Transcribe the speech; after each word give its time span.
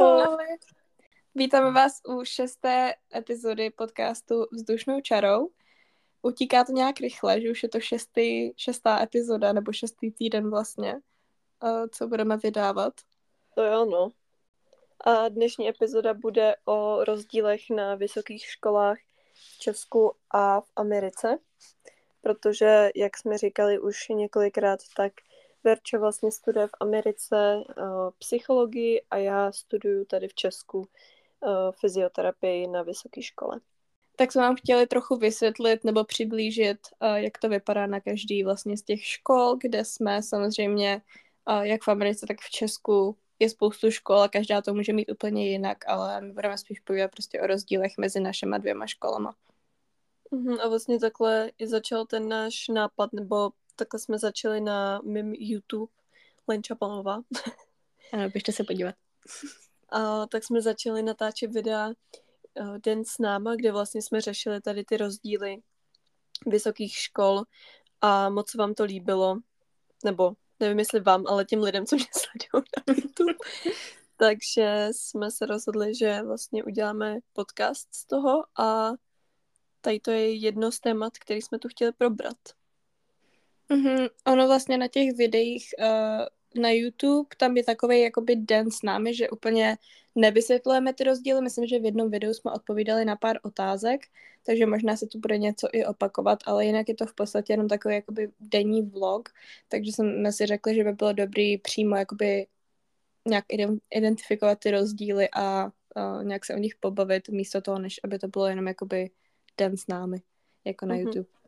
Ahoj. 0.00 0.58
Vítáme 1.34 1.72
vás 1.72 2.00
u 2.08 2.24
šesté 2.24 2.94
epizody 3.16 3.70
podcastu 3.70 4.46
Vzdušnou 4.52 5.00
čarou. 5.00 5.50
Utíká 6.22 6.64
to 6.64 6.72
nějak 6.72 7.00
rychle, 7.00 7.40
že 7.40 7.50
už 7.50 7.62
je 7.62 7.68
to 7.68 7.80
šestý, 7.80 8.52
šestá 8.56 9.02
epizoda, 9.02 9.52
nebo 9.52 9.72
šestý 9.72 10.10
týden 10.10 10.50
vlastně, 10.50 11.00
co 11.90 12.06
budeme 12.08 12.36
vydávat. 12.36 12.92
To 13.54 13.62
jo, 13.62 13.84
no. 13.84 14.10
A 15.00 15.28
dnešní 15.28 15.68
epizoda 15.68 16.14
bude 16.14 16.54
o 16.64 17.04
rozdílech 17.04 17.70
na 17.70 17.94
vysokých 17.94 18.44
školách 18.44 18.98
v 19.34 19.58
Česku 19.58 20.12
a 20.30 20.60
v 20.60 20.68
Americe, 20.76 21.38
protože, 22.20 22.90
jak 22.94 23.16
jsme 23.16 23.38
říkali 23.38 23.78
už 23.78 24.08
několikrát, 24.08 24.80
tak 24.96 25.12
Verča 25.64 25.98
vlastně 25.98 26.32
studuje 26.32 26.66
v 26.66 26.76
Americe 26.80 27.56
uh, 27.56 27.84
psychologii 28.18 29.02
a 29.10 29.16
já 29.16 29.52
studuju 29.52 30.04
tady 30.04 30.28
v 30.28 30.34
Česku 30.34 30.78
uh, 30.78 30.86
fyzioterapii 31.80 32.66
na 32.66 32.82
vysoké 32.82 33.22
škole. 33.22 33.60
Tak 34.16 34.32
jsme 34.32 34.42
vám 34.42 34.56
chtěli 34.56 34.86
trochu 34.86 35.16
vysvětlit 35.16 35.84
nebo 35.84 36.04
přiblížit, 36.04 36.78
uh, 37.02 37.14
jak 37.14 37.38
to 37.38 37.48
vypadá 37.48 37.86
na 37.86 38.00
každý 38.00 38.44
vlastně 38.44 38.76
z 38.76 38.82
těch 38.82 39.04
škol, 39.04 39.56
kde 39.60 39.84
jsme 39.84 40.22
samozřejmě, 40.22 41.02
uh, 41.50 41.60
jak 41.60 41.82
v 41.82 41.88
Americe, 41.88 42.26
tak 42.26 42.40
v 42.40 42.50
Česku 42.50 43.16
je 43.38 43.50
spoustu 43.50 43.90
škol 43.90 44.22
a 44.22 44.28
každá 44.28 44.62
to 44.62 44.74
může 44.74 44.92
mít 44.92 45.10
úplně 45.10 45.48
jinak, 45.48 45.88
ale 45.88 46.20
my 46.20 46.32
budeme 46.32 46.58
spíš 46.58 46.80
povídat 46.80 47.10
prostě 47.10 47.40
o 47.40 47.46
rozdílech 47.46 47.92
mezi 47.98 48.20
našimi 48.20 48.58
dvěma 48.58 48.86
školama. 48.86 49.34
Uh-huh, 50.32 50.60
a 50.60 50.68
vlastně 50.68 51.00
takhle 51.00 51.50
i 51.58 51.66
začal 51.66 52.06
ten 52.06 52.28
náš 52.28 52.68
nápad, 52.68 53.12
nebo 53.12 53.50
takhle 53.80 54.00
jsme 54.00 54.18
začali 54.18 54.60
na 54.60 55.00
mým 55.04 55.34
YouTube, 55.34 55.92
Lenča 56.48 56.74
Panová. 56.74 57.20
Ano, 58.12 58.28
běžte 58.28 58.52
se 58.52 58.64
podívat. 58.64 58.94
A 59.88 60.26
tak 60.26 60.44
jsme 60.44 60.62
začali 60.62 61.02
natáčet 61.02 61.52
videa 61.52 61.88
uh, 61.88 62.78
Den 62.78 63.04
s 63.04 63.18
náma, 63.18 63.56
kde 63.56 63.72
vlastně 63.72 64.02
jsme 64.02 64.20
řešili 64.20 64.60
tady 64.60 64.84
ty 64.84 64.96
rozdíly 64.96 65.56
vysokých 66.46 66.96
škol 66.96 67.42
a 68.00 68.28
moc 68.28 68.54
vám 68.54 68.74
to 68.74 68.84
líbilo, 68.84 69.36
nebo 70.04 70.32
nevím, 70.60 70.78
jestli 70.78 71.00
vám, 71.00 71.24
ale 71.26 71.44
těm 71.44 71.62
lidem, 71.62 71.86
co 71.86 71.96
mě 71.96 72.04
sledují 72.12 72.64
na 72.76 72.94
YouTube. 72.96 73.34
Takže 74.16 74.88
jsme 74.92 75.30
se 75.30 75.46
rozhodli, 75.46 75.94
že 75.94 76.22
vlastně 76.22 76.64
uděláme 76.64 77.18
podcast 77.32 77.94
z 77.94 78.06
toho 78.06 78.44
a 78.58 78.90
tady 79.80 80.00
to 80.00 80.10
je 80.10 80.34
jedno 80.34 80.72
z 80.72 80.80
témat, 80.80 81.18
který 81.18 81.42
jsme 81.42 81.58
tu 81.58 81.68
chtěli 81.68 81.92
probrat. 81.92 82.59
Mm-hmm. 83.70 84.08
Ono 84.26 84.46
vlastně 84.46 84.78
na 84.78 84.88
těch 84.88 85.16
videích 85.16 85.74
uh, 85.78 86.62
na 86.62 86.70
YouTube, 86.70 87.28
tam 87.36 87.56
je 87.56 87.64
takový 87.64 88.00
jakoby 88.00 88.36
den 88.36 88.70
s 88.70 88.82
námi, 88.82 89.14
že 89.14 89.30
úplně 89.30 89.76
nevysvětlujeme 90.14 90.94
ty 90.94 91.04
rozdíly. 91.04 91.40
Myslím, 91.40 91.66
že 91.66 91.78
v 91.78 91.84
jednom 91.84 92.10
videu 92.10 92.34
jsme 92.34 92.52
odpovídali 92.52 93.04
na 93.04 93.16
pár 93.16 93.38
otázek, 93.42 94.00
takže 94.46 94.66
možná 94.66 94.96
se 94.96 95.06
tu 95.06 95.18
bude 95.18 95.38
něco 95.38 95.68
i 95.72 95.86
opakovat, 95.86 96.38
ale 96.46 96.66
jinak 96.66 96.88
je 96.88 96.94
to 96.94 97.06
v 97.06 97.14
podstatě 97.14 97.52
jenom 97.52 97.68
takový 97.68 97.94
jakoby 97.94 98.30
denní 98.40 98.82
vlog, 98.82 99.28
takže 99.68 99.92
jsme 99.92 100.32
si 100.32 100.46
řekli, 100.46 100.74
že 100.74 100.84
by 100.84 100.92
bylo 100.92 101.12
dobrý 101.12 101.58
přímo 101.58 101.96
jakoby 101.96 102.46
nějak 103.28 103.44
identifikovat 103.90 104.58
ty 104.58 104.70
rozdíly 104.70 105.28
a 105.32 105.64
uh, 105.64 106.24
nějak 106.24 106.44
se 106.44 106.54
o 106.54 106.58
nich 106.58 106.74
pobavit 106.80 107.28
místo 107.28 107.60
toho, 107.60 107.78
než 107.78 108.00
aby 108.04 108.18
to 108.18 108.28
bylo 108.28 108.46
jenom 108.46 108.66
jakoby 108.66 109.10
den 109.58 109.76
s 109.76 109.86
námi, 109.86 110.22
jako 110.64 110.86
na 110.86 110.94
mm-hmm. 110.94 111.00
YouTube. 111.00 111.39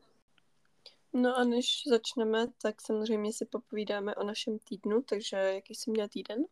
No 1.12 1.36
a 1.36 1.44
než 1.44 1.82
začneme, 1.86 2.46
tak 2.62 2.82
samozřejmě 2.82 3.32
si 3.32 3.46
popovídáme 3.46 4.14
o 4.14 4.24
našem 4.24 4.58
týdnu, 4.58 5.02
takže 5.02 5.36
jaký 5.36 5.74
jsi 5.74 5.90
měl 5.90 6.08
týden? 6.08 6.44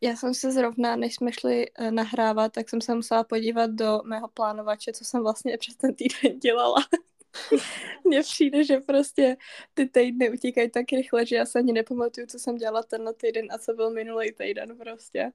Já 0.00 0.16
jsem 0.16 0.34
se 0.34 0.52
zrovna, 0.52 0.96
než 0.96 1.14
jsme 1.14 1.32
šli 1.32 1.70
uh, 1.70 1.90
nahrávat, 1.90 2.52
tak 2.52 2.68
jsem 2.68 2.80
se 2.80 2.94
musela 2.94 3.24
podívat 3.24 3.70
do 3.70 4.00
mého 4.04 4.28
plánovače, 4.28 4.92
co 4.92 5.04
jsem 5.04 5.22
vlastně 5.22 5.58
přes 5.58 5.76
ten 5.76 5.94
týden 5.94 6.38
dělala. 6.42 6.76
Mně 8.04 8.20
přijde, 8.20 8.64
že 8.64 8.76
prostě 8.76 9.36
ty 9.74 9.86
týdny 9.86 10.30
utíkají 10.32 10.70
tak 10.70 10.86
rychle, 10.92 11.26
že 11.26 11.36
já 11.36 11.46
se 11.46 11.58
ani 11.58 11.72
nepamatuju, 11.72 12.26
co 12.26 12.38
jsem 12.38 12.56
dělala 12.56 12.82
tenhle 12.82 13.14
týden 13.14 13.46
a 13.50 13.58
co 13.58 13.74
byl 13.74 13.90
minulý 13.90 14.32
týden 14.32 14.78
prostě. 14.78 15.32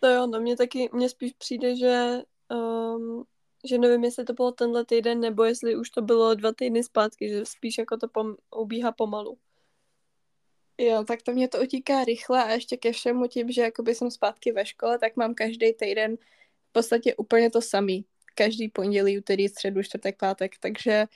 To 0.00 0.06
jo, 0.06 0.26
no 0.26 0.40
mě 0.40 0.56
taky, 0.56 0.90
mně 0.92 1.08
spíš 1.08 1.32
přijde, 1.32 1.76
že 1.76 2.22
um, 2.50 3.24
že 3.64 3.78
nevím, 3.78 4.04
jestli 4.04 4.24
to 4.24 4.32
bylo 4.32 4.52
tenhle 4.52 4.84
týden, 4.84 5.20
nebo 5.20 5.44
jestli 5.44 5.76
už 5.76 5.90
to 5.90 6.02
bylo 6.02 6.34
dva 6.34 6.52
týdny 6.52 6.84
zpátky, 6.84 7.28
že 7.28 7.44
spíš 7.44 7.78
jako 7.78 7.96
to 7.96 8.06
pom- 8.06 8.36
ubíhá 8.56 8.92
pomalu. 8.92 9.38
Jo, 10.78 11.04
tak 11.04 11.22
to 11.22 11.32
mě 11.32 11.48
to 11.48 11.62
utíká 11.62 12.04
rychle 12.04 12.44
a 12.44 12.50
ještě 12.50 12.76
ke 12.76 12.92
všemu 12.92 13.26
tím, 13.26 13.52
že 13.52 13.62
jakoby 13.62 13.94
jsem 13.94 14.10
zpátky 14.10 14.52
ve 14.52 14.66
škole, 14.66 14.98
tak 14.98 15.16
mám 15.16 15.34
každý 15.34 15.72
týden 15.72 16.16
v 16.68 16.72
podstatě 16.72 17.14
úplně 17.14 17.50
to 17.50 17.62
samý. 17.62 18.04
Každý 18.34 18.68
pondělí, 18.68 19.18
úterý, 19.18 19.48
středu, 19.48 19.82
čtvrtek, 19.82 20.16
pátek, 20.18 20.52
takže 20.60 21.06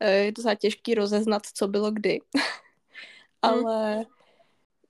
eh, 0.00 0.12
je 0.12 0.32
docela 0.32 0.54
těžký 0.54 0.94
rozeznat, 0.94 1.42
co 1.54 1.68
bylo 1.68 1.90
kdy. 1.90 2.18
Ale 3.42 4.06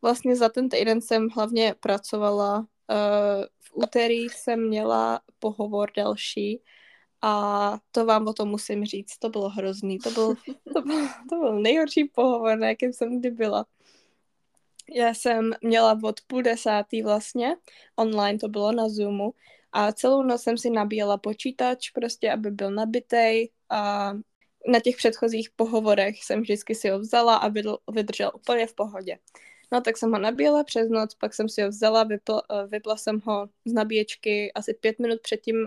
vlastně 0.02 0.36
za 0.36 0.48
ten 0.48 0.68
týden 0.68 1.00
jsem 1.00 1.28
hlavně 1.28 1.74
pracovala. 1.80 2.66
Eh, 2.90 3.46
v 3.60 3.70
úterý 3.74 4.28
jsem 4.28 4.68
měla 4.68 5.20
pohovor 5.38 5.90
další, 5.96 6.62
a 7.24 7.78
to 7.90 8.04
vám 8.04 8.28
o 8.28 8.32
tom 8.32 8.48
musím 8.48 8.84
říct, 8.84 9.18
to 9.18 9.28
bylo 9.28 9.48
hrozný, 9.48 9.98
to 9.98 10.10
byl, 10.10 10.34
to 10.74 10.82
byl, 10.82 11.08
to 11.28 11.36
byl 11.36 11.60
nejhorší 11.60 12.04
pohovor, 12.04 12.58
na 12.58 12.68
jakém 12.68 12.92
jsem 12.92 13.20
kdy 13.20 13.30
byla. 13.30 13.66
Já 14.94 15.14
jsem 15.14 15.52
měla 15.62 15.98
od 16.02 16.20
půl 16.26 16.42
desátý 16.42 17.02
vlastně, 17.02 17.56
online 17.96 18.38
to 18.38 18.48
bylo 18.48 18.72
na 18.72 18.88
Zoomu, 18.88 19.34
a 19.72 19.92
celou 19.92 20.22
noc 20.22 20.42
jsem 20.42 20.58
si 20.58 20.70
nabíjela 20.70 21.18
počítač, 21.18 21.90
prostě, 21.90 22.32
aby 22.32 22.50
byl 22.50 22.70
nabitej 22.70 23.50
a 23.70 24.12
na 24.68 24.80
těch 24.80 24.96
předchozích 24.96 25.50
pohovorech 25.56 26.24
jsem 26.24 26.40
vždycky 26.40 26.74
si 26.74 26.88
ho 26.88 26.98
vzala 26.98 27.36
a 27.36 27.48
vydržel 27.92 28.32
úplně 28.34 28.66
v 28.66 28.74
pohodě. 28.74 29.18
No 29.74 29.80
tak 29.80 29.96
jsem 29.96 30.12
ho 30.12 30.18
nabíjela 30.18 30.64
přes 30.64 30.88
noc, 30.90 31.14
pak 31.14 31.34
jsem 31.34 31.48
si 31.48 31.62
ho 31.62 31.68
vzala, 31.68 32.04
vypla, 32.04 32.42
eh, 32.50 32.66
vypla 32.66 32.96
jsem 32.96 33.20
ho 33.24 33.48
z 33.64 33.72
nabíječky 33.72 34.52
asi 34.52 34.74
pět 34.74 34.98
minut 34.98 35.20
před 35.20 35.36
tím 35.36 35.56
uh, 35.56 35.66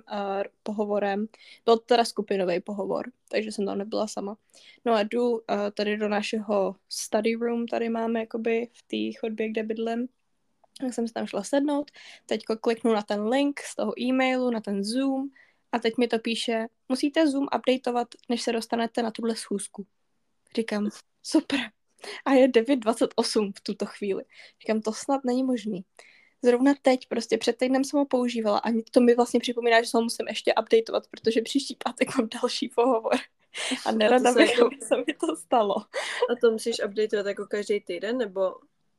pohovorem. 0.63 1.27
Byl 1.65 1.77
to 1.77 1.83
teda 1.83 2.05
skupinový 2.05 2.59
pohovor, 2.59 3.11
takže 3.29 3.51
jsem 3.51 3.65
tam 3.65 3.77
nebyla 3.77 4.07
sama. 4.07 4.37
No 4.85 4.93
a 4.93 5.03
jdu 5.03 5.31
uh, 5.31 5.39
tady 5.73 5.97
do 5.97 6.09
našeho 6.09 6.75
study 6.89 7.35
room, 7.35 7.67
tady 7.67 7.89
máme 7.89 8.19
jakoby 8.19 8.67
v 8.73 8.81
té 9.13 9.19
chodbě, 9.19 9.49
kde 9.49 9.63
bydlím. 9.63 10.07
Tak 10.81 10.93
jsem 10.93 11.07
si 11.07 11.13
tam 11.13 11.27
šla 11.27 11.43
sednout, 11.43 11.91
teď 12.25 12.43
kliknu 12.61 12.93
na 12.93 13.01
ten 13.01 13.27
link 13.27 13.59
z 13.59 13.75
toho 13.75 14.01
e-mailu, 14.01 14.51
na 14.51 14.61
ten 14.61 14.83
Zoom 14.83 15.29
a 15.71 15.79
teď 15.79 15.97
mi 15.97 16.07
to 16.07 16.19
píše, 16.19 16.67
musíte 16.89 17.27
Zoom 17.27 17.47
updateovat, 17.55 18.07
než 18.29 18.41
se 18.41 18.51
dostanete 18.51 19.03
na 19.03 19.11
tuhle 19.11 19.35
schůzku. 19.35 19.85
Říkám, 20.55 20.89
super, 21.23 21.59
a 22.25 22.33
je 22.33 22.47
9.28 22.47 23.51
v 23.57 23.61
tuto 23.61 23.85
chvíli. 23.85 24.23
Říkám, 24.61 24.81
to 24.81 24.93
snad 24.93 25.21
není 25.23 25.43
možný. 25.43 25.85
Zrovna 26.41 26.73
teď, 26.81 27.07
prostě 27.07 27.37
před 27.37 27.57
týdnem 27.57 27.83
jsem 27.83 27.99
ho 27.99 28.05
používala 28.05 28.57
a 28.57 28.71
to 28.91 29.01
mi 29.01 29.15
vlastně 29.15 29.39
připomíná, 29.39 29.81
že 29.81 29.89
se 29.89 29.97
ho 29.97 30.01
musím 30.01 30.27
ještě 30.27 30.53
updateovat, 30.61 31.07
protože 31.07 31.41
příští 31.41 31.77
pátek 31.83 32.17
mám 32.17 32.29
další 32.41 32.69
pohovor. 32.69 33.15
A 33.85 33.91
nerada 33.91 34.33
bych, 34.33 34.61
aby 34.61 34.75
se 34.81 34.97
mi 34.97 35.13
to 35.19 35.35
stalo. 35.35 35.75
A 36.29 36.35
to 36.41 36.51
musíš 36.51 36.75
updateovat 36.85 37.27
jako 37.27 37.45
každý 37.45 37.79
týden, 37.79 38.17
nebo? 38.17 38.55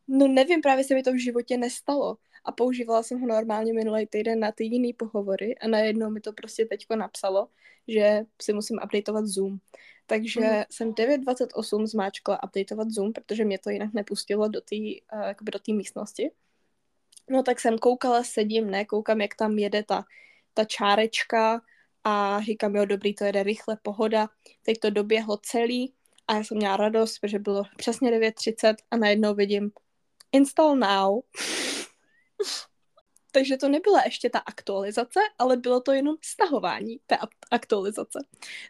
No 0.09 0.29
nevím, 0.29 0.61
právě 0.61 0.85
se 0.85 0.95
mi 0.95 1.03
to 1.03 1.13
v 1.13 1.23
životě 1.23 1.57
nestalo. 1.57 2.17
A 2.45 2.53
používala 2.53 3.03
jsem 3.03 3.21
ho 3.21 3.27
normálně 3.27 3.73
minulý 3.73 4.07
týden 4.07 4.41
na 4.41 4.53
ty 4.53 4.65
jiný 4.65 4.93
pohovory 4.93 5.59
a 5.59 5.69
najednou 5.69 6.11
mi 6.11 6.21
to 6.21 6.33
prostě 6.33 6.65
teďko 6.65 6.97
napsalo, 6.97 7.49
že 7.89 8.21
si 8.43 8.53
musím 8.53 8.79
updateovat 8.85 9.27
Zoom. 9.27 9.59
Takže 10.09 10.41
mm. 10.41 10.63
jsem 10.71 10.93
9.28 10.93 11.87
zmáčkla 11.87 12.43
updateovat 12.45 12.91
Zoom, 12.91 13.13
protože 13.13 13.45
mě 13.45 13.59
to 13.59 13.71
jinak 13.71 13.95
nepustilo 13.95 14.49
do 14.49 14.61
té 14.61 14.77
uh, 15.13 15.33
do 15.53 15.59
té 15.59 15.73
místnosti. 15.73 16.31
No 17.31 17.43
tak 17.43 17.61
jsem 17.61 17.79
koukala, 17.79 18.25
sedím, 18.25 18.71
ne, 18.71 18.85
koukám, 18.85 19.21
jak 19.21 19.35
tam 19.35 19.59
jede 19.59 19.83
ta, 19.83 20.05
ta 20.55 20.65
čárečka 20.65 21.61
a 22.05 22.41
říkám, 22.43 22.77
jo, 22.77 22.85
dobrý, 22.85 23.15
to 23.15 23.25
jede 23.25 23.43
rychle, 23.43 23.79
pohoda. 23.83 24.29
Teď 24.63 24.79
to 24.79 24.91
doběhlo 24.91 25.37
celý 25.43 25.95
a 26.29 26.35
já 26.35 26.45
jsem 26.45 26.57
měla 26.57 26.77
radost, 26.77 27.19
protože 27.19 27.39
bylo 27.39 27.63
přesně 27.77 28.11
9.30 28.11 28.75
a 28.91 28.97
najednou 28.97 29.35
vidím 29.35 29.71
install 30.33 30.77
now. 30.77 31.21
Takže 33.39 33.57
to 33.57 33.69
nebyla 33.69 34.03
ještě 34.05 34.31
ta 34.31 34.39
aktualizace, 34.39 35.21
ale 35.39 35.57
bylo 35.57 35.81
to 35.81 35.93
jenom 35.93 36.17
stahování 36.23 37.01
té 37.07 37.19
aktualizace. 37.51 38.19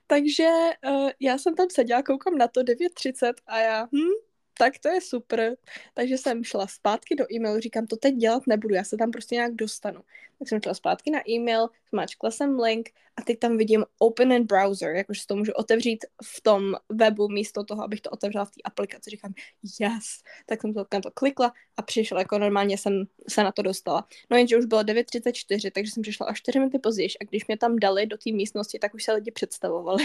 Takže 0.06 0.48
uh, 0.88 1.10
já 1.20 1.38
jsem 1.38 1.54
tam 1.54 1.66
seděla, 1.70 2.02
koukám 2.02 2.38
na 2.38 2.48
to 2.48 2.60
9.30 2.60 3.32
a 3.46 3.58
já, 3.58 3.88
hm, 3.92 4.27
tak 4.58 4.78
to 4.78 4.88
je 4.88 5.00
super. 5.00 5.56
Takže 5.94 6.18
jsem 6.18 6.44
šla 6.44 6.66
zpátky 6.66 7.14
do 7.14 7.32
e-mailu, 7.32 7.60
říkám, 7.60 7.86
to 7.86 7.96
teď 7.96 8.14
dělat 8.14 8.46
nebudu, 8.46 8.74
já 8.74 8.84
se 8.84 8.96
tam 8.96 9.10
prostě 9.10 9.34
nějak 9.34 9.54
dostanu. 9.54 10.00
Tak 10.38 10.48
jsem 10.48 10.62
šla 10.62 10.74
zpátky 10.74 11.10
na 11.10 11.28
e-mail, 11.28 11.68
zmáčkla 11.90 12.30
jsem 12.30 12.60
link 12.60 12.90
a 13.16 13.22
teď 13.22 13.38
tam 13.38 13.56
vidím 13.56 13.84
open 13.98 14.32
in 14.32 14.46
browser, 14.46 14.94
jakože 14.94 15.20
to 15.26 15.36
můžu 15.36 15.52
otevřít 15.52 16.04
v 16.24 16.40
tom 16.40 16.74
webu 16.88 17.28
místo 17.28 17.64
toho, 17.64 17.84
abych 17.84 18.00
to 18.00 18.10
otevřela 18.10 18.44
v 18.44 18.50
té 18.50 18.60
aplikaci. 18.64 19.10
Říkám, 19.10 19.34
yes. 19.80 20.04
Tak 20.46 20.60
jsem 20.60 20.74
to, 20.74 20.86
na 20.92 21.00
to 21.00 21.10
klikla 21.10 21.52
a 21.76 21.82
přišla, 21.82 22.18
jako 22.18 22.38
normálně 22.38 22.78
jsem 22.78 23.04
se 23.28 23.44
na 23.44 23.52
to 23.52 23.62
dostala. 23.62 24.08
No 24.30 24.36
jenže 24.36 24.56
už 24.56 24.64
bylo 24.64 24.82
9.34, 24.82 25.70
takže 25.74 25.92
jsem 25.92 26.02
přišla 26.02 26.26
až 26.26 26.38
4 26.38 26.58
minuty 26.58 26.78
později 26.78 27.08
a 27.20 27.24
když 27.24 27.46
mě 27.46 27.56
tam 27.56 27.78
dali 27.78 28.06
do 28.06 28.16
té 28.16 28.32
místnosti, 28.32 28.78
tak 28.78 28.94
už 28.94 29.04
se 29.04 29.12
lidi 29.12 29.30
představovali. 29.30 30.04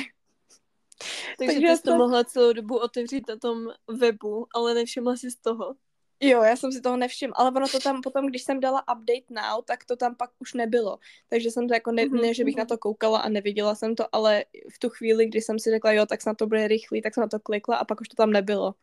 Takže, 1.38 1.54
Takže 1.54 1.75
jsi 1.75 1.84
to 1.84 1.95
mohla 1.95 2.24
celou 2.24 2.54
dobu 2.54 2.78
otevřít 2.78 3.28
na 3.30 3.38
tom 3.38 3.68
webu, 3.88 4.48
ale 4.56 4.74
nevšimla 4.74 5.16
si 5.16 5.31
z 5.31 5.36
toho. 5.36 5.75
Jo, 6.19 6.44
já 6.44 6.56
jsem 6.56 6.72
si 6.72 6.81
toho 6.81 6.98
nevšimla, 6.98 7.36
ale 7.38 7.51
ono 7.56 7.68
to 7.68 7.80
tam 7.80 8.01
potom, 8.01 8.28
když 8.28 8.44
jsem 8.44 8.60
dala 8.60 8.81
update 8.81 9.25
now, 9.30 9.63
tak 9.66 9.86
to 9.86 9.95
tam 9.95 10.16
pak 10.16 10.30
už 10.40 10.54
nebylo. 10.54 11.00
Takže 11.30 11.51
jsem 11.51 11.68
to 11.68 11.74
jako 11.74 11.92
ne, 11.92 12.06
mm-hmm. 12.06 12.22
ne 12.22 12.34
že 12.34 12.44
bych 12.44 12.56
na 12.56 12.66
to 12.66 12.78
koukala 12.78 13.19
a 13.19 13.30
neviděla 13.30 13.75
jsem 13.75 13.95
to, 13.95 14.16
ale 14.16 14.45
v 14.74 14.80
tu 14.80 14.90
chvíli, 14.90 15.25
kdy 15.25 15.42
jsem 15.42 15.60
si 15.60 15.69
řekla, 15.69 15.92
jo, 15.92 16.06
tak 16.06 16.22
snad 16.22 16.38
to 16.38 16.48
bude 16.48 16.68
rychlý, 16.68 17.01
tak 17.01 17.13
jsem 17.13 17.22
na 17.22 17.28
to 17.28 17.40
klikla 17.40 17.75
a 17.75 17.86
pak 17.86 18.01
už 18.01 18.07
to 18.07 18.16
tam 18.16 18.31
nebylo. 18.31 18.75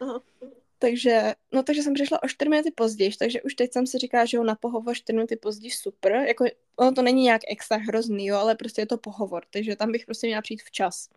Aha. 0.00 0.22
Takže, 0.78 1.34
no 1.52 1.62
takže 1.62 1.82
jsem 1.82 1.94
přišla 1.94 2.22
o 2.22 2.28
4 2.28 2.48
minuty 2.48 2.70
později, 2.70 3.10
takže 3.18 3.42
už 3.42 3.54
teď 3.54 3.72
jsem 3.72 3.86
si 3.86 3.98
říkala, 3.98 4.24
že 4.24 4.36
jo, 4.36 4.44
na 4.44 4.54
pohovor 4.54 4.94
4 4.94 5.16
minuty 5.16 5.36
později 5.36 5.70
super, 5.70 6.12
jako 6.12 6.44
ono 6.76 6.92
to 6.92 7.02
není 7.02 7.22
nějak 7.22 7.42
extra 7.48 7.76
hrozný, 7.76 8.26
jo, 8.26 8.36
ale 8.36 8.54
prostě 8.54 8.82
je 8.82 8.86
to 8.86 8.98
pohovor, 8.98 9.44
takže 9.50 9.76
tam 9.76 9.92
bych 9.92 10.06
prostě 10.06 10.26
měla 10.26 10.42
přijít 10.42 10.62
včas. 10.62 11.08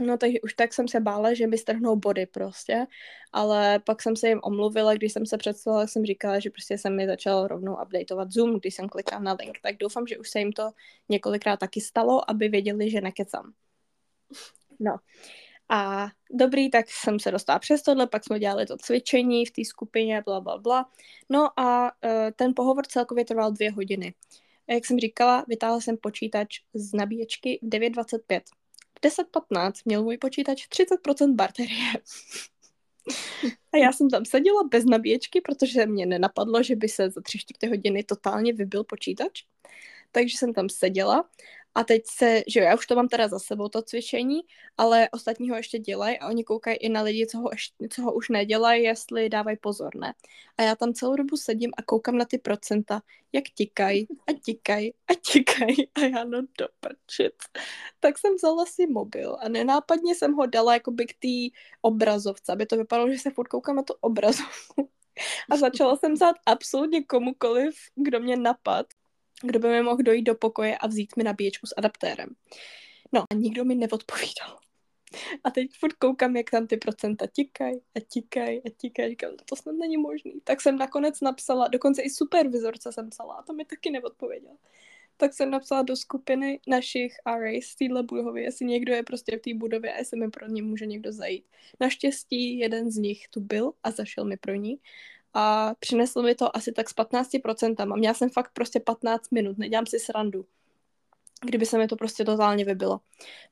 No 0.00 0.18
takže 0.18 0.40
už 0.40 0.54
tak 0.54 0.72
jsem 0.72 0.88
se 0.88 1.00
bála, 1.00 1.34
že 1.34 1.46
mi 1.46 1.58
strhnou 1.58 1.96
body 1.96 2.26
prostě, 2.26 2.86
ale 3.32 3.78
pak 3.78 4.02
jsem 4.02 4.16
se 4.16 4.28
jim 4.28 4.40
omluvila, 4.42 4.94
když 4.94 5.12
jsem 5.12 5.26
se 5.26 5.38
představila, 5.38 5.86
jsem 5.86 6.04
říkala, 6.04 6.38
že 6.38 6.50
prostě 6.50 6.78
jsem 6.78 6.96
mi 6.96 7.06
začal 7.06 7.46
rovnou 7.46 7.76
updateovat 7.82 8.32
Zoom, 8.32 8.58
když 8.60 8.74
jsem 8.74 8.88
klikala 8.88 9.22
na 9.22 9.36
link, 9.40 9.58
tak 9.62 9.76
doufám, 9.76 10.06
že 10.06 10.18
už 10.18 10.30
se 10.30 10.38
jim 10.38 10.52
to 10.52 10.70
několikrát 11.08 11.56
taky 11.56 11.80
stalo, 11.80 12.30
aby 12.30 12.48
věděli, 12.48 12.90
že 12.90 13.00
nekecám. 13.00 13.52
No. 14.80 14.96
A 15.68 16.08
dobrý, 16.30 16.70
tak 16.70 16.86
jsem 16.88 17.20
se 17.20 17.30
dostala 17.30 17.58
přes 17.58 17.82
tohle, 17.82 18.06
pak 18.06 18.24
jsme 18.24 18.38
dělali 18.38 18.66
to 18.66 18.76
cvičení 18.76 19.46
v 19.46 19.50
té 19.50 19.64
skupině, 19.64 20.22
bla, 20.26 20.40
bla, 20.40 20.58
bla. 20.58 20.90
No 21.28 21.60
a 21.60 21.92
uh, 22.04 22.10
ten 22.36 22.52
pohovor 22.56 22.86
celkově 22.86 23.24
trval 23.24 23.52
dvě 23.52 23.70
hodiny. 23.70 24.14
A 24.68 24.72
jak 24.72 24.86
jsem 24.86 24.98
říkala, 24.98 25.44
vytáhla 25.48 25.80
jsem 25.80 25.96
počítač 25.96 26.60
z 26.74 26.92
nabíječky 26.94 27.60
9.25 27.62 28.40
10.15 29.02 29.72
měl 29.84 30.02
můj 30.02 30.18
počítač 30.18 30.68
30% 30.68 31.34
baterie. 31.34 31.92
A 33.72 33.76
já 33.76 33.92
jsem 33.92 34.10
tam 34.10 34.24
seděla 34.24 34.62
bez 34.70 34.84
nabíječky, 34.84 35.40
protože 35.40 35.86
mě 35.86 36.06
nenapadlo, 36.06 36.62
že 36.62 36.76
by 36.76 36.88
se 36.88 37.10
za 37.10 37.20
tři 37.20 37.38
čtvrtě 37.38 37.68
hodiny 37.68 38.04
totálně 38.04 38.52
vybil 38.52 38.84
počítač. 38.84 39.44
Takže 40.12 40.38
jsem 40.38 40.54
tam 40.54 40.68
seděla 40.68 41.28
a 41.74 41.84
teď 41.84 42.02
se, 42.06 42.42
že 42.46 42.60
jo, 42.60 42.66
já 42.66 42.74
už 42.74 42.86
to 42.86 42.94
mám 42.96 43.08
teda 43.08 43.28
za 43.28 43.38
sebou, 43.38 43.68
to 43.68 43.82
cvičení, 43.82 44.40
ale 44.78 45.08
ostatní 45.12 45.50
ho 45.50 45.56
ještě 45.56 45.78
dělají 45.78 46.18
a 46.18 46.28
oni 46.28 46.44
koukají 46.44 46.76
i 46.76 46.88
na 46.88 47.02
lidi, 47.02 47.26
co 47.26 47.38
ho, 47.38 47.48
ještě, 47.52 47.88
co 47.90 48.02
ho 48.02 48.14
už 48.14 48.28
nedělají, 48.28 48.82
jestli 48.82 49.28
dávají 49.28 49.56
pozor, 49.56 49.96
ne? 49.96 50.14
A 50.58 50.62
já 50.62 50.76
tam 50.76 50.92
celou 50.94 51.16
dobu 51.16 51.36
sedím 51.36 51.70
a 51.76 51.82
koukám 51.82 52.16
na 52.16 52.24
ty 52.24 52.38
procenta, 52.38 53.02
jak 53.32 53.44
tikají 53.54 54.06
a 54.26 54.32
tikají 54.44 54.94
a 55.10 55.12
tikají 55.32 55.90
a 55.94 56.00
já 56.00 56.24
no 56.24 56.42
doprčit. 56.58 57.34
Tak 58.00 58.18
jsem 58.18 58.34
vzala 58.34 58.66
si 58.66 58.86
mobil 58.86 59.36
a 59.40 59.48
nenápadně 59.48 60.14
jsem 60.14 60.32
ho 60.32 60.46
dala 60.46 60.74
jakoby 60.74 61.06
k 61.06 61.12
té 61.12 61.58
obrazovce, 61.80 62.52
aby 62.52 62.66
to 62.66 62.76
vypadalo, 62.76 63.10
že 63.10 63.18
se 63.18 63.30
furt 63.30 63.48
koukám 63.48 63.76
na 63.76 63.82
tu 63.82 63.94
obrazovku. 64.00 64.90
A 65.50 65.56
začala 65.56 65.96
jsem 65.96 66.14
psát 66.14 66.36
absolutně 66.46 67.04
komukoliv, 67.04 67.74
kdo 67.94 68.20
mě 68.20 68.36
napad 68.36 68.86
kdo 69.42 69.58
by 69.58 69.68
mi 69.68 69.82
mohl 69.82 70.02
dojít 70.02 70.22
do 70.22 70.34
pokoje 70.34 70.78
a 70.78 70.86
vzít 70.86 71.16
mi 71.16 71.24
nabíječku 71.24 71.66
s 71.66 71.74
adaptérem. 71.76 72.28
No 73.12 73.20
a 73.30 73.34
nikdo 73.34 73.64
mi 73.64 73.74
neodpovídal. 73.74 74.58
A 75.44 75.50
teď 75.50 75.70
furt 75.78 75.92
koukám, 75.92 76.36
jak 76.36 76.50
tam 76.50 76.66
ty 76.66 76.76
procenta 76.76 77.26
tikají 77.26 77.80
a 77.96 78.00
tikají 78.12 78.62
a 78.66 78.70
tikají. 78.76 79.10
Říkám, 79.10 79.30
to 79.44 79.56
snad 79.56 79.72
není 79.72 79.96
možný. 79.96 80.32
Tak 80.44 80.60
jsem 80.60 80.78
nakonec 80.78 81.20
napsala, 81.20 81.68
dokonce 81.68 82.02
i 82.02 82.10
supervizorce 82.10 82.92
jsem 82.92 83.10
psala 83.10 83.34
a 83.34 83.42
to 83.42 83.52
mi 83.52 83.64
taky 83.64 83.90
neodpověděl. 83.90 84.56
Tak 85.16 85.34
jsem 85.34 85.50
napsala 85.50 85.82
do 85.82 85.96
skupiny 85.96 86.60
našich 86.66 87.12
RAs 87.26 87.64
z 87.64 87.76
téhle 87.76 88.02
budovy, 88.02 88.42
jestli 88.42 88.66
někdo 88.66 88.94
je 88.94 89.02
prostě 89.02 89.38
v 89.38 89.40
té 89.40 89.54
budově 89.54 89.92
a 89.92 89.98
jestli 89.98 90.18
mi 90.18 90.30
pro 90.30 90.46
ně 90.46 90.62
může 90.62 90.86
někdo 90.86 91.12
zajít. 91.12 91.44
Naštěstí 91.80 92.58
jeden 92.58 92.90
z 92.90 92.96
nich 92.96 93.28
tu 93.28 93.40
byl 93.40 93.72
a 93.82 93.90
zašel 93.90 94.24
mi 94.24 94.36
pro 94.36 94.54
ní 94.54 94.80
a 95.34 95.74
přinesl 95.78 96.22
mi 96.22 96.34
to 96.34 96.56
asi 96.56 96.72
tak 96.72 96.88
s 96.88 96.94
15% 96.94 97.92
a 97.92 97.96
měla 97.96 98.14
jsem 98.14 98.30
fakt 98.30 98.50
prostě 98.52 98.80
15 98.80 99.30
minut, 99.30 99.58
nedělám 99.58 99.86
si 99.86 99.98
srandu 99.98 100.46
kdyby 101.44 101.66
se 101.66 101.78
mi 101.78 101.88
to 101.88 101.96
prostě 101.96 102.24
totálně 102.24 102.64
vybilo. 102.64 103.00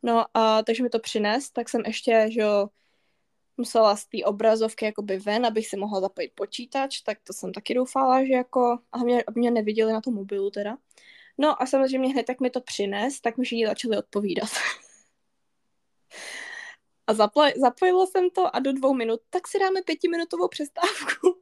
No 0.02 0.24
a 0.34 0.62
takže 0.62 0.82
mi 0.82 0.88
to 0.88 0.98
přines, 0.98 1.50
tak 1.50 1.68
jsem 1.68 1.82
ještě, 1.86 2.26
že 2.30 2.40
jo, 2.40 2.68
musela 3.56 3.96
z 3.96 4.06
té 4.06 4.18
obrazovky 4.24 4.84
jakoby 4.84 5.18
ven, 5.18 5.46
abych 5.46 5.66
si 5.66 5.76
mohla 5.76 6.00
zapojit 6.00 6.32
počítač, 6.34 7.00
tak 7.00 7.18
to 7.24 7.32
jsem 7.32 7.52
taky 7.52 7.74
doufala, 7.74 8.24
že 8.24 8.32
jako, 8.32 8.78
a 8.92 8.98
mě, 8.98 9.24
aby 9.26 9.40
mě 9.40 9.50
neviděli 9.50 9.92
na 9.92 10.00
tom 10.00 10.14
mobilu 10.14 10.50
teda. 10.50 10.76
No 11.38 11.62
a 11.62 11.66
samozřejmě 11.66 12.08
hned 12.08 12.26
tak 12.26 12.40
mi 12.40 12.50
to 12.50 12.60
přines, 12.60 13.20
tak 13.20 13.38
mi 13.38 13.44
všichni 13.44 13.66
začali 13.66 13.98
odpovídat. 13.98 14.48
a 17.06 17.12
zapla- 17.12 17.60
zapojila 17.60 18.06
jsem 18.06 18.30
to 18.30 18.56
a 18.56 18.58
do 18.58 18.72
dvou 18.72 18.94
minut, 18.94 19.20
tak 19.30 19.48
si 19.48 19.58
dáme 19.58 19.82
pětiminutovou 19.82 20.48
přestávku. 20.48 21.39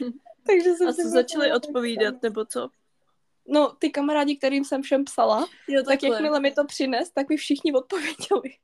Takže 0.46 0.74
jsem 0.74 0.88
a 0.88 0.92
se 0.92 1.08
začali 1.08 1.52
odpovídat, 1.52 2.22
nebo 2.22 2.44
co? 2.44 2.68
No, 3.48 3.72
ty 3.78 3.90
kamarádi, 3.90 4.36
kterým 4.36 4.64
jsem 4.64 4.82
všem 4.82 5.04
psala, 5.04 5.46
jo, 5.68 5.82
tak 5.82 6.02
jakmile 6.02 6.40
mi 6.40 6.52
to 6.52 6.64
přines, 6.64 7.10
tak 7.10 7.28
mi 7.28 7.36
všichni 7.36 7.72
odpověděli. 7.72 8.56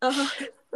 Aha. 0.00 0.26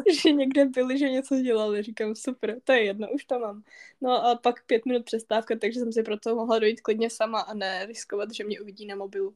že 0.22 0.32
někde 0.32 0.64
byli, 0.64 0.98
že 0.98 1.08
něco 1.08 1.40
dělali. 1.40 1.82
Říkám, 1.82 2.14
super, 2.14 2.60
to 2.64 2.72
je 2.72 2.84
jedno, 2.84 3.08
už 3.10 3.24
to 3.24 3.38
mám. 3.38 3.62
No 4.00 4.26
a 4.26 4.36
pak 4.36 4.66
pět 4.66 4.86
minut 4.86 5.04
přestávka, 5.04 5.54
takže 5.60 5.80
jsem 5.80 5.92
si 5.92 6.02
proto 6.02 6.34
mohla 6.34 6.58
dojít 6.58 6.80
klidně 6.80 7.10
sama 7.10 7.40
a 7.40 7.54
ne 7.54 7.86
riskovat, 7.86 8.34
že 8.34 8.44
mě 8.44 8.60
uvidí 8.60 8.86
na 8.86 8.96
mobilu. 8.96 9.34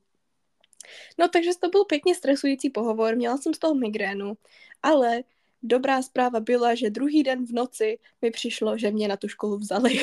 No 1.19 1.29
takže 1.29 1.50
to 1.61 1.69
byl 1.69 1.85
pěkně 1.85 2.15
stresující 2.15 2.71
pohovor, 2.71 3.17
měla 3.17 3.37
jsem 3.37 3.55
z 3.55 3.59
toho 3.59 3.75
migrénu, 3.75 4.35
ale 4.82 5.23
dobrá 5.64 6.02
zpráva 6.02 6.40
byla, 6.40 6.75
že 6.75 6.90
druhý 6.90 7.22
den 7.22 7.46
v 7.46 7.52
noci 7.52 7.99
mi 8.22 8.31
přišlo, 8.31 8.78
že 8.78 8.90
mě 8.90 9.08
na 9.08 9.16
tu 9.16 9.28
školu 9.28 9.58
vzali. 9.58 9.93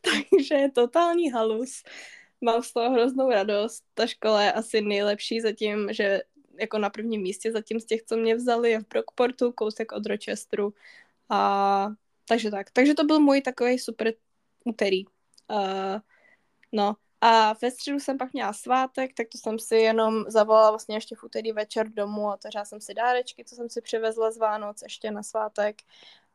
takže 0.00 0.54
je 0.54 0.70
totální 0.70 1.30
halus. 1.30 1.82
Mám 2.40 2.62
z 2.62 2.72
toho 2.72 2.90
hroznou 2.90 3.30
radost. 3.30 3.84
Ta 3.94 4.06
škola 4.06 4.42
je 4.42 4.52
asi 4.52 4.80
nejlepší 4.80 5.40
zatím, 5.40 5.88
že 5.92 6.20
jako 6.60 6.78
na 6.78 6.90
prvním 6.90 7.22
místě 7.22 7.52
zatím 7.52 7.80
z 7.80 7.84
těch, 7.84 8.02
co 8.02 8.16
mě 8.16 8.36
vzali, 8.36 8.70
je 8.70 8.80
v 8.80 8.88
Brockportu, 8.88 9.52
kousek 9.52 9.92
od 9.92 10.06
Rochesteru. 10.06 10.74
A 11.28 11.88
takže 12.28 12.50
tak. 12.50 12.70
Takže 12.70 12.94
to 12.94 13.04
byl 13.04 13.20
můj 13.20 13.40
takový 13.40 13.78
super 13.78 14.12
úterý. 14.64 15.04
Uh, 15.50 16.00
no, 16.72 16.96
a 17.20 17.52
ve 17.62 17.70
středu 17.70 18.00
jsem 18.00 18.18
pak 18.18 18.32
měla 18.32 18.52
svátek, 18.52 19.14
tak 19.14 19.26
to 19.32 19.38
jsem 19.38 19.58
si 19.58 19.76
jenom 19.76 20.24
zavolala 20.28 20.70
vlastně 20.70 20.96
ještě 20.96 21.16
v 21.16 21.24
úterý 21.24 21.52
večer 21.52 21.88
domů 21.88 22.28
a 22.30 22.34
otevřela 22.34 22.64
jsem 22.64 22.80
si 22.80 22.94
dárečky, 22.94 23.44
co 23.44 23.54
jsem 23.54 23.70
si 23.70 23.80
přivezla 23.80 24.30
z 24.30 24.38
Vánoc 24.38 24.82
ještě 24.82 25.10
na 25.10 25.22
svátek. 25.22 25.76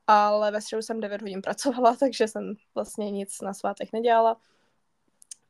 Ale 0.08 0.52
ve 0.52 0.62
středu 0.62 0.82
jsem 0.82 1.00
9 1.00 1.22
hodin 1.22 1.42
pracovala, 1.42 1.96
takže 2.00 2.28
jsem 2.28 2.54
vlastně 2.76 3.12
nic 3.12 3.42
na 3.42 3.54
svátek 3.54 3.94
nedělala. 3.94 4.38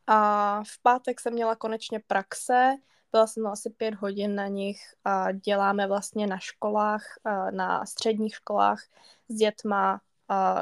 A 0.08 0.64
v 0.64 0.82
pátek 0.82 1.22
jsem 1.22 1.34
měla 1.34 1.56
konečně 1.56 2.00
praxe, 2.08 2.76
byla 3.12 3.28
jsem 3.28 3.48
asi 3.48 3.70
pět 3.70 3.96
hodin 3.96 4.36
na 4.36 4.48
nich 4.48 4.80
a 5.04 5.32
děláme 5.32 5.88
vlastně 5.88 6.28
na 6.28 6.40
školách, 6.40 7.04
na 7.52 7.86
středních 7.86 8.36
školách 8.36 8.84
s 9.30 9.36
dětma, 9.36 10.02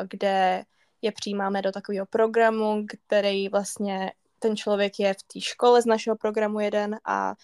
kde 0.08 0.64
je 1.02 1.12
přijímáme 1.12 1.62
do 1.62 1.72
takového 1.72 2.06
programu, 2.06 2.86
který 2.88 3.50
vlastně 3.50 4.12
ten 4.44 4.58
člověk 4.58 5.00
je 5.00 5.14
v 5.14 5.24
té 5.24 5.42
škole 5.42 5.82
z 5.82 5.86
našeho 5.86 6.16
programu 6.16 6.60
jeden 6.60 7.00
a, 7.06 7.36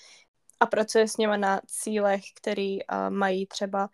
a 0.59 0.65
pracuje 0.65 1.07
s 1.07 1.17
něma 1.17 1.37
na 1.37 1.61
cílech, 1.67 2.21
který 2.35 2.83
uh, 2.83 3.09
mají 3.09 3.45
třeba, 3.45 3.89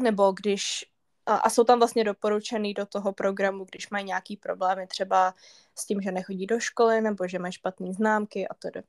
nebo 0.00 0.32
když 0.32 0.84
a, 1.26 1.36
a 1.36 1.50
jsou 1.50 1.64
tam 1.64 1.78
vlastně 1.78 2.04
doporučený 2.04 2.74
do 2.74 2.86
toho 2.86 3.12
programu, 3.12 3.64
když 3.64 3.90
mají 3.90 4.04
nějaký 4.04 4.36
problémy 4.36 4.86
třeba 4.86 5.34
s 5.74 5.86
tím, 5.86 6.00
že 6.00 6.12
nechodí 6.12 6.46
do 6.46 6.60
školy 6.60 7.00
nebo 7.00 7.28
že 7.28 7.38
mají 7.38 7.52
špatné 7.52 7.92
známky 7.92 8.48
a 8.48 8.54
tedy. 8.54 8.82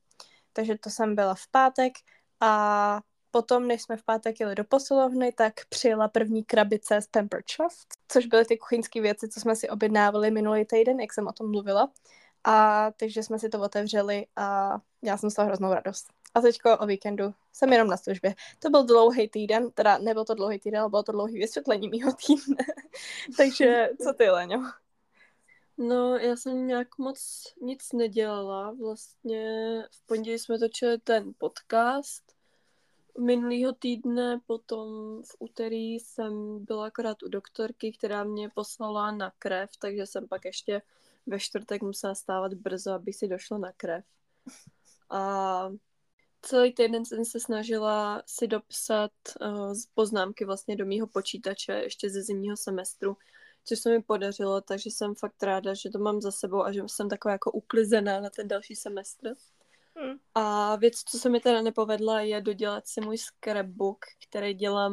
Takže 0.52 0.78
to 0.78 0.90
jsem 0.90 1.14
byla 1.14 1.34
v 1.34 1.46
pátek 1.50 1.92
a 2.40 3.00
potom, 3.30 3.66
než 3.66 3.82
jsme 3.82 3.96
v 3.96 4.04
pátek 4.04 4.40
jeli 4.40 4.54
do 4.54 4.64
posilovny, 4.64 5.32
tak 5.32 5.54
přijela 5.68 6.08
první 6.08 6.44
krabice 6.44 7.00
z 7.00 7.06
Pampered 7.06 7.50
Chef, 7.50 7.74
což 8.08 8.26
byly 8.26 8.44
ty 8.44 8.58
kuchyňské 8.58 9.00
věci, 9.00 9.28
co 9.28 9.40
jsme 9.40 9.56
si 9.56 9.68
objednávali 9.68 10.30
minulý 10.30 10.64
týden, 10.64 11.00
jak 11.00 11.12
jsem 11.12 11.26
o 11.26 11.32
tom 11.32 11.50
mluvila. 11.50 11.92
A 12.48 12.90
takže 12.96 13.22
jsme 13.22 13.38
si 13.38 13.48
to 13.48 13.60
otevřeli 13.60 14.26
a 14.36 14.78
já 15.02 15.16
jsem 15.16 15.30
z 15.30 15.34
toho 15.34 15.46
hroznou 15.46 15.74
radost. 15.74 16.06
A 16.34 16.40
teďko 16.40 16.78
o 16.78 16.86
víkendu 16.86 17.34
jsem 17.52 17.72
jenom 17.72 17.88
na 17.88 17.96
službě. 17.96 18.34
To 18.58 18.70
byl 18.70 18.84
dlouhý 18.84 19.28
týden, 19.28 19.70
teda 19.70 19.98
nebyl 19.98 20.24
to 20.24 20.34
dlouhý 20.34 20.58
týden, 20.58 20.80
ale 20.80 20.90
bylo 20.90 21.02
to 21.02 21.12
dlouhý 21.12 21.38
vysvětlení 21.38 21.88
mýho 21.88 22.12
týdne. 22.26 22.64
Takže 23.36 23.88
co 24.02 24.12
ty, 24.12 24.30
Leňo? 24.30 24.62
No, 25.78 26.16
já 26.16 26.36
jsem 26.36 26.66
nějak 26.66 26.98
moc 26.98 27.42
nic 27.62 27.92
nedělala. 27.92 28.76
Vlastně 28.80 29.42
v 29.90 30.06
pondělí 30.06 30.38
jsme 30.38 30.58
točili 30.58 30.98
ten 30.98 31.32
podcast 31.38 32.35
minulýho 33.18 33.72
týdne, 33.72 34.40
potom 34.46 34.88
v 35.22 35.36
úterý 35.38 35.94
jsem 35.94 36.64
byla 36.64 36.86
akorát 36.86 37.22
u 37.22 37.28
doktorky, 37.28 37.92
která 37.92 38.24
mě 38.24 38.48
poslala 38.54 39.10
na 39.10 39.32
krev, 39.38 39.70
takže 39.78 40.06
jsem 40.06 40.28
pak 40.28 40.44
ještě 40.44 40.82
ve 41.26 41.40
čtvrtek 41.40 41.82
musela 41.82 42.14
stávat 42.14 42.54
brzo, 42.54 42.92
abych 42.92 43.16
si 43.16 43.28
došla 43.28 43.58
na 43.58 43.72
krev. 43.72 44.04
A 45.10 45.70
celý 46.42 46.72
týden 46.72 47.04
jsem 47.04 47.24
se 47.24 47.40
snažila 47.40 48.22
si 48.26 48.46
dopsat 48.46 49.12
uh, 49.40 49.74
poznámky 49.94 50.44
vlastně 50.44 50.76
do 50.76 50.86
mýho 50.86 51.06
počítače 51.06 51.72
ještě 51.72 52.10
ze 52.10 52.22
zimního 52.22 52.56
semestru, 52.56 53.16
což 53.64 53.78
se 53.78 53.90
mi 53.90 54.02
podařilo, 54.02 54.60
takže 54.60 54.90
jsem 54.90 55.14
fakt 55.14 55.42
ráda, 55.42 55.74
že 55.74 55.90
to 55.90 55.98
mám 55.98 56.20
za 56.20 56.32
sebou 56.32 56.62
a 56.62 56.72
že 56.72 56.82
jsem 56.86 57.08
taková 57.08 57.32
jako 57.32 57.52
uklizená 57.52 58.20
na 58.20 58.30
ten 58.30 58.48
další 58.48 58.76
semestr. 58.76 59.34
A 60.34 60.76
věc, 60.76 60.94
co 61.04 61.18
se 61.18 61.28
mi 61.28 61.40
teda 61.40 61.62
nepovedla, 61.62 62.20
je 62.20 62.40
dodělat 62.40 62.86
si 62.86 63.00
můj 63.00 63.18
scrapbook, 63.18 64.04
který 64.28 64.54
dělám 64.54 64.92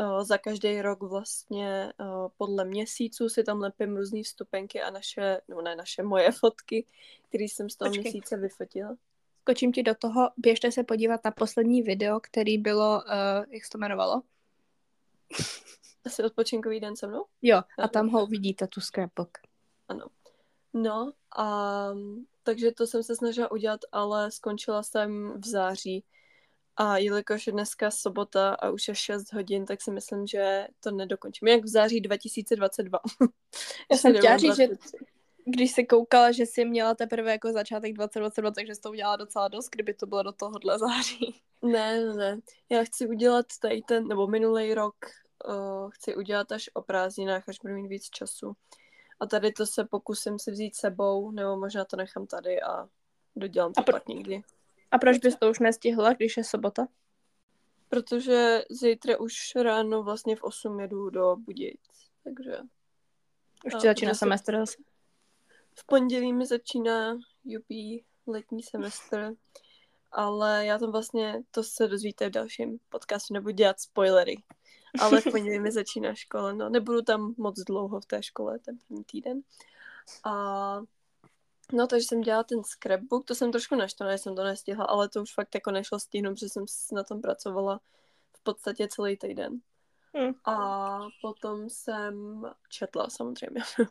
uh, 0.00 0.22
za 0.22 0.38
každý 0.38 0.82
rok 0.82 1.02
vlastně 1.02 1.92
uh, 2.00 2.28
podle 2.36 2.64
měsíců 2.64 3.28
si 3.28 3.44
tam 3.44 3.60
lepím 3.60 3.96
různé 3.96 4.22
vstupenky 4.22 4.82
a 4.82 4.90
naše, 4.90 5.40
no 5.48 5.62
ne 5.62 5.76
naše, 5.76 6.02
moje 6.02 6.32
fotky, 6.40 6.86
které 7.28 7.44
jsem 7.44 7.70
z 7.70 7.76
toho 7.76 7.90
Počkej. 7.90 8.02
měsíce 8.02 8.36
vyfotila. 8.36 8.96
Skočím 9.40 9.72
ti 9.72 9.82
do 9.82 9.94
toho, 9.94 10.30
běžte 10.36 10.72
se 10.72 10.84
podívat 10.84 11.24
na 11.24 11.30
poslední 11.30 11.82
video, 11.82 12.20
který 12.20 12.58
bylo, 12.58 13.02
uh, 13.06 13.44
jak 13.50 13.64
se 13.64 13.70
to 13.70 13.78
jmenovalo? 13.78 14.22
Asi 16.04 16.22
odpočinkový 16.22 16.80
den 16.80 16.96
se 16.96 17.06
mnou? 17.06 17.24
Jo, 17.42 17.62
a 17.78 17.88
tam 17.88 18.08
ho 18.08 18.24
uvidíte, 18.24 18.66
tu 18.66 18.80
scrapbook. 18.80 19.38
Ano. 19.88 20.06
No 20.74 21.12
a 21.36 21.88
takže 22.50 22.72
to 22.72 22.86
jsem 22.86 23.02
se 23.02 23.16
snažila 23.16 23.50
udělat, 23.50 23.80
ale 23.92 24.30
skončila 24.30 24.82
jsem 24.82 25.32
v 25.40 25.46
září. 25.46 26.04
A 26.76 26.98
jelikož 26.98 27.46
je 27.46 27.52
dneska 27.52 27.90
sobota 27.90 28.54
a 28.54 28.70
už 28.70 28.88
je 28.88 28.94
6 28.94 29.32
hodin, 29.32 29.66
tak 29.66 29.82
si 29.82 29.90
myslím, 29.90 30.26
že 30.26 30.66
to 30.80 30.90
nedokončím. 30.90 31.48
Jak 31.48 31.64
v 31.64 31.68
září 31.68 32.00
2022. 32.00 32.98
Já 33.90 33.96
jsem 33.96 34.16
chtěla 34.16 34.36
říct, 34.36 34.56
že 34.56 34.68
když 35.46 35.72
se 35.72 35.82
koukala, 35.82 36.32
že 36.32 36.46
jsi 36.46 36.64
měla 36.64 36.94
teprve 36.94 37.32
jako 37.32 37.52
začátek 37.52 37.92
2022, 37.92 38.50
takže 38.50 38.74
jsi 38.74 38.80
to 38.80 38.90
udělala 38.90 39.16
docela 39.16 39.48
dost, 39.48 39.68
kdyby 39.68 39.94
to 39.94 40.06
bylo 40.06 40.22
do 40.22 40.32
tohohle 40.32 40.78
září. 40.78 41.40
Ne, 41.62 42.04
ne, 42.04 42.14
ne. 42.14 42.38
Já 42.70 42.84
chci 42.84 43.06
udělat 43.06 43.46
tady 43.62 43.82
ten, 43.82 44.08
nebo 44.08 44.26
minulý 44.26 44.74
rok 44.74 44.94
uh, 45.48 45.90
chci 45.90 46.16
udělat 46.16 46.52
až 46.52 46.70
o 46.74 46.82
prázdninách, 46.82 47.48
až 47.48 47.56
budu 47.62 47.74
mít 47.74 47.88
víc 47.88 48.10
času. 48.10 48.52
A 49.20 49.26
tady 49.26 49.52
to 49.52 49.66
se 49.66 49.84
pokusím 49.84 50.38
si 50.38 50.50
vzít 50.50 50.76
sebou, 50.76 51.30
nebo 51.30 51.56
možná 51.56 51.84
to 51.84 51.96
nechám 51.96 52.26
tady 52.26 52.62
a 52.62 52.88
dodělám 53.36 53.72
to 53.72 53.80
a 53.80 53.82
pro... 53.82 53.92
pak 53.92 54.08
někdy. 54.08 54.42
A 54.90 54.98
proč 54.98 55.18
bys 55.18 55.36
to 55.36 55.50
už 55.50 55.58
nestihla, 55.58 56.12
když 56.12 56.36
je 56.36 56.44
sobota? 56.44 56.86
Protože 57.88 58.64
zítra 58.70 59.20
už 59.20 59.54
ráno 59.62 60.02
vlastně 60.02 60.36
v 60.36 60.42
8 60.42 60.80
jedu 60.80 61.10
do 61.10 61.36
Budějic, 61.36 61.80
takže... 62.24 62.58
Už 63.66 63.74
ti 63.74 63.86
začíná 63.86 64.14
semestr 64.14 64.56
zase? 64.56 64.76
V 65.74 65.86
pondělí 65.86 66.32
mi 66.32 66.46
začíná 66.46 67.14
UP 67.58 68.02
letní 68.26 68.62
semestr, 68.62 69.34
ale 70.12 70.66
já 70.66 70.78
tam 70.78 70.92
vlastně, 70.92 71.42
to 71.50 71.62
se 71.62 71.88
dozvíte 71.88 72.28
v 72.28 72.32
dalším 72.32 72.78
podcastu, 72.88 73.34
nebudu 73.34 73.54
dělat 73.54 73.80
spoilery. 73.80 74.36
Ale 74.98 75.20
v 75.20 75.30
pondělí 75.30 75.58
mi 75.58 75.72
začíná 75.72 76.14
škola, 76.14 76.52
no 76.52 76.68
nebudu 76.68 77.02
tam 77.02 77.34
moc 77.38 77.60
dlouho 77.60 78.00
v 78.00 78.06
té 78.06 78.22
škole, 78.22 78.58
ten 78.58 78.78
první 78.78 79.04
týden. 79.04 79.40
A 80.24 80.82
No, 81.72 81.86
takže 81.86 82.06
jsem 82.06 82.20
dělala 82.20 82.44
ten 82.44 82.64
scrapbook, 82.64 83.24
to 83.24 83.34
jsem 83.34 83.52
trošku 83.52 83.74
naštvaná, 83.74 84.12
jsem 84.12 84.36
to 84.36 84.44
nestihla, 84.44 84.84
ale 84.84 85.08
to 85.08 85.22
už 85.22 85.34
fakt 85.34 85.54
jako 85.54 85.70
nešlo 85.70 86.00
stihnout, 86.00 86.34
protože 86.34 86.48
jsem 86.48 86.64
na 86.92 87.04
tom 87.04 87.20
pracovala 87.20 87.80
v 88.36 88.42
podstatě 88.42 88.88
celý 88.88 89.16
týden. 89.16 89.60
Hmm. 90.14 90.34
A 90.44 90.98
potom 91.22 91.70
jsem 91.70 92.44
četla 92.68 93.10
samozřejmě. 93.10 93.62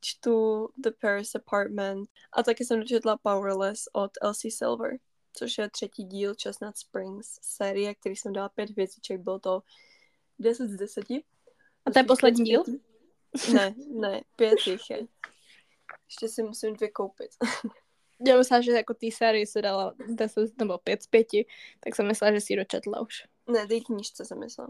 Čtu 0.00 0.68
The 0.76 0.90
Paris 1.00 1.34
Apartment 1.34 2.10
a 2.32 2.42
taky 2.42 2.64
jsem 2.64 2.80
dočetla 2.80 3.16
Powerless 3.16 3.88
od 3.92 4.10
Elsie 4.22 4.52
Silver, 4.52 4.96
což 5.32 5.58
je 5.58 5.70
třetí 5.70 6.04
díl 6.04 6.34
Chestnut 6.42 6.76
Springs 6.76 7.38
série, 7.42 7.94
který 7.94 8.16
jsem 8.16 8.32
dala 8.32 8.48
pět 8.48 8.70
hvězdiček, 8.70 9.20
bylo 9.20 9.38
to 9.38 9.62
10 10.38 10.68
z 10.68 10.76
10. 10.76 11.04
A 11.86 11.90
to 11.92 11.98
je 11.98 12.04
poslední 12.04 12.44
díl? 12.44 12.64
Ne, 13.54 13.74
ne, 13.88 14.22
pět 14.36 14.66
jich 14.66 14.90
je. 14.90 15.06
Ještě 16.06 16.28
si 16.28 16.42
musím 16.42 16.76
dvě 16.76 16.90
koupit. 16.90 17.30
Já 18.26 18.36
myslela, 18.36 18.60
že 18.60 18.72
jako 18.72 18.94
té 18.94 19.06
sérii 19.12 19.46
se 19.46 19.62
dala 19.62 19.94
10 20.08 20.58
nebo 20.58 20.78
5 20.78 21.02
z 21.02 21.06
5, 21.06 21.26
tak 21.80 21.94
jsem 21.94 22.06
myslela, 22.06 22.34
že 22.34 22.40
si 22.40 22.52
ji 22.52 22.56
dočetla 22.56 23.00
už. 23.00 23.22
Ne, 23.46 23.66
té 23.66 23.80
knížce 23.80 24.24
jsem 24.24 24.40
myslela. 24.40 24.68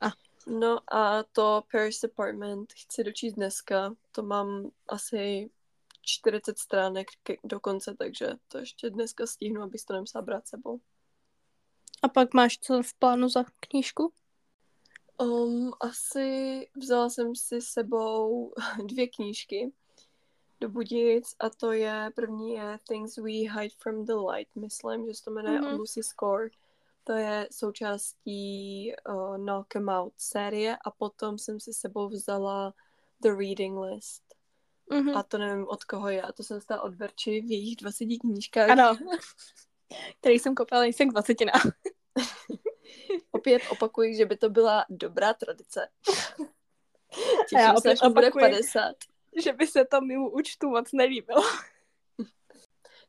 A. 0.00 0.06
No 0.46 0.94
a 0.94 1.22
to 1.22 1.62
Paris 1.72 2.04
Apartment 2.04 2.72
chci 2.72 3.04
dočíst 3.04 3.36
dneska. 3.36 3.94
To 4.12 4.22
mám 4.22 4.70
asi 4.88 5.50
40 6.02 6.58
stránek 6.58 7.06
do 7.44 7.60
konce, 7.60 7.94
takže 7.98 8.26
to 8.48 8.58
ještě 8.58 8.90
dneska 8.90 9.26
stihnu, 9.26 9.62
abys 9.62 9.84
to 9.84 9.92
nemusela 9.92 10.22
brát 10.22 10.48
sebou. 10.48 10.80
A 12.02 12.08
pak 12.08 12.34
máš 12.34 12.58
co 12.58 12.82
v 12.82 12.94
plánu 12.94 13.28
za 13.28 13.44
knížku? 13.60 14.12
Um, 15.20 15.72
asi 15.80 16.68
vzala 16.76 17.10
jsem 17.10 17.34
si 17.34 17.60
sebou 17.60 18.52
dvě 18.84 19.08
knížky 19.08 19.72
do 20.60 20.68
Budic 20.68 21.34
a 21.38 21.50
to 21.50 21.72
je, 21.72 22.10
první 22.14 22.52
je 22.52 22.78
Things 22.88 23.16
We 23.16 23.30
Hide 23.30 23.74
from 23.78 24.04
the 24.04 24.12
Light, 24.12 24.56
myslím, 24.56 25.06
že 25.06 25.14
se 25.14 25.24
to 25.24 25.30
jmenuje 25.30 25.60
mm-hmm. 25.60 25.78
Lucy 25.78 26.02
Score. 26.02 26.48
To 27.04 27.12
je 27.12 27.48
součástí 27.52 28.92
uh, 29.08 29.36
Knock 29.36 29.76
'em 29.76 29.88
Out 29.88 30.14
série 30.16 30.76
a 30.84 30.90
potom 30.90 31.38
jsem 31.38 31.60
si 31.60 31.72
sebou 31.72 32.08
vzala 32.08 32.74
The 33.20 33.28
Reading 33.28 33.78
List. 33.78 34.22
Mm-hmm. 34.90 35.18
A 35.18 35.22
to 35.22 35.38
nevím 35.38 35.68
od 35.68 35.84
koho 35.84 36.08
je, 36.08 36.22
a 36.22 36.32
to 36.32 36.42
jsem 36.42 36.60
stala 36.60 36.82
od 36.82 36.94
Verči 36.94 37.40
v 37.40 37.50
jejich 37.50 37.76
20 37.76 38.04
knížkách. 38.20 38.70
Ano, 38.70 38.98
který 40.20 40.38
jsem 40.38 40.54
koupila 40.54 40.80
nejsem 40.80 41.08
k 41.08 41.12
20 41.12 41.36
Opět 43.30 43.62
opakuji, 43.70 44.16
že 44.16 44.26
by 44.26 44.36
to 44.36 44.50
byla 44.50 44.86
dobrá 44.88 45.34
tradice. 45.34 45.88
Těším 47.48 47.58
já 47.58 47.76
se, 47.76 47.90
až 47.90 47.98
opakuji, 48.00 48.12
bude 48.12 48.30
50. 48.30 48.94
Že 49.42 49.52
by 49.52 49.66
se 49.66 49.84
to 49.84 50.00
mému 50.00 50.30
účtu 50.30 50.70
moc 50.70 50.92
nelíbilo. 50.92 51.42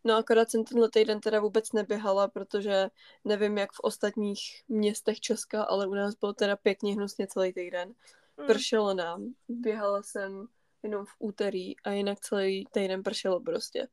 No 0.03 0.15
akorát 0.15 0.51
jsem 0.51 0.63
tenhle 0.63 0.89
týden 0.89 1.19
teda 1.19 1.39
vůbec 1.39 1.71
neběhala, 1.71 2.27
protože 2.27 2.89
nevím 3.25 3.57
jak 3.57 3.71
v 3.71 3.79
ostatních 3.79 4.39
městech 4.67 5.19
Česka, 5.19 5.63
ale 5.63 5.87
u 5.87 5.93
nás 5.93 6.15
bylo 6.15 6.33
teda 6.33 6.55
pěkně 6.55 6.93
hnusně 6.93 7.27
celý 7.27 7.53
týden. 7.53 7.93
Hmm. 8.37 8.47
Pršelo 8.47 8.93
nám, 8.93 9.33
běhala 9.49 10.03
jsem 10.03 10.47
jenom 10.83 11.05
v 11.05 11.15
úterý 11.19 11.79
a 11.79 11.91
jinak 11.91 12.19
celý 12.19 12.65
týden 12.71 13.03
pršelo 13.03 13.39
prostě. 13.39 13.87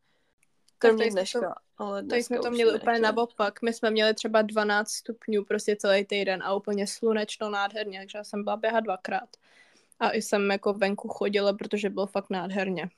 Kromě 0.79 1.11
dneška. 1.11 1.41
To, 1.41 1.47
ale 1.77 2.03
dneska 2.03 2.35
jsme 2.35 2.39
to 2.39 2.51
měli 2.51 2.81
úplně 2.81 2.99
naopak. 2.99 3.63
My 3.63 3.73
jsme 3.73 3.91
měli 3.91 4.15
třeba 4.15 4.43
12 4.43 4.91
stupňů 4.91 5.45
prostě 5.45 5.77
celý 5.77 6.05
týden 6.05 6.43
a 6.43 6.55
úplně 6.55 6.87
slunečno 6.87 7.51
nádherně, 7.51 7.99
takže 7.99 8.19
já 8.19 8.25
jsem 8.25 8.45
byla 8.45 8.57
běhat 8.57 8.85
dvakrát. 8.85 9.29
A 10.01 10.11
i 10.11 10.23
jsem 10.23 10.51
jako 10.51 10.73
venku 10.73 11.09
chodila, 11.09 11.53
protože 11.53 11.91
bylo 11.91 12.07
fakt 12.07 12.31
nádherně. 12.31 12.89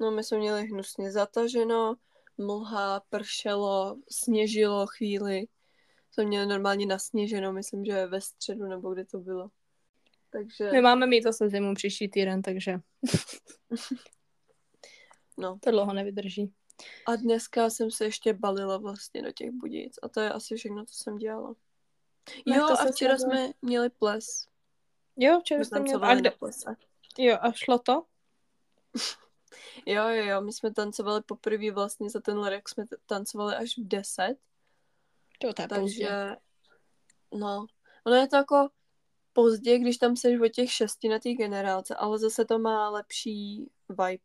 No 0.00 0.10
my 0.10 0.24
jsme 0.24 0.38
měli 0.38 0.66
hnusně 0.66 1.12
zataženo, 1.12 1.94
mlha, 2.38 3.02
pršelo, 3.10 3.96
sněžilo 4.10 4.86
chvíli. 4.86 5.46
Jsme 6.10 6.24
měli 6.24 6.46
normálně 6.46 6.86
nasněženo, 6.86 7.52
myslím, 7.52 7.84
že 7.84 8.06
ve 8.06 8.20
středu 8.20 8.66
nebo 8.66 8.94
kde 8.94 9.04
to 9.04 9.18
bylo. 9.18 9.50
Takže... 10.30 10.72
My 10.72 10.80
máme 10.80 11.06
mít 11.06 11.22
zase 11.22 11.48
zimu 11.48 11.74
příští 11.74 12.08
týden, 12.08 12.42
takže 12.42 12.80
no. 15.36 15.58
to 15.62 15.70
dlouho 15.70 15.92
nevydrží. 15.92 16.52
A 17.06 17.16
dneska 17.16 17.70
jsem 17.70 17.90
se 17.90 18.04
ještě 18.04 18.32
balila 18.32 18.76
vlastně 18.76 19.22
do 19.22 19.32
těch 19.32 19.50
budic. 19.50 19.98
A 20.02 20.08
to 20.08 20.20
je 20.20 20.32
asi 20.32 20.56
všechno, 20.56 20.84
co 20.84 20.94
jsem 20.94 21.16
dělala. 21.16 21.54
Ne, 22.46 22.56
jo, 22.56 22.66
a 22.66 22.92
včera 22.92 23.18
jsme 23.18 23.50
měli 23.62 23.90
ples. 23.90 24.48
Jo, 25.16 25.40
včera 25.40 25.64
jsme 25.64 25.80
měli 25.80 26.02
a 26.02 26.14
kde... 26.14 26.30
plese. 26.30 26.76
Jo, 27.18 27.38
a 27.40 27.52
šlo 27.52 27.78
to? 27.78 28.04
jo, 29.86 30.08
jo, 30.08 30.24
jo, 30.24 30.40
my 30.40 30.52
jsme 30.52 30.74
tancovali 30.74 31.22
poprvé 31.22 31.70
vlastně 31.70 32.10
za 32.10 32.20
ten 32.20 32.44
rok, 32.44 32.68
jsme 32.68 32.84
tancovali 33.06 33.54
až 33.54 33.78
v 33.78 33.88
deset. 33.88 34.36
To, 35.38 35.52
to 35.52 35.62
je 35.62 35.68
Takže, 35.68 35.80
pozdě. 35.80 36.36
no, 37.34 37.66
ono 38.06 38.16
je 38.16 38.28
to 38.28 38.36
jako 38.36 38.68
pozdě, 39.32 39.78
když 39.78 39.96
tam 39.96 40.16
seš 40.16 40.40
o 40.40 40.48
těch 40.48 40.72
šesti 40.72 41.08
na 41.08 41.18
té 41.18 41.32
generálce, 41.32 41.94
ale 41.94 42.18
zase 42.18 42.44
to 42.44 42.58
má 42.58 42.90
lepší 42.90 43.70
vibe. 43.88 44.24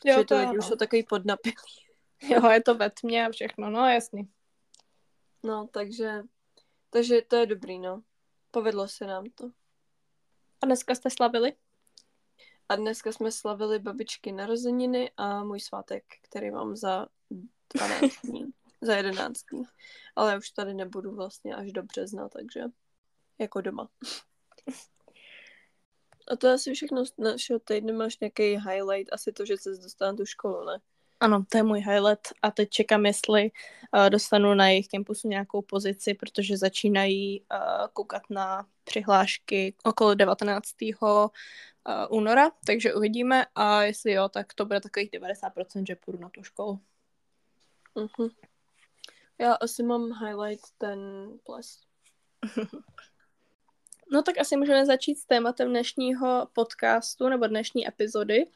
Protože 0.00 0.12
jo, 0.12 0.24
to 0.24 0.36
lidi 0.36 0.58
už 0.58 0.66
jsou 0.66 0.76
takový 0.76 1.02
podnapilý. 1.02 1.54
Jo, 2.22 2.50
je 2.50 2.62
to 2.62 2.74
ve 2.74 2.90
tmě 2.90 3.26
a 3.26 3.30
všechno, 3.30 3.70
no 3.70 3.88
jasný. 3.88 4.30
No, 5.42 5.68
takže, 5.72 6.22
takže 6.90 7.22
to 7.22 7.36
je 7.36 7.46
dobrý, 7.46 7.78
no. 7.78 8.02
Povedlo 8.50 8.88
se 8.88 9.06
nám 9.06 9.24
to. 9.34 9.50
A 10.60 10.66
dneska 10.66 10.94
jste 10.94 11.10
slavili? 11.10 11.52
A 12.68 12.76
dneska 12.76 13.12
jsme 13.12 13.32
slavili 13.32 13.78
babičky 13.78 14.32
narozeniny 14.32 15.10
a 15.16 15.44
můj 15.44 15.60
svátek, 15.60 16.04
který 16.22 16.50
mám 16.50 16.76
za 16.76 17.06
12 17.74 18.14
dní, 18.24 18.52
za 18.80 18.96
11 18.96 19.42
dní. 19.52 19.64
Ale 20.16 20.38
už 20.38 20.50
tady 20.50 20.74
nebudu 20.74 21.14
vlastně 21.14 21.54
až 21.54 21.72
do 21.72 21.82
března, 21.82 22.28
takže 22.28 22.60
jako 23.38 23.60
doma. 23.60 23.88
A 26.28 26.36
to 26.36 26.46
je 26.46 26.52
asi 26.52 26.74
všechno 26.74 27.06
z 27.06 27.12
našeho 27.18 27.58
týdne. 27.58 27.92
Máš 27.92 28.18
nějaký 28.18 28.42
highlight? 28.42 29.12
Asi 29.12 29.32
to, 29.32 29.44
že 29.44 29.56
se 29.56 29.70
dostala 29.70 30.10
na 30.10 30.16
tu 30.16 30.26
školu, 30.26 30.64
ne? 30.64 30.80
Ano, 31.20 31.44
to 31.48 31.56
je 31.56 31.62
můj 31.62 31.78
highlight 31.78 32.28
a 32.42 32.50
teď 32.50 32.70
čekám, 32.70 33.06
jestli 33.06 33.50
uh, 33.94 34.10
dostanu 34.10 34.54
na 34.54 34.68
jejich 34.68 34.88
campusu 34.88 35.28
nějakou 35.28 35.62
pozici, 35.62 36.14
protože 36.14 36.56
začínají 36.56 37.40
uh, 37.40 37.86
koukat 37.92 38.22
na 38.30 38.66
přihlášky 38.84 39.74
okolo 39.84 40.14
19. 40.14 40.68
Uh, 41.02 41.28
února, 42.10 42.50
takže 42.66 42.94
uvidíme 42.94 43.46
a 43.54 43.82
jestli 43.82 44.12
jo, 44.12 44.28
tak 44.28 44.54
to 44.54 44.64
bude 44.64 44.80
takových 44.80 45.10
90%, 45.10 45.86
že 45.86 45.96
půjdu 45.96 46.18
na 46.18 46.28
tu 46.28 46.42
školu. 46.42 46.80
Uh-huh. 47.96 48.30
Já 49.38 49.52
asi 49.52 49.82
mám 49.82 50.12
highlight 50.12 50.64
ten 50.78 50.98
ples. 51.44 51.80
No 54.12 54.22
tak 54.22 54.38
asi 54.38 54.56
můžeme 54.56 54.86
začít 54.86 55.18
s 55.18 55.24
tématem 55.24 55.68
dnešního 55.68 56.48
podcastu 56.52 57.28
nebo 57.28 57.46
dnešní 57.46 57.88
epizody 57.88 58.46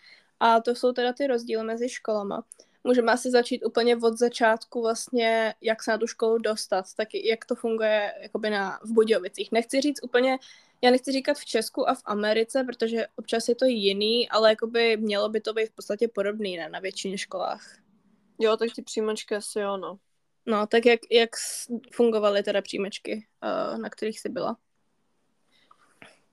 a 0.40 0.60
to 0.60 0.74
jsou 0.74 0.92
teda 0.92 1.12
ty 1.12 1.26
rozdíly 1.26 1.64
mezi 1.64 1.88
školama. 1.88 2.44
Můžeme 2.84 3.12
asi 3.12 3.30
začít 3.30 3.64
úplně 3.64 3.96
od 3.96 4.18
začátku 4.18 4.82
vlastně, 4.82 5.54
jak 5.60 5.82
se 5.82 5.90
na 5.90 5.98
tu 5.98 6.06
školu 6.06 6.38
dostat, 6.38 6.84
tak 6.96 7.08
jak 7.14 7.44
to 7.44 7.54
funguje 7.54 8.12
jakoby 8.20 8.50
na, 8.50 8.78
v 8.82 8.92
Budějovicích. 8.92 9.52
Nechci 9.52 9.80
říct 9.80 10.02
úplně, 10.02 10.38
já 10.82 10.90
nechci 10.90 11.12
říkat 11.12 11.38
v 11.38 11.44
Česku 11.44 11.88
a 11.88 11.94
v 11.94 12.02
Americe, 12.04 12.64
protože 12.64 13.06
občas 13.16 13.48
je 13.48 13.54
to 13.54 13.64
jiný, 13.64 14.28
ale 14.28 14.50
jakoby 14.50 14.96
mělo 14.96 15.28
by 15.28 15.40
to 15.40 15.52
být 15.52 15.66
v 15.66 15.74
podstatě 15.74 16.08
podobný 16.08 16.56
ne, 16.56 16.68
na 16.68 16.78
většině 16.80 17.18
školách. 17.18 17.78
Jo, 18.38 18.56
tak 18.56 18.68
ty 18.76 18.82
přijímačky 18.82 19.34
asi 19.34 19.60
jo, 19.60 19.76
no. 19.76 19.98
No, 20.46 20.66
tak 20.66 20.86
jak, 20.86 21.00
jak 21.10 21.30
fungovaly 21.92 22.42
teda 22.42 22.62
přijímačky, 22.62 23.26
uh, 23.44 23.78
na 23.78 23.90
kterých 23.90 24.20
jsi 24.20 24.28
byla? 24.28 24.56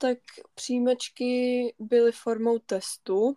Tak 0.02 0.18
přijímačky 0.54 1.74
byly 1.78 2.12
formou 2.12 2.58
testu. 2.58 3.36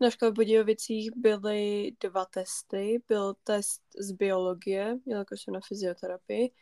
Na 0.00 0.10
škole 0.10 0.30
v 0.30 0.34
Budějovicích 0.34 1.10
byly 1.16 1.92
dva 2.00 2.24
testy. 2.24 3.02
Byl 3.08 3.34
test 3.44 3.82
z 3.98 4.12
biologie, 4.12 4.98
jelikož 5.06 5.42
jsem 5.42 5.54
na 5.54 5.60
fyzioterapii, 5.68 6.52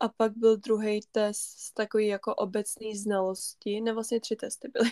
a 0.00 0.08
pak 0.08 0.32
byl 0.36 0.56
druhý 0.56 1.00
test 1.12 1.74
takový 1.74 2.06
jako 2.06 2.34
obecný 2.34 2.96
znalosti, 2.96 3.80
ne 3.80 3.92
vlastně 3.92 4.20
tři 4.20 4.36
testy 4.36 4.68
byly, 4.68 4.90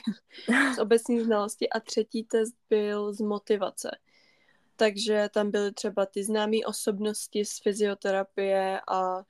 z 0.75 0.79
obecní 0.79 1.21
znalosti 1.21 1.69
a 1.69 1.81
třetí 1.81 2.25
test 2.25 2.55
byl 2.71 3.13
z 3.13 3.21
motivace. 3.21 3.91
Takže 4.77 5.29
tam 5.35 5.51
byly 5.51 5.73
třeba 5.73 6.07
ty 6.07 6.25
známé 6.25 6.57
osobnosti 6.67 7.45
z 7.45 7.59
fyzioterapie 7.63 8.81
a 8.89 9.25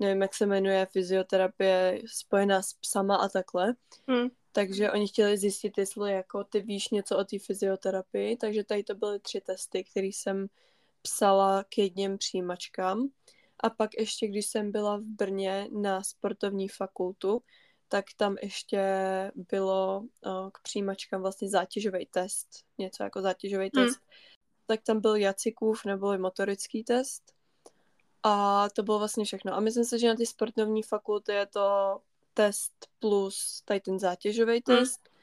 nevím, 0.00 0.22
jak 0.22 0.34
se 0.34 0.46
jmenuje 0.46 0.86
fyzioterapie 0.86 2.02
spojená 2.06 2.62
s 2.62 2.74
psama 2.74 3.16
a 3.16 3.28
takhle. 3.28 3.74
Hmm. 4.08 4.28
Takže 4.52 4.90
oni 4.92 5.08
chtěli 5.08 5.38
zjistit, 5.38 5.78
jestli 5.78 6.12
jako 6.12 6.44
ty 6.44 6.60
víš 6.60 6.88
něco 6.88 7.18
o 7.18 7.24
té 7.24 7.38
fyzioterapii, 7.38 8.36
takže 8.36 8.64
tady 8.64 8.84
to 8.84 8.94
byly 8.94 9.20
tři 9.20 9.40
testy, 9.40 9.84
které 9.84 10.06
jsem 10.06 10.46
psala 11.02 11.64
k 11.64 11.78
jedním 11.78 12.18
přijímačkám. 12.18 13.08
A 13.60 13.70
pak 13.70 13.90
ještě, 13.98 14.28
když 14.28 14.46
jsem 14.46 14.72
byla 14.72 14.96
v 14.96 15.02
Brně 15.02 15.68
na 15.72 16.02
sportovní 16.02 16.68
fakultu, 16.68 17.42
tak 17.88 18.04
tam 18.16 18.36
ještě 18.42 18.82
bylo 19.34 20.04
k 20.52 20.62
přijímačkám 20.62 21.20
vlastně 21.20 21.48
zátěžový 21.48 22.06
test, 22.06 22.48
něco 22.78 23.02
jako 23.02 23.22
zátěžový 23.22 23.70
hmm. 23.74 23.86
test. 23.86 24.00
Tak 24.66 24.82
tam 24.82 25.00
byl 25.00 25.16
Jacikův 25.16 25.84
nebo 25.84 26.18
motorický 26.18 26.84
test. 26.84 27.35
A 28.28 28.68
to 28.68 28.82
bylo 28.82 28.98
vlastně 28.98 29.24
všechno. 29.24 29.54
A 29.54 29.60
myslím 29.60 29.84
si, 29.84 29.98
že 29.98 30.08
na 30.08 30.14
ty 30.14 30.26
sportovní 30.26 30.82
fakulty 30.82 31.32
je 31.32 31.46
to 31.46 31.98
test 32.34 32.72
plus 32.98 33.62
tady 33.64 33.80
ten 33.80 33.98
zátěžový 33.98 34.52
hmm. 34.52 34.62
test. 34.78 35.00
Mm. 35.08 35.16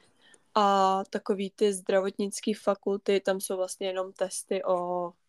A 0.54 1.02
takový 1.10 1.50
ty 1.50 1.72
zdravotnické 1.72 2.52
fakulty, 2.62 3.20
tam 3.20 3.40
jsou 3.40 3.56
vlastně 3.56 3.86
jenom 3.86 4.12
testy 4.12 4.64
o, 4.64 4.74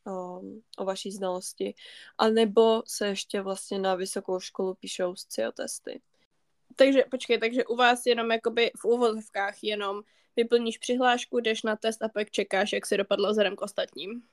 o, 0.07 0.41
o 0.77 0.85
vaší 0.85 1.11
znalosti. 1.11 1.73
A 2.17 2.29
nebo 2.29 2.83
se 2.85 3.07
ještě 3.07 3.41
vlastně 3.41 3.79
na 3.79 3.95
vysokou 3.95 4.39
školu 4.39 4.73
píšou 4.73 5.15
SCIO 5.15 5.51
testy. 5.51 6.01
Takže 6.75 7.03
počkej, 7.11 7.39
takže 7.39 7.65
u 7.65 7.75
vás 7.75 8.05
jenom 8.05 8.31
jakoby 8.31 8.71
v 8.77 8.85
úvozovkách 8.85 9.63
jenom 9.63 10.01
vyplníš 10.35 10.77
přihlášku, 10.77 11.39
jdeš 11.39 11.63
na 11.63 11.75
test 11.75 12.01
a 12.01 12.09
pak 12.09 12.31
čekáš, 12.31 12.73
jak 12.73 12.85
se 12.85 12.97
dopadlo 12.97 13.29
vzhledem 13.29 13.55
k 13.55 13.61
ostatním. 13.61 14.23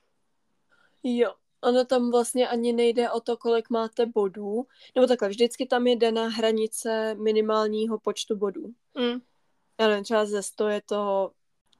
Jo, 1.03 1.33
ono 1.63 1.85
tam 1.85 2.11
vlastně 2.11 2.47
ani 2.47 2.73
nejde 2.73 3.11
o 3.11 3.19
to, 3.19 3.37
kolik 3.37 3.69
máte 3.69 4.05
bodů, 4.05 4.67
nebo 4.95 5.07
takhle, 5.07 5.29
vždycky 5.29 5.65
tam 5.65 5.87
je 5.87 5.95
daná 5.95 6.27
hranice 6.27 7.15
minimálního 7.15 7.99
počtu 7.99 8.35
bodů. 8.35 8.73
Mm. 8.97 9.19
Já 9.79 9.87
nevím, 9.87 10.03
třeba 10.03 10.25
ze 10.25 10.43
100 10.43 10.67
je 10.67 10.81
to 10.81 11.31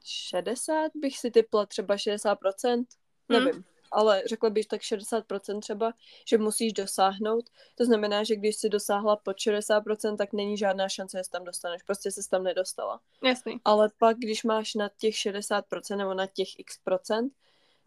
60, 0.04 0.90
bych 0.94 1.18
si 1.18 1.30
typla 1.30 1.66
třeba 1.66 1.96
60%, 1.96 2.76
mm. 2.76 2.84
nevím, 3.28 3.64
ale 3.92 4.22
řekla 4.26 4.50
bych 4.50 4.66
tak 4.66 4.80
60% 4.80 5.60
třeba, 5.60 5.92
že 6.28 6.38
musíš 6.38 6.72
dosáhnout. 6.72 7.50
To 7.74 7.84
znamená, 7.84 8.24
že 8.24 8.36
když 8.36 8.56
si 8.56 8.68
dosáhla 8.68 9.16
pod 9.16 9.36
60%, 9.36 10.16
tak 10.16 10.32
není 10.32 10.56
žádná 10.56 10.88
šance, 10.88 11.18
že 11.18 11.24
se 11.24 11.30
tam 11.30 11.44
dostaneš. 11.44 11.82
Prostě 11.82 12.10
se 12.10 12.30
tam 12.30 12.42
nedostala. 12.44 13.00
Jasný. 13.24 13.60
Ale 13.64 13.90
pak, 13.98 14.16
když 14.18 14.44
máš 14.44 14.74
na 14.74 14.90
těch 14.98 15.14
60% 15.14 15.96
nebo 15.96 16.14
na 16.14 16.26
těch 16.26 16.58
x 16.58 16.78
procent, 16.84 17.32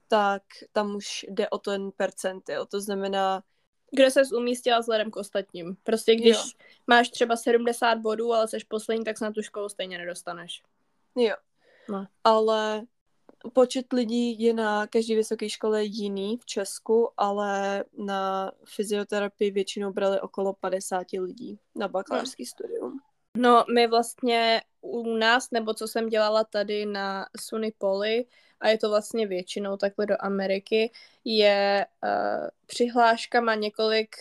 tak 0.07 0.43
tam 0.71 0.95
už 0.95 1.25
jde 1.29 1.49
o 1.49 1.57
ten 1.57 1.91
percent, 1.91 2.49
jo. 2.49 2.65
To 2.65 2.81
znamená... 2.81 3.43
Kde 3.91 4.11
ses 4.11 4.31
umístila 4.31 4.79
vzhledem 4.79 5.11
k 5.11 5.15
ostatním. 5.15 5.77
Prostě 5.83 6.15
když 6.15 6.35
jo. 6.35 6.43
máš 6.87 7.09
třeba 7.09 7.35
70 7.35 7.95
bodů, 7.95 8.33
ale 8.33 8.47
jsi 8.47 8.57
poslední, 8.67 9.05
tak 9.05 9.17
se 9.17 9.25
na 9.25 9.31
tu 9.31 9.41
školu 9.41 9.69
stejně 9.69 9.97
nedostaneš. 9.97 10.63
Jo. 11.15 11.35
No. 11.89 12.07
Ale 12.23 12.83
počet 13.53 13.93
lidí 13.93 14.41
je 14.41 14.53
na 14.53 14.87
každé 14.87 15.15
vysoké 15.15 15.49
škole 15.49 15.83
jiný 15.83 16.37
v 16.37 16.45
Česku, 16.45 17.09
ale 17.17 17.83
na 17.97 18.51
fyzioterapii 18.65 19.51
většinou 19.51 19.93
brali 19.93 20.21
okolo 20.21 20.53
50 20.53 21.07
lidí 21.11 21.59
na 21.75 21.87
bakalářský 21.87 22.43
no. 22.43 22.47
studium. 22.47 22.99
No, 23.37 23.65
my 23.73 23.87
vlastně 23.87 24.61
u 24.81 25.15
nás, 25.15 25.51
nebo 25.51 25.73
co 25.73 25.87
jsem 25.87 26.09
dělala 26.09 26.43
tady 26.43 26.85
na 26.85 27.25
Suny 27.39 27.73
Poly, 27.77 28.25
a 28.59 28.69
je 28.69 28.77
to 28.77 28.89
vlastně 28.89 29.27
většinou 29.27 29.77
takhle 29.77 30.05
do 30.05 30.15
Ameriky, 30.19 30.91
je 31.25 31.85
uh, 32.03 32.47
přihláška 32.65 33.41
má 33.41 33.55
několik 33.55 34.15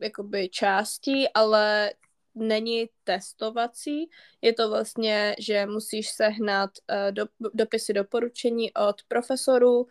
jakoby 0.00 0.48
částí, 0.48 1.28
ale 1.28 1.92
není 2.34 2.88
testovací. 3.04 4.10
Je 4.42 4.52
to 4.52 4.68
vlastně, 4.68 5.36
že 5.38 5.66
musíš 5.66 6.10
sehnat 6.10 6.70
uh, 6.90 7.12
do, 7.12 7.26
dopisy 7.54 7.92
doporučení 7.92 8.72
od 8.74 9.02
profesorů, 9.08 9.80
uh, 9.80 9.88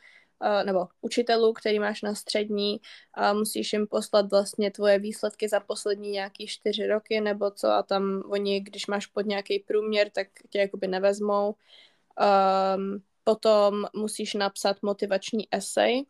nebo 0.65 0.87
učitelů, 1.01 1.53
který 1.53 1.79
máš 1.79 2.01
na 2.01 2.15
střední 2.15 2.81
a 3.13 3.33
musíš 3.33 3.73
jim 3.73 3.87
poslat 3.87 4.29
vlastně 4.31 4.71
tvoje 4.71 4.99
výsledky 4.99 5.49
za 5.49 5.59
poslední 5.59 6.11
nějaký 6.11 6.47
čtyři 6.47 6.87
roky 6.87 7.21
nebo 7.21 7.51
co 7.51 7.67
a 7.67 7.83
tam 7.83 8.23
oni, 8.29 8.59
když 8.59 8.87
máš 8.87 9.05
pod 9.05 9.25
nějaký 9.25 9.59
průměr, 9.59 10.09
tak 10.09 10.27
tě 10.49 10.59
jakoby 10.59 10.87
nevezmou. 10.87 11.55
Um, 12.75 13.03
potom 13.29 13.85
musíš 13.93 14.33
napsat 14.33 14.81
motivační 14.81 15.47
esej, 15.51 16.05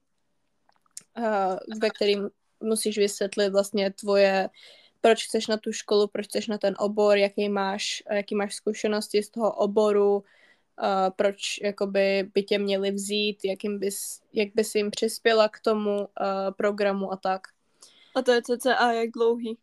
uh, 1.18 1.80
ve 1.82 1.90
kterým 1.90 2.30
musíš 2.64 2.98
vysvětlit 2.98 3.50
vlastně 3.50 3.92
tvoje, 3.92 4.50
proč 5.02 5.26
chceš 5.26 5.48
na 5.48 5.58
tu 5.58 5.72
školu, 5.72 6.08
proč 6.08 6.26
chceš 6.26 6.48
na 6.48 6.58
ten 6.58 6.76
obor, 6.80 7.18
jaký 7.18 7.50
máš, 7.50 8.04
jaký 8.12 8.36
máš 8.36 8.56
zkušenosti 8.56 9.24
z 9.24 9.30
toho 9.30 9.52
oboru, 9.52 10.16
uh, 10.16 10.24
proč 11.16 11.60
jakoby 11.64 12.30
by 12.34 12.44
tě 12.44 12.60
měli 12.60 12.92
vzít, 12.92 13.46
jakým 13.46 13.80
bys, 13.80 14.22
jak 14.34 14.50
bys 14.56 14.76
jim 14.76 14.92
přispěla 14.92 15.50
k 15.50 15.60
tomu 15.60 16.00
uh, 16.00 16.08
programu 16.58 17.12
a 17.12 17.18
tak. 17.18 17.42
A 18.16 18.22
to 18.22 18.32
je 18.32 18.42
cca 18.42 18.92
jak 18.92 19.10
dlouhý? 19.12 19.58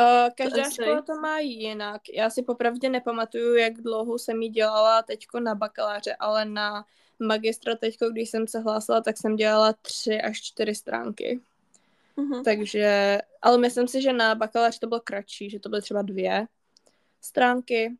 Uh, 0.00 0.30
každá 0.36 0.64
to 0.64 0.70
škola 0.70 1.02
to 1.02 1.14
má 1.14 1.38
jinak. 1.38 2.02
Já 2.12 2.30
si 2.30 2.42
popravdě 2.42 2.88
nepamatuju, 2.88 3.56
jak 3.56 3.74
dlouho 3.74 4.18
jsem 4.18 4.42
ji 4.42 4.48
dělala 4.48 5.02
teďko 5.02 5.40
na 5.40 5.54
bakaláře, 5.54 6.14
ale 6.14 6.44
na 6.44 6.84
magistra 7.18 7.76
teďko, 7.76 8.10
když 8.10 8.30
jsem 8.30 8.46
se 8.46 8.60
hlásila, 8.60 9.00
tak 9.00 9.16
jsem 9.16 9.36
dělala 9.36 9.72
tři 9.72 10.20
až 10.20 10.42
čtyři 10.42 10.74
stránky. 10.74 11.40
Uh-huh. 12.16 12.44
Takže, 12.44 13.18
ale 13.42 13.58
myslím 13.58 13.88
si, 13.88 14.02
že 14.02 14.12
na 14.12 14.34
bakalář 14.34 14.78
to 14.78 14.86
bylo 14.86 15.00
kratší, 15.00 15.50
že 15.50 15.60
to 15.60 15.68
byly 15.68 15.82
třeba 15.82 16.02
dvě 16.02 16.46
stránky. 17.20 17.96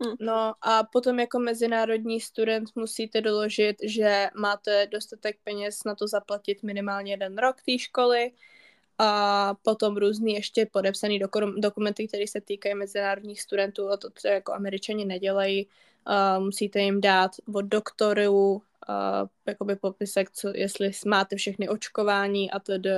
Uh-huh. 0.00 0.16
No 0.20 0.54
a 0.62 0.84
potom 0.84 1.20
jako 1.20 1.38
mezinárodní 1.38 2.20
student 2.20 2.68
musíte 2.74 3.20
doložit, 3.20 3.76
že 3.82 4.28
máte 4.36 4.86
dostatek 4.86 5.36
peněz 5.44 5.84
na 5.84 5.94
to 5.94 6.08
zaplatit 6.08 6.62
minimálně 6.62 7.12
jeden 7.12 7.38
rok 7.38 7.56
té 7.66 7.78
školy 7.78 8.32
a 8.98 9.54
potom 9.62 9.96
různý 9.96 10.34
ještě 10.34 10.66
podepsaný 10.66 11.18
doku- 11.18 11.60
dokumenty, 11.60 12.08
které 12.08 12.26
se 12.26 12.40
týkají 12.40 12.74
mezinárodních 12.74 13.42
studentů 13.42 13.90
a 13.90 13.96
to, 13.96 14.08
co 14.14 14.28
jako 14.28 14.52
američani 14.52 15.04
nedělají. 15.04 15.66
Uh, 16.08 16.44
musíte 16.44 16.80
jim 16.80 17.00
dát 17.00 17.30
od 17.54 17.62
doktoru 17.62 18.52
uh, 18.52 18.60
jakoby 19.46 19.76
popisek, 19.76 20.30
co, 20.30 20.48
jestli 20.54 20.90
máte 21.06 21.36
všechny 21.36 21.68
očkování 21.68 22.50
a 22.50 22.58
tedy. 22.58 22.90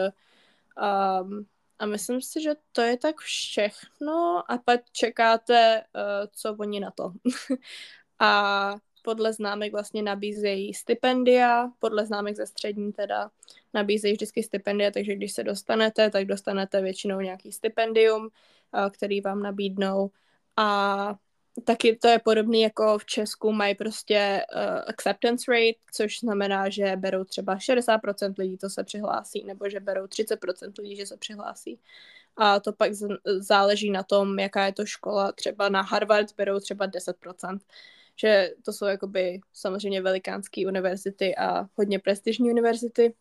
Um, 1.22 1.46
a 1.78 1.86
myslím 1.86 2.22
si, 2.22 2.42
že 2.42 2.50
to 2.72 2.80
je 2.80 2.96
tak 2.96 3.20
všechno 3.20 4.42
a 4.48 4.58
pak 4.58 4.80
čekáte, 4.92 5.84
uh, 5.94 6.26
co 6.32 6.56
oni 6.58 6.80
na 6.80 6.90
to. 6.90 7.12
a 8.18 8.74
podle 9.06 9.32
známek 9.32 9.72
vlastně 9.72 10.02
nabízejí 10.02 10.74
stipendia, 10.74 11.70
podle 11.78 12.06
známek 12.06 12.36
ze 12.36 12.46
střední 12.46 12.92
teda 12.92 13.30
nabízejí 13.74 14.14
vždycky 14.14 14.42
stipendia, 14.42 14.90
takže 14.90 15.14
když 15.14 15.32
se 15.32 15.44
dostanete, 15.44 16.10
tak 16.10 16.24
dostanete 16.24 16.80
většinou 16.82 17.20
nějaký 17.20 17.52
stipendium, 17.52 18.22
uh, 18.22 18.90
který 18.90 19.20
vám 19.20 19.42
nabídnou 19.42 20.10
a 20.56 21.14
taky 21.64 21.96
to 21.96 22.08
je 22.08 22.18
podobné 22.18 22.58
jako 22.58 22.98
v 22.98 23.04
Česku 23.04 23.52
mají 23.52 23.74
prostě 23.74 24.42
uh, 24.54 24.82
acceptance 24.86 25.52
rate, 25.52 25.78
což 25.92 26.20
znamená, 26.20 26.68
že 26.68 26.96
berou 26.96 27.24
třeba 27.24 27.56
60% 27.56 28.34
lidí, 28.38 28.58
co 28.58 28.70
se 28.70 28.84
přihlásí, 28.84 29.44
nebo 29.44 29.68
že 29.68 29.80
berou 29.80 30.06
30% 30.06 30.72
lidí, 30.78 30.96
že 30.96 31.06
se 31.06 31.16
přihlásí. 31.16 31.78
A 32.36 32.60
to 32.60 32.72
pak 32.72 32.94
z- 32.94 33.18
záleží 33.38 33.90
na 33.90 34.02
tom, 34.02 34.38
jaká 34.38 34.66
je 34.66 34.72
to 34.72 34.86
škola. 34.86 35.32
Třeba 35.32 35.68
na 35.68 35.82
Harvard 35.82 36.34
berou 36.36 36.60
třeba 36.60 36.86
10%. 36.86 37.58
Že 38.20 38.50
to 38.64 38.72
jsou 38.72 38.86
jakoby 38.86 39.40
samozřejmě 39.52 40.02
velikánské 40.02 40.66
univerzity 40.66 41.36
a 41.36 41.66
hodně 41.74 41.98
prestižní 41.98 42.50
univerzity. 42.50 43.14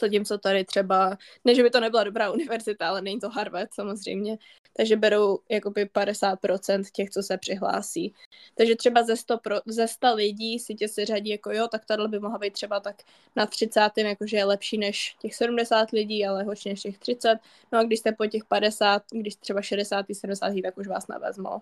Zatímco 0.00 0.38
tady 0.38 0.64
třeba, 0.64 1.18
ne, 1.44 1.54
že 1.54 1.62
by 1.62 1.70
to 1.70 1.80
nebyla 1.80 2.04
dobrá 2.04 2.30
univerzita, 2.30 2.88
ale 2.88 3.02
není 3.02 3.20
to 3.20 3.30
Harvard 3.30 3.74
samozřejmě, 3.74 4.38
takže 4.76 4.96
berou 4.96 5.38
jakoby 5.48 5.84
50% 5.84 6.84
těch, 6.92 7.10
co 7.10 7.22
se 7.22 7.38
přihlásí. 7.38 8.14
Takže 8.54 8.76
třeba 8.76 9.02
ze 9.02 9.16
100, 9.16 9.38
pro, 9.38 9.56
ze 9.66 9.88
100 9.88 10.14
lidí 10.14 10.58
si 10.58 10.74
tě 10.74 10.88
si 10.88 11.04
řadí 11.04 11.30
jako 11.30 11.52
jo, 11.52 11.68
tak 11.68 11.84
tato 11.84 12.08
by 12.08 12.18
mohla 12.20 12.38
být 12.38 12.52
třeba 12.52 12.80
tak 12.80 13.02
na 13.36 13.46
30. 13.46 13.80
jakože 13.96 14.36
je 14.36 14.44
lepší 14.44 14.78
než 14.78 15.16
těch 15.20 15.34
70 15.34 15.90
lidí, 15.90 16.26
ale 16.26 16.44
horší 16.44 16.68
než 16.68 16.80
těch 16.80 16.98
30. 16.98 17.38
No 17.72 17.78
a 17.78 17.82
když 17.82 17.98
jste 17.98 18.12
po 18.12 18.26
těch 18.26 18.44
50, 18.44 19.02
když 19.12 19.36
třeba 19.36 19.62
60, 19.62 20.06
70, 20.12 20.62
tak 20.62 20.78
už 20.78 20.86
vás 20.86 21.08
nevezmou 21.08 21.60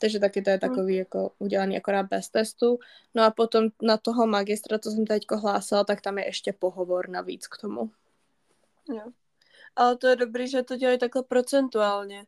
takže 0.00 0.18
taky 0.18 0.42
to 0.42 0.50
je 0.50 0.58
hmm. 0.62 0.68
takový 0.70 0.96
jako 0.96 1.32
udělaný 1.38 1.76
akorát 1.76 2.02
bez 2.02 2.28
testu. 2.28 2.78
No 3.14 3.24
a 3.24 3.30
potom 3.30 3.68
na 3.82 3.96
toho 3.96 4.26
magistra, 4.26 4.78
co 4.78 4.90
jsem 4.90 5.06
teď 5.06 5.22
hlásila, 5.30 5.84
tak 5.84 6.00
tam 6.00 6.18
je 6.18 6.26
ještě 6.26 6.52
pohovor 6.52 7.08
navíc 7.08 7.46
k 7.46 7.58
tomu. 7.58 7.90
Jo. 8.94 9.02
Ale 9.76 9.96
to 9.96 10.06
je 10.06 10.16
dobrý, 10.16 10.48
že 10.48 10.62
to 10.62 10.76
dělají 10.76 10.98
takhle 10.98 11.22
procentuálně. 11.22 12.26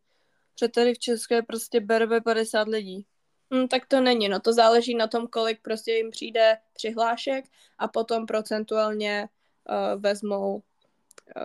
Že 0.61 0.69
tady 0.69 0.95
v 0.95 0.99
České 0.99 1.43
prostě 1.43 1.81
berbe 1.81 2.21
50 2.21 2.69
lidí. 2.69 3.07
Hmm, 3.53 3.69
tak 3.69 3.87
to 3.87 4.01
není, 4.01 4.29
no 4.29 4.41
to 4.41 4.53
záleží 4.53 4.95
na 4.95 5.07
tom, 5.07 5.27
kolik 5.27 5.63
prostě 5.63 5.93
jim 5.93 6.11
přijde 6.11 6.59
přihlášek 6.73 7.45
a 7.79 7.89
potom 7.89 8.27
procentuálně 8.27 9.29
uh, 9.69 10.01
vezmou, 10.01 10.55
uh, 10.55 10.63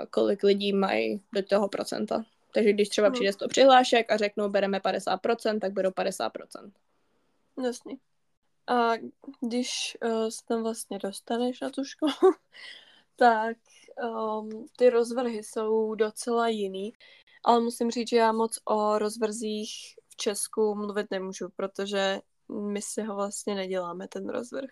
kolik 0.09 0.43
lidí 0.43 0.73
mají 0.73 1.21
do 1.33 1.43
toho 1.43 1.69
procenta. 1.69 2.23
Takže 2.57 2.73
když 2.73 2.89
třeba 2.89 3.09
přijde 3.09 3.33
100 3.33 3.47
přihlášek 3.47 4.11
a 4.11 4.17
řeknou, 4.17 4.49
bereme 4.49 4.79
50%, 4.79 5.59
tak 5.59 5.73
berou 5.73 5.89
50%. 5.89 6.71
Jasně. 7.63 7.97
A 8.67 8.91
když 9.41 9.97
uh, 10.03 10.27
se 10.27 10.45
tam 10.45 10.63
vlastně 10.63 10.99
dostaneš 10.99 11.61
na 11.61 11.69
tu 11.69 11.83
školu, 11.83 12.11
tak 13.15 13.57
um, 14.03 14.65
ty 14.77 14.89
rozvrhy 14.89 15.43
jsou 15.43 15.95
docela 15.95 16.47
jiný. 16.47 16.93
Ale 17.43 17.59
musím 17.59 17.91
říct, 17.91 18.09
že 18.09 18.17
já 18.17 18.31
moc 18.31 18.59
o 18.65 18.97
rozvrzích 18.97 19.95
v 20.09 20.15
Česku 20.15 20.75
mluvit 20.75 21.11
nemůžu, 21.11 21.49
protože 21.55 22.19
my 22.49 22.81
si 22.81 23.01
ho 23.01 23.15
vlastně 23.15 23.55
neděláme, 23.55 24.07
ten 24.07 24.29
rozvrh. 24.29 24.69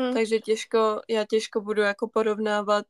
Mm. 0.00 0.14
Takže 0.14 0.38
těžko, 0.38 1.00
já 1.08 1.24
těžko 1.24 1.60
budu 1.60 1.82
jako 1.82 2.08
porovnávat 2.08 2.86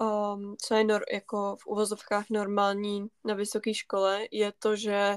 um, 0.00 0.56
co 0.62 0.74
je 0.74 0.84
nor- 0.84 1.12
jako 1.12 1.56
v 1.56 1.66
uvozovkách 1.66 2.24
normální 2.30 3.06
na 3.24 3.34
vysoké 3.34 3.74
škole, 3.74 4.26
je 4.30 4.52
to, 4.58 4.76
že 4.76 5.16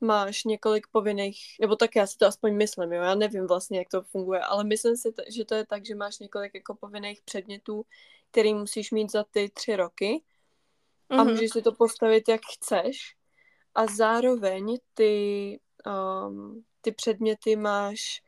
máš 0.00 0.44
několik 0.44 0.86
povinných, 0.92 1.38
nebo 1.60 1.76
tak 1.76 1.96
já 1.96 2.06
si 2.06 2.18
to 2.18 2.26
aspoň 2.26 2.56
myslím, 2.56 2.92
jo, 2.92 3.02
já 3.02 3.14
nevím 3.14 3.46
vlastně, 3.46 3.78
jak 3.78 3.88
to 3.88 4.02
funguje, 4.02 4.40
ale 4.40 4.64
myslím 4.64 4.96
si, 4.96 5.08
že 5.36 5.44
to 5.44 5.54
je 5.54 5.66
tak, 5.66 5.86
že 5.86 5.94
máš 5.94 6.18
několik 6.18 6.54
jako 6.54 6.74
povinných 6.74 7.22
předmětů, 7.24 7.82
který 8.30 8.54
musíš 8.54 8.90
mít 8.90 9.12
za 9.12 9.24
ty 9.30 9.50
tři 9.54 9.76
roky 9.76 10.22
a 11.10 11.16
mm-hmm. 11.16 11.30
můžeš 11.30 11.50
si 11.50 11.62
to 11.62 11.72
postavit, 11.72 12.28
jak 12.28 12.40
chceš 12.52 12.96
a 13.74 13.86
zároveň 13.86 14.78
ty, 14.94 15.60
um, 15.86 16.64
ty 16.80 16.92
předměty 16.92 17.56
máš 17.56 18.22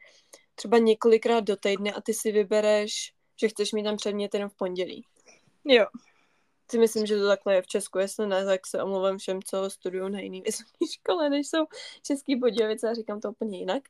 třeba 0.54 0.78
několikrát 0.78 1.40
do 1.40 1.56
týdne 1.56 1.92
a 1.92 2.00
ty 2.00 2.14
si 2.14 2.32
vybereš, 2.32 3.12
že 3.40 3.48
chceš 3.48 3.72
mít 3.72 3.84
tam 3.84 3.96
předmět 3.96 4.34
jenom 4.34 4.50
v 4.50 4.56
pondělí. 4.56 5.06
Jo. 5.64 5.86
Si 6.70 6.78
myslím, 6.78 7.06
že 7.06 7.18
to 7.18 7.28
takhle 7.28 7.54
je 7.54 7.62
v 7.62 7.66
Česku, 7.66 7.98
jestli 7.98 8.26
ne, 8.26 8.44
tak 8.44 8.66
se 8.66 8.82
omluvám 8.82 9.18
všem, 9.18 9.42
co 9.42 9.70
studují 9.70 10.12
na 10.12 10.20
jiný 10.20 10.40
vysoké 10.40 10.86
škole, 10.92 11.30
než 11.30 11.48
jsou 11.48 11.66
Český 12.02 12.36
Budějovice 12.36 12.90
a 12.90 12.94
říkám 12.94 13.20
to 13.20 13.30
úplně 13.30 13.58
jinak. 13.58 13.82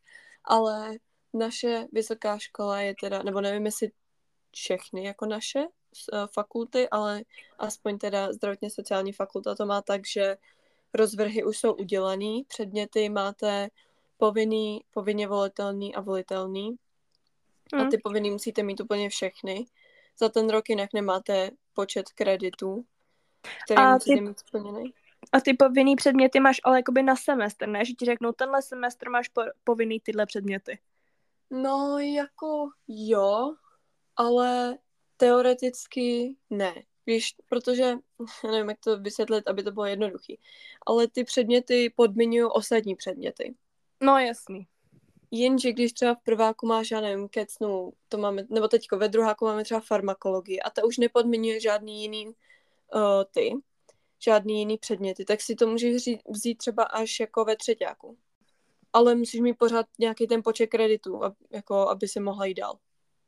Ale 0.44 0.96
naše 1.32 1.86
vysoká 1.92 2.38
škola 2.38 2.80
je 2.80 2.94
teda, 3.00 3.22
nebo 3.22 3.40
nevím, 3.40 3.66
jestli 3.66 3.90
všechny 4.52 5.04
jako 5.04 5.26
naše 5.26 5.60
uh, 5.60 6.26
fakulty, 6.32 6.88
ale 6.88 7.22
aspoň 7.58 7.98
teda 7.98 8.32
zdravotně 8.32 8.70
sociální 8.70 9.12
fakulta 9.12 9.54
to 9.54 9.66
má 9.66 9.82
tak, 9.82 10.06
že 10.06 10.36
rozvrhy 10.94 11.44
už 11.44 11.58
jsou 11.58 11.72
udělaný, 11.72 12.44
předměty 12.48 13.08
máte 13.08 13.68
povinný, 14.16 14.84
povinně 14.90 15.28
volitelný 15.28 15.94
a 15.94 16.00
volitelný. 16.00 16.76
Hmm. 17.74 17.86
A 17.86 17.90
ty 17.90 17.98
povinný 17.98 18.30
musíte 18.30 18.62
mít 18.62 18.80
úplně 18.80 19.08
všechny. 19.08 19.66
Za 20.18 20.28
ten 20.28 20.50
rok 20.50 20.68
jinak 20.68 20.92
nemáte 20.92 21.50
počet 21.74 22.12
kreditů, 22.14 22.84
který 23.64 23.78
a 23.78 23.94
musíte 23.94 24.14
ty, 24.14 24.20
mít 24.20 24.38
splněný. 24.38 24.94
A 25.32 25.40
ty 25.40 25.54
povinný 25.54 25.96
předměty 25.96 26.40
máš 26.40 26.60
ale 26.64 26.78
jakoby 26.78 27.02
na 27.02 27.16
semestr, 27.16 27.68
ne? 27.68 27.84
Že 27.84 27.92
ti 27.92 28.04
řeknou, 28.04 28.32
tenhle 28.32 28.62
semestr 28.62 29.10
máš 29.10 29.28
po, 29.28 29.42
povinný 29.64 30.00
tyhle 30.00 30.26
předměty. 30.26 30.78
No, 31.50 31.98
jako 31.98 32.70
jo, 32.88 33.54
ale 34.16 34.78
teoreticky 35.16 36.36
ne. 36.50 36.74
Víš, 37.06 37.34
protože, 37.48 37.94
nevím, 38.52 38.68
jak 38.68 38.78
to 38.80 38.98
vysvětlit, 38.98 39.48
aby 39.48 39.62
to 39.62 39.72
bylo 39.72 39.86
jednoduchý, 39.86 40.38
ale 40.86 41.08
ty 41.08 41.24
předměty 41.24 41.92
podmiňují 41.96 42.50
ostatní 42.52 42.94
předměty. 42.94 43.54
No, 44.00 44.18
jasný. 44.18 44.66
Jenže 45.34 45.72
když 45.72 45.92
třeba 45.92 46.14
v 46.14 46.22
prváku 46.22 46.66
máš, 46.66 46.90
já 46.90 47.00
nevím, 47.00 47.28
kecnu, 47.28 47.92
to 48.08 48.18
máme, 48.18 48.46
nebo 48.50 48.68
teďko 48.68 48.98
ve 48.98 49.08
druháku 49.08 49.44
máme 49.44 49.64
třeba 49.64 49.80
farmakologii 49.80 50.60
a 50.60 50.70
ta 50.70 50.84
už 50.84 50.98
nepodmiňuje 50.98 51.60
žádný 51.60 52.02
jiný 52.02 52.26
uh, 52.26 52.32
ty, 53.30 53.52
žádný 54.24 54.58
jiný 54.58 54.78
předměty, 54.78 55.24
tak 55.24 55.40
si 55.40 55.54
to 55.54 55.66
můžeš 55.66 56.08
vzít, 56.28 56.58
třeba 56.58 56.82
až 56.82 57.20
jako 57.20 57.44
ve 57.44 57.56
třetíku. 57.56 58.18
Ale 58.92 59.14
musíš 59.14 59.40
mít 59.40 59.54
pořád 59.54 59.86
nějaký 59.98 60.26
ten 60.26 60.42
počet 60.42 60.66
kreditů, 60.66 61.24
ab, 61.24 61.34
jako, 61.50 61.74
aby 61.74 62.08
si 62.08 62.20
mohla 62.20 62.44
jít 62.44 62.54
dál. 62.54 62.78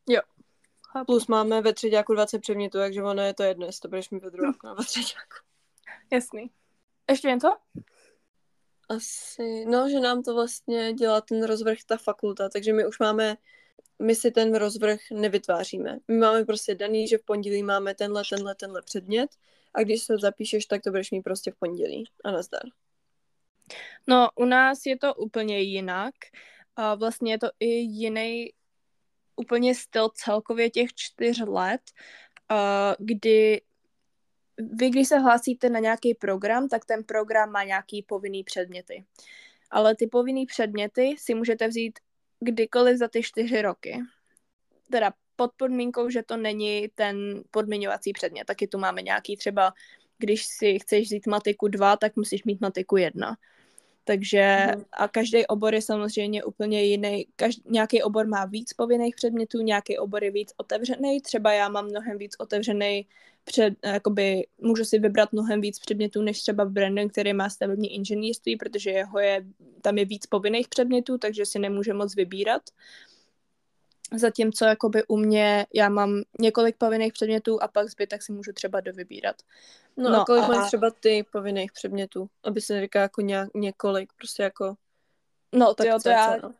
Jo. 0.08 0.20
Chápu. 0.92 1.06
Plus 1.06 1.26
máme 1.26 1.62
ve 1.62 1.72
třetíku 1.72 2.14
20 2.14 2.38
předmětů, 2.38 2.78
takže 2.78 3.02
ono 3.02 3.22
je 3.22 3.34
to 3.34 3.42
jedno, 3.42 3.66
jestli 3.66 3.80
to 3.80 3.88
budeš 3.88 4.10
mít 4.10 4.22
ve 4.22 4.30
druháku 4.30 4.66
nebo 4.66 4.76
ve 4.76 4.84
třetíku. 4.84 5.36
Jasný. 6.12 6.50
Ještě 7.10 7.28
jen 7.28 7.38
to? 7.38 7.48
Asi, 8.96 9.64
no, 9.64 9.88
že 9.88 10.00
nám 10.00 10.22
to 10.22 10.34
vlastně 10.34 10.92
dělá 10.92 11.20
ten 11.20 11.42
rozvrh 11.42 11.78
ta 11.86 11.96
fakulta, 11.96 12.48
takže 12.48 12.72
my 12.72 12.86
už 12.86 12.98
máme, 12.98 13.36
my 14.02 14.14
si 14.14 14.30
ten 14.30 14.54
rozvrh 14.54 15.00
nevytváříme. 15.12 15.98
My 16.08 16.16
máme 16.16 16.44
prostě 16.44 16.74
daný, 16.74 17.08
že 17.08 17.18
v 17.18 17.24
pondělí 17.24 17.62
máme 17.62 17.94
tenhle, 17.94 18.22
tenhle, 18.30 18.54
tenhle 18.54 18.82
předmět 18.82 19.30
a 19.74 19.82
když 19.82 20.02
se 20.02 20.18
zapíšeš, 20.18 20.66
tak 20.66 20.82
to 20.82 20.90
budeš 20.90 21.10
mít 21.10 21.22
prostě 21.22 21.50
v 21.50 21.56
pondělí 21.56 22.04
a 22.24 22.30
nazdar. 22.30 22.62
No, 24.06 24.28
u 24.34 24.44
nás 24.44 24.86
je 24.86 24.98
to 24.98 25.14
úplně 25.14 25.60
jinak. 25.60 26.14
A 26.76 26.94
vlastně 26.94 27.32
je 27.32 27.38
to 27.38 27.48
i 27.60 27.66
jiný 27.66 28.52
úplně 29.36 29.74
styl 29.74 30.08
celkově 30.14 30.70
těch 30.70 30.94
čtyř 30.94 31.42
let, 31.46 31.80
kdy 32.98 33.62
vy, 34.58 34.90
když 34.90 35.08
se 35.08 35.18
hlásíte 35.18 35.70
na 35.70 35.80
nějaký 35.80 36.14
program, 36.14 36.68
tak 36.68 36.84
ten 36.84 37.04
program 37.04 37.50
má 37.50 37.64
nějaký 37.64 38.02
povinný 38.02 38.44
předměty. 38.44 39.04
Ale 39.70 39.96
ty 39.96 40.06
povinný 40.06 40.46
předměty 40.46 41.14
si 41.18 41.34
můžete 41.34 41.68
vzít 41.68 41.98
kdykoliv 42.40 42.98
za 42.98 43.08
ty 43.08 43.22
čtyři 43.22 43.62
roky. 43.62 44.00
Teda 44.90 45.12
pod 45.36 45.50
podmínkou, 45.56 46.10
že 46.10 46.22
to 46.22 46.36
není 46.36 46.88
ten 46.94 47.42
podmiňovací 47.50 48.12
předmět. 48.12 48.44
Taky 48.44 48.66
tu 48.66 48.78
máme 48.78 49.02
nějaký 49.02 49.36
třeba, 49.36 49.72
když 50.18 50.46
si 50.46 50.78
chceš 50.78 51.06
vzít 51.06 51.26
matiku 51.26 51.68
2, 51.68 51.96
tak 51.96 52.16
musíš 52.16 52.44
mít 52.44 52.60
matiku 52.60 52.96
1. 52.96 53.36
Takže 54.04 54.66
mm. 54.76 54.84
a 54.92 55.08
každý 55.08 55.46
obor 55.46 55.74
je 55.74 55.82
samozřejmě 55.82 56.44
úplně 56.44 56.82
jiný. 56.82 57.26
Každý, 57.36 57.62
nějaký 57.68 58.02
obor 58.02 58.26
má 58.26 58.44
víc 58.44 58.72
povinných 58.72 59.14
předmětů, 59.14 59.60
nějaký 59.60 59.98
obor 59.98 60.24
je 60.24 60.30
víc 60.30 60.52
otevřený. 60.56 61.20
Třeba 61.20 61.52
já 61.52 61.68
mám 61.68 61.86
mnohem 61.86 62.18
víc 62.18 62.36
otevřený 62.38 63.06
před, 63.44 63.74
jakoby, 63.84 64.46
můžu 64.60 64.84
si 64.84 64.98
vybrat 64.98 65.32
mnohem 65.32 65.60
víc 65.60 65.78
předmětů, 65.78 66.22
než 66.22 66.40
třeba 66.40 66.64
Brandon, 66.64 67.08
který 67.08 67.32
má 67.32 67.50
stavební 67.50 67.94
inženýrství, 67.94 68.56
protože 68.56 68.90
jeho 68.90 69.18
je, 69.18 69.44
tam 69.82 69.98
je 69.98 70.04
víc 70.04 70.26
povinných 70.26 70.68
předmětů, 70.68 71.18
takže 71.18 71.46
si 71.46 71.58
nemůže 71.58 71.92
moc 71.92 72.16
vybírat. 72.16 72.62
Zatímco 74.12 74.64
jakoby 74.64 75.02
u 75.08 75.16
mě, 75.16 75.66
já 75.74 75.88
mám 75.88 76.22
několik 76.40 76.76
povinných 76.76 77.12
předmětů 77.12 77.62
a 77.62 77.68
pak 77.68 77.88
zbytek 77.88 78.22
si 78.22 78.32
můžu 78.32 78.52
třeba 78.52 78.80
dovybírat. 78.80 79.36
No, 79.96 80.10
no 80.10 80.20
a 80.20 80.24
kolik 80.24 80.44
a... 80.44 80.48
máš 80.48 80.66
třeba 80.66 80.90
ty 80.90 81.24
povinných 81.32 81.72
předmětů? 81.72 82.28
Aby 82.44 82.60
se 82.60 82.74
neříká 82.74 83.00
jako 83.00 83.20
nějak, 83.20 83.48
několik, 83.54 84.12
prostě 84.12 84.42
jako... 84.42 84.74
No, 85.52 85.74
to 85.74 85.86
jo, 85.86 85.98
to 86.02 86.08
já 86.08 86.36
no. 86.36 86.54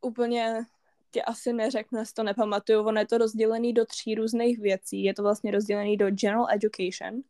úplně 0.00 0.66
ti 1.10 1.22
asi 1.22 1.52
neřeknu, 1.52 2.02
to 2.14 2.22
nepamatuju. 2.22 2.84
Ono 2.84 3.00
je 3.00 3.06
to 3.06 3.18
rozdělený 3.18 3.72
do 3.72 3.84
tří 3.84 4.14
různých 4.14 4.58
věcí. 4.58 5.04
Je 5.04 5.14
to 5.14 5.22
vlastně 5.22 5.50
rozdělený 5.50 5.96
do 5.96 6.10
General 6.10 6.46
Education, 6.54 7.22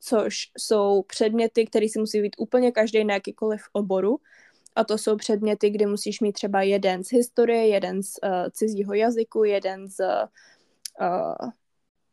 což 0.00 0.36
jsou 0.58 1.02
předměty, 1.02 1.66
které 1.66 1.88
si 1.88 1.98
musí 1.98 2.22
být 2.22 2.36
úplně 2.38 2.72
každý 2.72 3.04
na 3.04 3.14
jakýkoliv 3.14 3.62
oboru. 3.72 4.18
A 4.76 4.84
to 4.84 4.98
jsou 4.98 5.16
předměty, 5.16 5.70
kde 5.70 5.86
musíš 5.86 6.20
mít 6.20 6.32
třeba 6.32 6.62
jeden 6.62 7.04
z 7.04 7.12
historie, 7.12 7.68
jeden 7.68 8.02
z 8.02 8.12
uh, 8.24 8.30
cizího 8.50 8.94
jazyku, 8.94 9.44
jeden 9.44 9.88
z, 9.88 10.00
uh, 11.00 11.50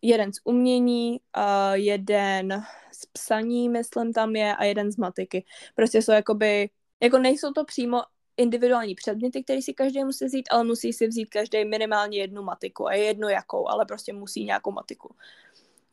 jeden 0.01 0.33
z 0.33 0.37
umění, 0.43 1.19
uh, 1.37 1.73
jeden 1.73 2.63
z 2.91 3.05
psaní, 3.05 3.69
myslím 3.69 4.13
tam 4.13 4.35
je, 4.35 4.55
a 4.55 4.63
jeden 4.63 4.91
z 4.91 4.97
matiky. 4.97 5.45
Prostě 5.75 6.01
jsou 6.01 6.11
jakoby, 6.11 6.69
jako 7.01 7.17
nejsou 7.17 7.51
to 7.51 7.65
přímo 7.65 8.01
individuální 8.37 8.95
předměty, 8.95 9.43
které 9.43 9.61
si 9.61 9.73
každý 9.73 10.03
musí 10.03 10.25
vzít, 10.25 10.47
ale 10.51 10.63
musí 10.63 10.93
si 10.93 11.07
vzít 11.07 11.29
každý 11.29 11.65
minimálně 11.65 12.17
jednu 12.17 12.43
matiku 12.43 12.87
a 12.87 12.93
je 12.93 13.03
jedno 13.03 13.29
jakou, 13.29 13.69
ale 13.69 13.85
prostě 13.85 14.13
musí 14.13 14.45
nějakou 14.45 14.71
matiku 14.71 15.15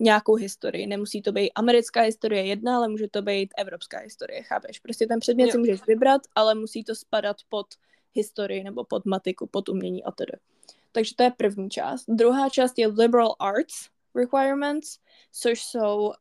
nějakou 0.00 0.34
historii. 0.34 0.86
Nemusí 0.86 1.22
to 1.22 1.32
být 1.32 1.52
americká 1.54 2.02
historie 2.02 2.46
jedna, 2.46 2.76
ale 2.76 2.88
může 2.88 3.08
to 3.08 3.22
být 3.22 3.54
evropská 3.58 3.98
historie, 3.98 4.42
chápeš? 4.42 4.78
Prostě 4.78 5.06
ten 5.06 5.20
předmět 5.20 5.46
jo. 5.46 5.52
si 5.52 5.58
můžeš 5.58 5.80
vybrat, 5.86 6.22
ale 6.34 6.54
musí 6.54 6.84
to 6.84 6.94
spadat 6.94 7.36
pod 7.48 7.66
historii 8.12 8.64
nebo 8.64 8.84
pod 8.84 9.06
matiku, 9.06 9.46
pod 9.46 9.68
umění 9.68 10.04
a 10.04 10.10
tedy. 10.10 10.32
Takže 10.92 11.14
to 11.16 11.22
je 11.22 11.30
první 11.30 11.70
část. 11.70 12.04
Druhá 12.08 12.48
část 12.48 12.78
je 12.78 12.86
liberal 12.86 13.34
arts 13.38 13.88
requirements, 14.14 14.98
což 15.32 15.62
jsou 15.62 16.06
uh, 16.06 16.12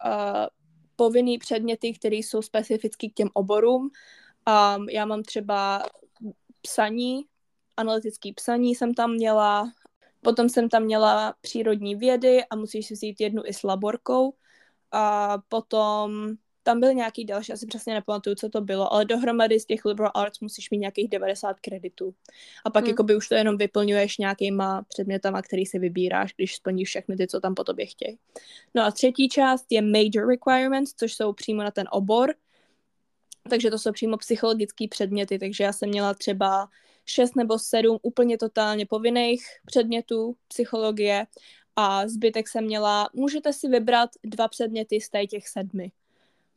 povinný 0.95 1.37
předměty, 1.37 1.93
které 1.93 2.15
jsou 2.15 2.41
specificky 2.41 3.09
k 3.09 3.13
těm 3.13 3.29
oborům. 3.33 3.81
Um, 3.85 4.89
já 4.89 5.05
mám 5.05 5.23
třeba 5.23 5.83
psaní, 6.61 7.25
analytický 7.77 8.33
psaní 8.33 8.75
jsem 8.75 8.93
tam 8.93 9.13
měla, 9.13 9.71
Potom 10.21 10.49
jsem 10.49 10.69
tam 10.69 10.83
měla 10.83 11.33
přírodní 11.41 11.95
vědy 11.95 12.43
a 12.49 12.55
musíš 12.55 12.87
si 12.87 12.93
vzít 12.93 13.21
jednu 13.21 13.41
i 13.45 13.53
s 13.53 13.63
laborkou. 13.63 14.33
A 14.91 15.37
potom 15.49 16.35
tam 16.63 16.79
byl 16.79 16.93
nějaký 16.93 17.25
další, 17.25 17.53
asi 17.53 17.67
přesně 17.67 17.93
nepamatuju, 17.93 18.35
co 18.35 18.49
to 18.49 18.61
bylo, 18.61 18.93
ale 18.93 19.05
dohromady 19.05 19.59
z 19.59 19.65
těch 19.65 19.85
liberal 19.85 20.11
arts 20.15 20.39
musíš 20.39 20.69
mít 20.69 20.77
nějakých 20.77 21.09
90 21.09 21.59
kreditů. 21.59 22.13
A 22.65 22.69
pak 22.69 22.83
hmm. 22.83 22.89
jakoby 22.89 23.15
už 23.15 23.27
to 23.27 23.35
jenom 23.35 23.57
vyplňuješ 23.57 24.17
nějakýma 24.17 24.85
předmětama, 24.87 25.41
který 25.41 25.65
si 25.65 25.79
vybíráš, 25.79 26.33
když 26.35 26.55
splníš 26.55 26.89
všechny 26.89 27.17
ty, 27.17 27.27
co 27.27 27.39
tam 27.39 27.55
po 27.55 27.63
tobě 27.63 27.85
chtějí. 27.85 28.17
No 28.75 28.83
a 28.83 28.91
třetí 28.91 29.29
část 29.29 29.65
je 29.69 29.81
major 29.81 30.29
requirements, 30.29 30.93
což 30.93 31.13
jsou 31.13 31.33
přímo 31.33 31.63
na 31.63 31.71
ten 31.71 31.87
obor. 31.91 32.33
Takže 33.49 33.71
to 33.71 33.79
jsou 33.79 33.91
přímo 33.91 34.17
psychologické 34.17 34.87
předměty, 34.89 35.39
takže 35.39 35.63
já 35.63 35.73
jsem 35.73 35.89
měla 35.89 36.13
třeba 36.13 36.67
šest 37.09 37.35
nebo 37.35 37.59
sedm 37.59 37.97
úplně 38.01 38.37
totálně 38.37 38.85
povinných 38.85 39.43
předmětů 39.65 40.35
psychologie 40.47 41.25
a 41.75 42.07
zbytek 42.07 42.47
jsem 42.47 42.63
měla, 42.63 43.09
můžete 43.13 43.53
si 43.53 43.67
vybrat 43.67 44.09
dva 44.23 44.47
předměty 44.47 45.01
z 45.01 45.09
těch 45.29 45.47
sedmi. 45.47 45.91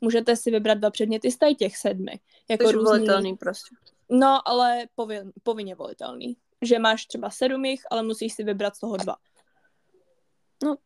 Můžete 0.00 0.36
si 0.36 0.50
vybrat 0.50 0.74
dva 0.74 0.90
předměty 0.90 1.30
z 1.30 1.38
těch 1.58 1.76
sedmi. 1.76 2.20
Jako 2.48 2.64
Takže 2.64 2.76
různý... 2.76 2.90
volitelný 2.90 3.36
prostě. 3.36 3.76
No, 4.08 4.48
ale 4.48 4.86
povin, 4.94 5.32
povinně 5.42 5.74
volitelný. 5.74 6.36
Že 6.62 6.78
máš 6.78 7.06
třeba 7.06 7.30
sedm 7.30 7.64
jich, 7.64 7.82
ale 7.90 8.02
musíš 8.02 8.34
si 8.34 8.44
vybrat 8.44 8.76
z 8.76 8.80
toho 8.80 8.96
dva. 8.96 9.16
No, 10.64 10.76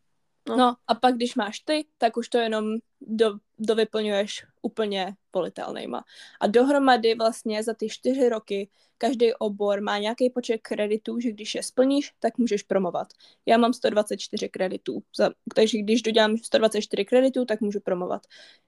no. 0.49 0.57
no 0.57 0.77
a 0.87 0.95
pak, 0.95 1.15
když 1.15 1.35
máš 1.35 1.61
ty, 1.61 1.87
tak 1.99 2.17
už 2.17 2.29
to 2.29 2.39
jenom 2.39 2.65
do, 3.01 3.39
dovyplňuješ 3.59 4.47
úplně 4.63 5.15
volitelnýma. 5.35 6.05
A 6.41 6.47
dohromady 6.47 7.15
vlastně 7.15 7.63
za 7.63 7.75
ty 7.75 7.89
čtyři 7.89 8.29
roky 8.29 8.69
každý 8.99 9.35
obor 9.35 9.81
má 9.81 9.99
nějaký 9.99 10.31
počet 10.31 10.59
kreditů, 10.59 11.21
že 11.21 11.33
když 11.33 11.55
je 11.55 11.63
splníš, 11.63 12.13
tak 12.19 12.39
můžeš 12.39 12.63
promovat. 12.63 13.09
Já 13.47 13.59
mám 13.59 13.73
124 13.73 14.49
kreditů, 14.49 15.03
za, 15.17 15.31
takže 15.55 15.79
když 15.79 16.03
dodělám 16.03 16.37
124 16.37 17.05
kreditů, 17.05 17.45
tak 17.45 17.61
můžu 17.61 17.81
promovat. 17.81 18.23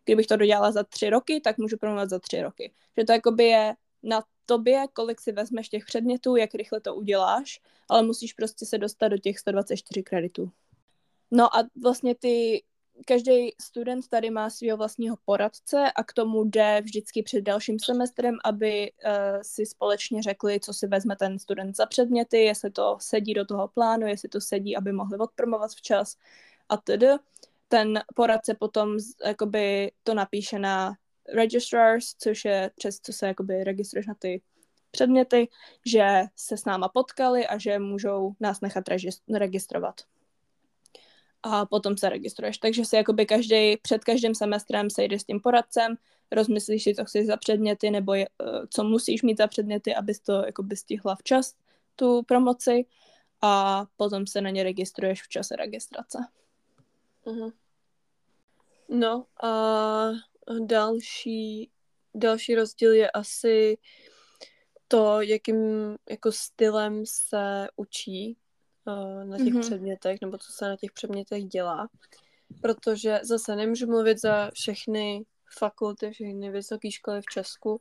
Kdybych 0.04 0.26
to 0.26 0.36
dodělala 0.36 0.72
za 0.72 0.84
tři 0.84 1.10
roky, 1.10 1.40
tak 1.40 1.58
můžu 1.58 1.76
promovat 1.76 2.10
za 2.10 2.18
tři 2.18 2.42
roky. 2.42 2.72
Že 2.98 3.04
to 3.04 3.12
jakoby 3.12 3.44
je 3.44 3.74
na 4.02 4.24
tobě, 4.46 4.84
kolik 4.92 5.20
si 5.20 5.32
vezmeš 5.32 5.68
těch 5.68 5.84
předmětů, 5.84 6.36
jak 6.36 6.54
rychle 6.54 6.80
to 6.80 6.94
uděláš, 6.94 7.60
ale 7.88 8.02
musíš 8.02 8.32
prostě 8.32 8.66
se 8.66 8.78
dostat 8.78 9.08
do 9.08 9.18
těch 9.18 9.38
124 9.38 10.02
kreditů. 10.02 10.50
No 11.30 11.56
a 11.56 11.68
vlastně 11.82 12.14
ty 12.14 12.62
každý 13.06 13.50
student 13.60 14.08
tady 14.08 14.30
má 14.30 14.50
svého 14.50 14.76
vlastního 14.76 15.16
poradce 15.24 15.92
a 15.96 16.04
k 16.04 16.12
tomu 16.12 16.44
jde 16.44 16.80
vždycky 16.84 17.22
před 17.22 17.40
dalším 17.40 17.78
semestrem, 17.78 18.36
aby 18.44 18.92
uh, 18.92 19.12
si 19.42 19.66
společně 19.66 20.22
řekli, 20.22 20.60
co 20.60 20.72
si 20.72 20.86
vezme 20.86 21.16
ten 21.16 21.38
student 21.38 21.76
za 21.76 21.86
předměty, 21.86 22.38
jestli 22.38 22.70
to 22.70 22.96
sedí 23.00 23.34
do 23.34 23.44
toho 23.44 23.68
plánu, 23.68 24.06
jestli 24.06 24.28
to 24.28 24.40
sedí, 24.40 24.76
aby 24.76 24.92
mohli 24.92 25.18
odpromovat 25.18 25.70
včas 25.70 26.16
a 26.68 26.76
tedy. 26.76 27.06
Ten 27.68 28.00
poradce 28.14 28.54
potom 28.54 28.96
jakoby 29.24 29.92
to 30.02 30.14
napíše 30.14 30.58
na 30.58 30.94
registrars, 31.34 32.14
což 32.18 32.44
je 32.44 32.70
přes 32.76 33.00
co 33.00 33.12
se 33.12 33.26
jakoby 33.26 33.64
registruješ 33.64 34.06
na 34.06 34.14
ty 34.14 34.42
předměty, 34.90 35.48
že 35.86 36.22
se 36.36 36.56
s 36.56 36.64
náma 36.64 36.88
potkali 36.88 37.46
a 37.46 37.58
že 37.58 37.78
můžou 37.78 38.32
nás 38.40 38.60
nechat 38.60 38.84
registrovat 39.34 40.00
a 41.42 41.66
potom 41.66 41.96
se 41.96 42.08
registruješ. 42.08 42.58
Takže 42.58 42.84
si 42.84 42.96
jakoby 42.96 43.26
každý, 43.26 43.76
před 43.76 44.04
každým 44.04 44.34
semestrem 44.34 44.90
sejdeš 44.90 45.22
s 45.22 45.24
tím 45.24 45.40
poradcem, 45.40 45.96
rozmyslíš 46.32 46.82
si, 46.82 46.94
co 46.94 47.04
chceš 47.04 47.26
za 47.26 47.36
předměty, 47.36 47.90
nebo 47.90 48.14
je, 48.14 48.28
eh, 48.42 48.66
co 48.70 48.84
musíš 48.84 49.22
mít 49.22 49.38
za 49.38 49.46
předměty, 49.46 49.94
abys 49.94 50.20
to 50.20 50.32
jakoby 50.32 50.76
stihla 50.76 51.14
včas, 51.14 51.54
tu 51.96 52.22
promoci, 52.22 52.84
a 53.40 53.84
potom 53.96 54.26
se 54.26 54.40
na 54.40 54.50
ně 54.50 54.62
registruješ 54.62 55.22
v 55.22 55.28
čase 55.28 55.56
registrace. 55.56 56.18
Uh-huh. 57.24 57.52
No 58.88 59.26
a 59.42 59.52
další, 60.66 61.70
další 62.14 62.54
rozdíl 62.54 62.92
je 62.92 63.10
asi 63.10 63.78
to, 64.88 65.20
jakým 65.20 65.56
jako 66.10 66.32
stylem 66.32 67.06
se 67.06 67.68
učí 67.76 68.36
na 69.24 69.36
těch 69.36 69.46
mm-hmm. 69.46 69.60
předmětech, 69.60 70.20
nebo 70.20 70.38
co 70.38 70.52
se 70.52 70.68
na 70.68 70.76
těch 70.76 70.92
předmětech 70.92 71.44
dělá. 71.44 71.88
Protože 72.62 73.20
zase 73.22 73.56
nemůžu 73.56 73.86
mluvit 73.86 74.20
za 74.20 74.50
všechny 74.54 75.24
fakulty, 75.58 76.10
všechny 76.10 76.50
vysoké 76.50 76.90
školy 76.90 77.20
v 77.20 77.32
Česku, 77.32 77.80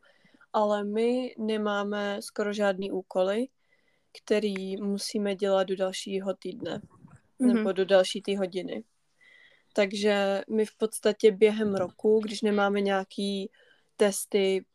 ale 0.54 0.84
my 0.84 1.36
nemáme 1.38 2.22
skoro 2.22 2.54
žádný 2.54 2.91
úkoly, 2.91 3.48
který 4.24 4.78
musíme 4.82 5.36
dělat 5.36 5.63
do 5.63 5.76
dalšího 5.76 6.34
týdne 6.34 6.82
mm-hmm. 7.39 7.54
nebo 7.54 7.72
do 7.72 7.86
další 7.86 8.22
té 8.22 8.38
hodiny. 8.38 8.84
Takže 9.74 10.41
my 10.50 10.65
v 10.65 10.78
podstatě 10.78 11.32
během 11.32 11.76
roku, 11.76 12.20
když 12.24 12.41
nemáme 12.41 12.82
nějaký 12.82 13.52
testy 13.98 14.65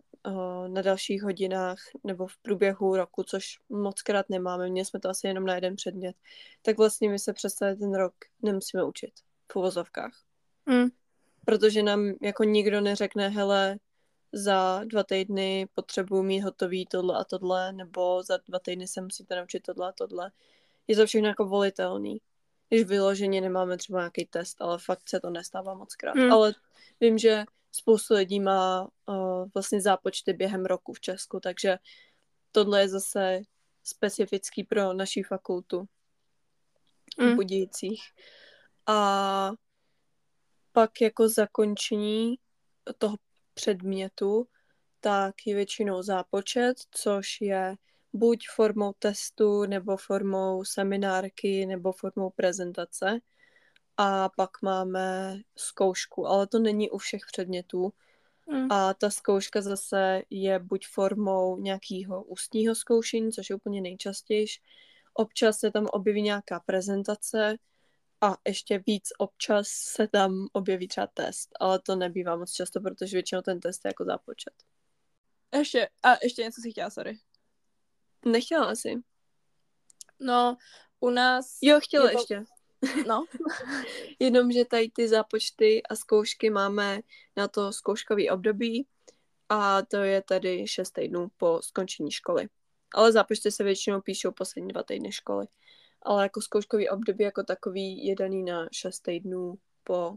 na 0.68 0.82
dalších 0.82 1.22
hodinách 1.22 1.78
nebo 2.04 2.26
v 2.26 2.36
průběhu 2.38 2.96
roku, 2.96 3.22
což 3.22 3.58
moc 3.68 4.02
krát 4.02 4.28
nemáme, 4.28 4.68
měli 4.68 4.84
jsme 4.84 5.00
to 5.00 5.08
asi 5.08 5.26
jenom 5.26 5.46
na 5.46 5.54
jeden 5.54 5.76
předmět, 5.76 6.16
tak 6.62 6.78
vlastně 6.78 7.08
my 7.08 7.18
se 7.18 7.32
přes 7.32 7.54
ten 7.54 7.94
rok 7.94 8.14
nemusíme 8.42 8.84
učit 8.84 9.12
v 9.52 9.56
uvozovkách. 9.56 10.12
Mm. 10.66 10.88
Protože 11.44 11.82
nám 11.82 12.12
jako 12.22 12.44
nikdo 12.44 12.80
neřekne, 12.80 13.28
hele, 13.28 13.78
za 14.32 14.80
dva 14.84 15.02
týdny 15.02 15.68
potřebuji 15.74 16.22
mít 16.22 16.40
hotový 16.40 16.86
tohle 16.86 17.18
a 17.18 17.24
tohle, 17.24 17.72
nebo 17.72 18.22
za 18.22 18.36
dva 18.36 18.58
týdny 18.58 18.88
se 18.88 19.00
musíte 19.00 19.36
naučit 19.36 19.62
tohle 19.62 19.88
a 19.88 19.92
tohle. 19.92 20.30
Je 20.88 20.96
to 20.96 21.06
všechno 21.06 21.28
jako 21.28 21.44
volitelný. 21.44 22.20
Když 22.68 22.84
vyloženě 22.84 23.40
nemáme 23.40 23.76
třeba 23.76 23.98
nějaký 23.98 24.26
test, 24.26 24.62
ale 24.62 24.78
fakt 24.78 25.08
se 25.08 25.20
to 25.20 25.30
nestává 25.30 25.74
moc 25.74 25.94
krát. 25.94 26.14
Mm. 26.14 26.32
Ale 26.32 26.54
vím, 27.00 27.18
že 27.18 27.44
spoustu 27.72 28.14
lidí 28.14 28.40
má 28.40 28.88
uh, 29.06 29.48
vlastně 29.54 29.80
zápočty 29.80 30.32
během 30.32 30.64
roku 30.64 30.92
v 30.92 31.00
Česku, 31.00 31.40
takže 31.40 31.78
tohle 32.52 32.80
je 32.80 32.88
zase 32.88 33.40
specifický 33.82 34.64
pro 34.64 34.92
naší 34.92 35.22
fakultu 35.22 35.84
mm. 37.20 37.36
Budějcích. 37.36 38.02
A 38.86 39.50
pak 40.72 41.00
jako 41.00 41.28
zakončení 41.28 42.34
toho 42.98 43.16
předmětu, 43.54 44.48
tak 45.00 45.34
je 45.46 45.54
většinou 45.54 46.02
zápočet, 46.02 46.74
což 46.90 47.40
je 47.40 47.76
buď 48.12 48.38
formou 48.54 48.92
testu, 48.98 49.66
nebo 49.66 49.96
formou 49.96 50.64
seminárky, 50.64 51.66
nebo 51.66 51.92
formou 51.92 52.30
prezentace. 52.30 53.18
A 53.96 54.28
pak 54.28 54.50
máme 54.62 55.36
zkoušku, 55.56 56.26
ale 56.26 56.46
to 56.46 56.58
není 56.58 56.90
u 56.90 56.98
všech 56.98 57.22
předmětů. 57.32 57.92
Mm. 58.46 58.72
A 58.72 58.94
ta 58.94 59.10
zkouška 59.10 59.60
zase 59.62 60.22
je 60.30 60.58
buď 60.58 60.86
formou 60.86 61.60
nějakého 61.60 62.24
ústního 62.24 62.74
zkoušení, 62.74 63.32
což 63.32 63.50
je 63.50 63.56
úplně 63.56 63.80
nejčastější. 63.80 64.62
Občas 65.14 65.58
se 65.58 65.70
tam 65.70 65.86
objeví 65.86 66.22
nějaká 66.22 66.60
prezentace 66.60 67.56
a 68.20 68.36
ještě 68.46 68.82
víc 68.86 69.08
občas 69.18 69.68
se 69.68 70.08
tam 70.08 70.46
objeví 70.52 70.88
třeba 70.88 71.06
test, 71.06 71.48
ale 71.60 71.78
to 71.78 71.96
nebývá 71.96 72.36
moc 72.36 72.52
často, 72.52 72.80
protože 72.80 73.16
většinou 73.16 73.42
ten 73.42 73.60
test 73.60 73.84
je 73.84 73.88
jako 73.88 74.04
zápočet. 74.04 74.54
Ještě, 75.54 75.88
a 76.02 76.08
ještě 76.22 76.42
něco 76.42 76.60
si 76.60 76.70
chtěla, 76.70 76.90
sorry. 76.90 77.18
Nechtěla 78.24 78.74
si. 78.74 78.94
No, 80.20 80.56
u 81.00 81.10
nás... 81.10 81.58
Jo, 81.62 81.80
chtěla 81.80 82.10
to... 82.10 82.18
ještě. 82.18 82.44
No. 83.06 83.24
Jenom, 84.18 84.52
že 84.52 84.64
tady 84.64 84.90
ty 84.90 85.08
zápočty 85.08 85.82
a 85.82 85.96
zkoušky 85.96 86.50
máme 86.50 87.00
na 87.36 87.48
to 87.48 87.72
zkouškový 87.72 88.30
období 88.30 88.86
a 89.48 89.82
to 89.82 89.96
je 89.96 90.22
tady 90.22 90.66
6 90.66 90.90
týdnů 90.90 91.28
po 91.36 91.60
skončení 91.62 92.10
školy. 92.10 92.48
Ale 92.94 93.12
zápočty 93.12 93.50
se 93.50 93.64
většinou 93.64 94.00
píšou 94.00 94.32
poslední 94.32 94.68
dva 94.68 94.82
týdny 94.82 95.12
školy. 95.12 95.46
Ale 96.02 96.22
jako 96.22 96.40
zkouškový 96.40 96.88
období 96.88 97.24
jako 97.24 97.42
takový 97.42 98.06
je 98.06 98.14
daný 98.16 98.42
na 98.42 98.68
6 98.72 99.00
týdnů 99.00 99.54
po 99.84 100.10
uh, 100.10 100.16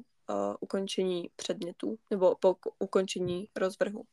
ukončení 0.60 1.30
předmětů 1.36 1.98
nebo 2.10 2.36
po 2.40 2.56
ukončení 2.80 3.50
rozvrhu. 3.56 4.04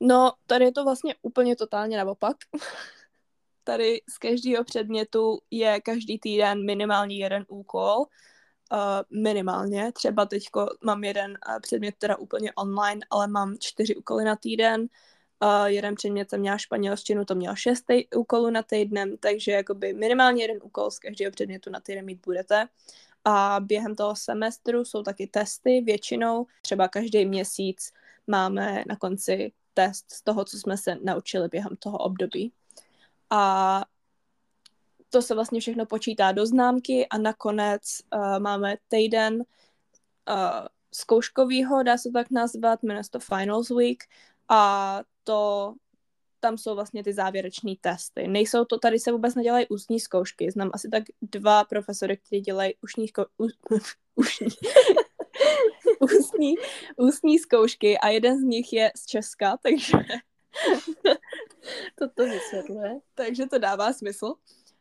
No, 0.00 0.32
tady 0.46 0.64
je 0.64 0.72
to 0.72 0.84
vlastně 0.84 1.14
úplně 1.22 1.56
totálně 1.56 1.96
naopak. 1.96 2.36
tady 3.64 4.00
z 4.08 4.18
každého 4.18 4.64
předmětu 4.64 5.38
je 5.50 5.80
každý 5.80 6.18
týden 6.18 6.66
minimálně 6.66 7.16
jeden 7.16 7.44
úkol. 7.48 7.96
Uh, 8.72 8.78
minimálně. 9.22 9.92
Třeba 9.92 10.26
teď 10.26 10.44
mám 10.84 11.04
jeden 11.04 11.30
uh, 11.30 11.60
předmět 11.60 11.94
teda 11.98 12.16
úplně 12.16 12.52
online, 12.52 13.00
ale 13.10 13.26
mám 13.28 13.56
čtyři 13.60 13.96
úkoly 13.96 14.24
na 14.24 14.36
týden. 14.36 14.80
Uh, 14.80 15.64
jeden 15.64 15.94
předmět 15.94 16.30
jsem 16.30 16.40
měla 16.40 16.58
španělštinu, 16.58 17.24
to 17.24 17.34
měla 17.34 17.54
šest 17.54 17.84
úkolů 18.16 18.50
na 18.50 18.62
týdnem, 18.62 19.16
takže 19.16 19.52
jakoby 19.52 19.94
minimálně 19.94 20.44
jeden 20.44 20.58
úkol 20.62 20.90
z 20.90 20.98
každého 20.98 21.32
předmětu 21.32 21.70
na 21.70 21.80
týden 21.80 22.04
mít 22.04 22.20
budete. 22.24 22.68
A 23.24 23.60
během 23.60 23.94
toho 23.94 24.16
semestru 24.16 24.84
jsou 24.84 25.02
taky 25.02 25.26
testy 25.26 25.80
většinou. 25.80 26.46
Třeba 26.62 26.88
každý 26.88 27.26
měsíc 27.26 27.92
máme 28.26 28.84
na 28.88 28.96
konci 28.96 29.52
test 29.74 30.12
z 30.12 30.22
toho, 30.22 30.44
co 30.44 30.58
jsme 30.58 30.76
se 30.76 30.96
naučili 31.02 31.48
během 31.48 31.76
toho 31.76 31.98
období. 31.98 32.52
A 33.32 33.84
to 35.10 35.22
se 35.22 35.34
vlastně 35.34 35.60
všechno 35.60 35.86
počítá 35.86 36.32
do 36.32 36.46
známky 36.46 37.06
a 37.06 37.18
nakonec 37.18 37.82
uh, 38.14 38.38
máme 38.38 38.76
týden 38.88 39.34
uh, 39.34 40.66
zkouškovýho, 40.94 41.82
dá 41.82 41.98
se 41.98 42.10
tak 42.10 42.30
nazvat, 42.30 42.82
jmenuje 42.82 43.02
to 43.10 43.18
Finals 43.18 43.70
Week 43.70 44.04
a 44.48 45.00
to 45.24 45.74
tam 46.40 46.58
jsou 46.58 46.74
vlastně 46.74 47.04
ty 47.04 47.12
závěrečné 47.12 47.74
testy. 47.80 48.28
Nejsou 48.28 48.64
to, 48.64 48.78
tady 48.78 48.98
se 48.98 49.12
vůbec 49.12 49.34
nedělají 49.34 49.68
ústní 49.68 50.00
zkoušky. 50.00 50.50
Znám 50.50 50.70
asi 50.72 50.88
tak 50.88 51.04
dva 51.22 51.64
profesory, 51.64 52.16
kteří 52.16 52.40
dělají 52.40 52.74
u, 52.74 53.46
ušní, 54.14 54.48
ústní, 56.00 56.54
ústní 56.96 57.38
zkoušky 57.38 57.98
a 57.98 58.08
jeden 58.08 58.40
z 58.40 58.42
nich 58.42 58.72
je 58.72 58.92
z 58.96 59.06
Česka, 59.06 59.56
takže 59.62 59.98
to 61.98 62.08
to 62.08 62.24
vysvětluje. 62.24 63.00
takže 63.14 63.46
to 63.46 63.58
dává 63.58 63.92
smysl. 63.92 64.34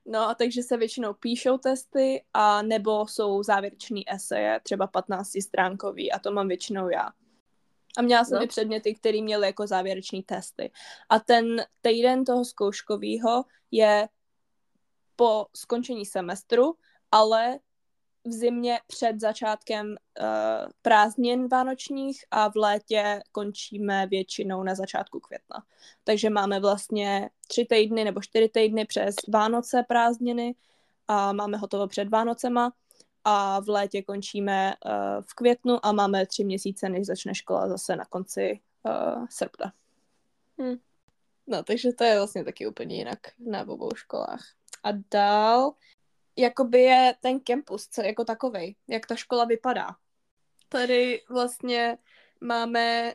No 0.05 0.19
a 0.19 0.35
takže 0.35 0.63
se 0.63 0.77
většinou 0.77 1.13
píšou 1.13 1.57
testy 1.57 2.23
a 2.33 2.61
nebo 2.61 3.07
jsou 3.07 3.43
závěrečný 3.43 4.13
eseje, 4.13 4.59
třeba 4.63 4.87
15 4.87 5.31
stránkový 5.41 6.11
a 6.11 6.19
to 6.19 6.31
mám 6.31 6.47
většinou 6.47 6.89
já. 6.89 7.09
A 7.97 8.01
měla 8.01 8.25
jsem 8.25 8.37
no. 8.37 8.43
i 8.43 8.47
předměty, 8.47 8.95
které 8.95 9.21
měly 9.21 9.47
jako 9.47 9.67
závěrečný 9.67 10.23
testy. 10.23 10.71
A 11.09 11.19
ten 11.19 11.65
týden 11.81 12.25
toho 12.25 12.45
zkouškového 12.45 13.45
je 13.71 14.09
po 15.15 15.45
skončení 15.55 16.05
semestru, 16.05 16.75
ale 17.11 17.59
v 18.25 18.31
zimě 18.31 18.79
před 18.87 19.19
začátkem 19.19 19.87
uh, 19.87 19.95
prázdnin 20.81 21.47
vánočních 21.47 22.25
a 22.31 22.49
v 22.49 22.55
létě 22.55 23.21
končíme 23.31 24.07
většinou 24.07 24.63
na 24.63 24.75
začátku 24.75 25.19
května. 25.19 25.63
Takže 26.03 26.29
máme 26.29 26.59
vlastně 26.59 27.29
tři 27.47 27.65
týdny 27.65 28.03
nebo 28.03 28.21
čtyři 28.21 28.49
týdny 28.49 28.85
přes 28.85 29.15
Vánoce 29.27 29.83
prázdniny 29.87 30.55
a 31.07 31.33
máme 31.33 31.57
hotovo 31.57 31.87
před 31.87 32.09
Vánocema 32.09 32.73
a 33.23 33.59
v 33.59 33.69
létě 33.69 34.01
končíme 34.01 34.73
uh, 34.85 34.91
v 35.21 35.33
květnu 35.33 35.85
a 35.85 35.91
máme 35.91 36.25
tři 36.25 36.43
měsíce, 36.43 36.89
než 36.89 37.05
začne 37.05 37.35
škola 37.35 37.67
zase 37.67 37.95
na 37.95 38.05
konci 38.05 38.59
uh, 38.83 39.25
srpna. 39.29 39.73
Hmm. 40.59 40.75
No, 41.47 41.63
takže 41.63 41.93
to 41.93 42.03
je 42.03 42.17
vlastně 42.17 42.43
taky 42.43 42.67
úplně 42.67 42.95
jinak 42.95 43.19
na 43.39 43.67
obou 43.67 43.89
školách. 43.95 44.45
A 44.83 44.89
dál 45.11 45.73
jakoby 46.37 46.81
je 46.81 47.15
ten 47.21 47.39
campus 47.39 47.87
co, 47.87 48.01
jako 48.01 48.25
takovej, 48.25 48.75
jak 48.87 49.05
ta 49.05 49.15
škola 49.15 49.45
vypadá. 49.45 49.95
Tady 50.69 51.21
vlastně 51.29 51.97
máme 52.41 53.13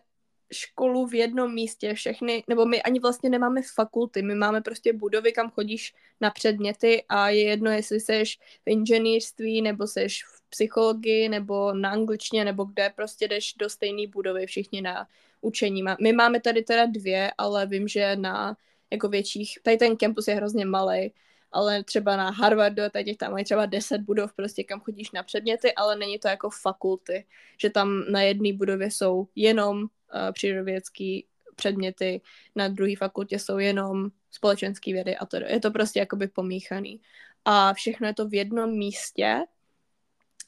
školu 0.53 1.07
v 1.07 1.15
jednom 1.15 1.55
místě, 1.55 1.95
všechny, 1.95 2.45
nebo 2.49 2.67
my 2.67 2.83
ani 2.83 3.01
vlastně 3.01 3.31
nemáme 3.31 3.61
fakulty, 3.75 4.23
my 4.23 4.35
máme 4.35 4.61
prostě 4.61 4.93
budovy, 4.93 5.33
kam 5.33 5.51
chodíš 5.51 5.95
na 6.21 6.31
předměty 6.31 7.05
a 7.09 7.29
je 7.29 7.43
jedno, 7.43 7.71
jestli 7.71 8.01
seš 8.01 8.39
v 8.39 8.71
inženýrství, 8.71 9.63
nebo 9.63 9.87
seš 9.87 10.25
v 10.25 10.49
psychologii, 10.49 11.29
nebo 11.29 11.75
na 11.75 11.91
angličtině, 11.91 12.45
nebo 12.45 12.65
kde, 12.65 12.93
prostě 12.97 13.29
jdeš 13.29 13.55
do 13.55 13.69
stejné 13.69 14.07
budovy 14.07 14.47
všichni 14.47 14.83
na 14.83 15.09
učení. 15.41 15.83
My 16.01 16.13
máme 16.13 16.41
tady 16.41 16.63
teda 16.63 16.87
dvě, 16.87 17.33
ale 17.39 17.67
vím, 17.67 17.89
že 17.89 18.17
na 18.17 18.57
jako 18.91 19.09
větších, 19.09 19.59
tady 19.63 19.77
ten 19.77 19.97
campus 19.97 20.29
je 20.29 20.35
hrozně 20.35 20.65
malý, 20.65 21.13
ale 21.57 21.85
třeba 21.85 22.17
na 22.17 22.31
Harvardu, 22.31 22.83
teď 22.91 23.17
tam 23.17 23.33
mají 23.33 23.45
třeba 23.45 23.67
10 23.67 24.01
budov, 24.01 24.33
prostě 24.33 24.65
kam 24.65 24.81
chodíš 24.81 25.11
na 25.11 25.23
předměty, 25.23 25.75
ale 25.75 25.97
není 25.97 26.19
to 26.19 26.29
jako 26.29 26.51
fakulty, 26.51 27.27
že 27.61 27.71
tam 27.71 28.05
na 28.11 28.23
jedné 28.23 28.53
budově 28.53 28.91
jsou 28.91 29.29
jenom 29.35 29.83
uh, 29.83 29.89
přírodovědecké 30.33 31.21
předměty, 31.57 32.21
na 32.55 32.69
druhé 32.69 32.97
fakultě 32.97 33.39
jsou 33.39 33.59
jenom 33.59 34.09
společenské 34.31 34.93
vědy 34.93 35.17
a 35.17 35.27
to 35.27 35.37
je 35.37 35.61
to 35.61 35.71
prostě 35.71 35.99
jakoby 35.99 36.29
pomíchaný. 36.29 37.01
A 37.45 37.73
všechno 37.73 38.07
je 38.07 38.15
to 38.15 38.29
v 38.29 38.35
jednom 38.35 38.71
místě 38.71 39.41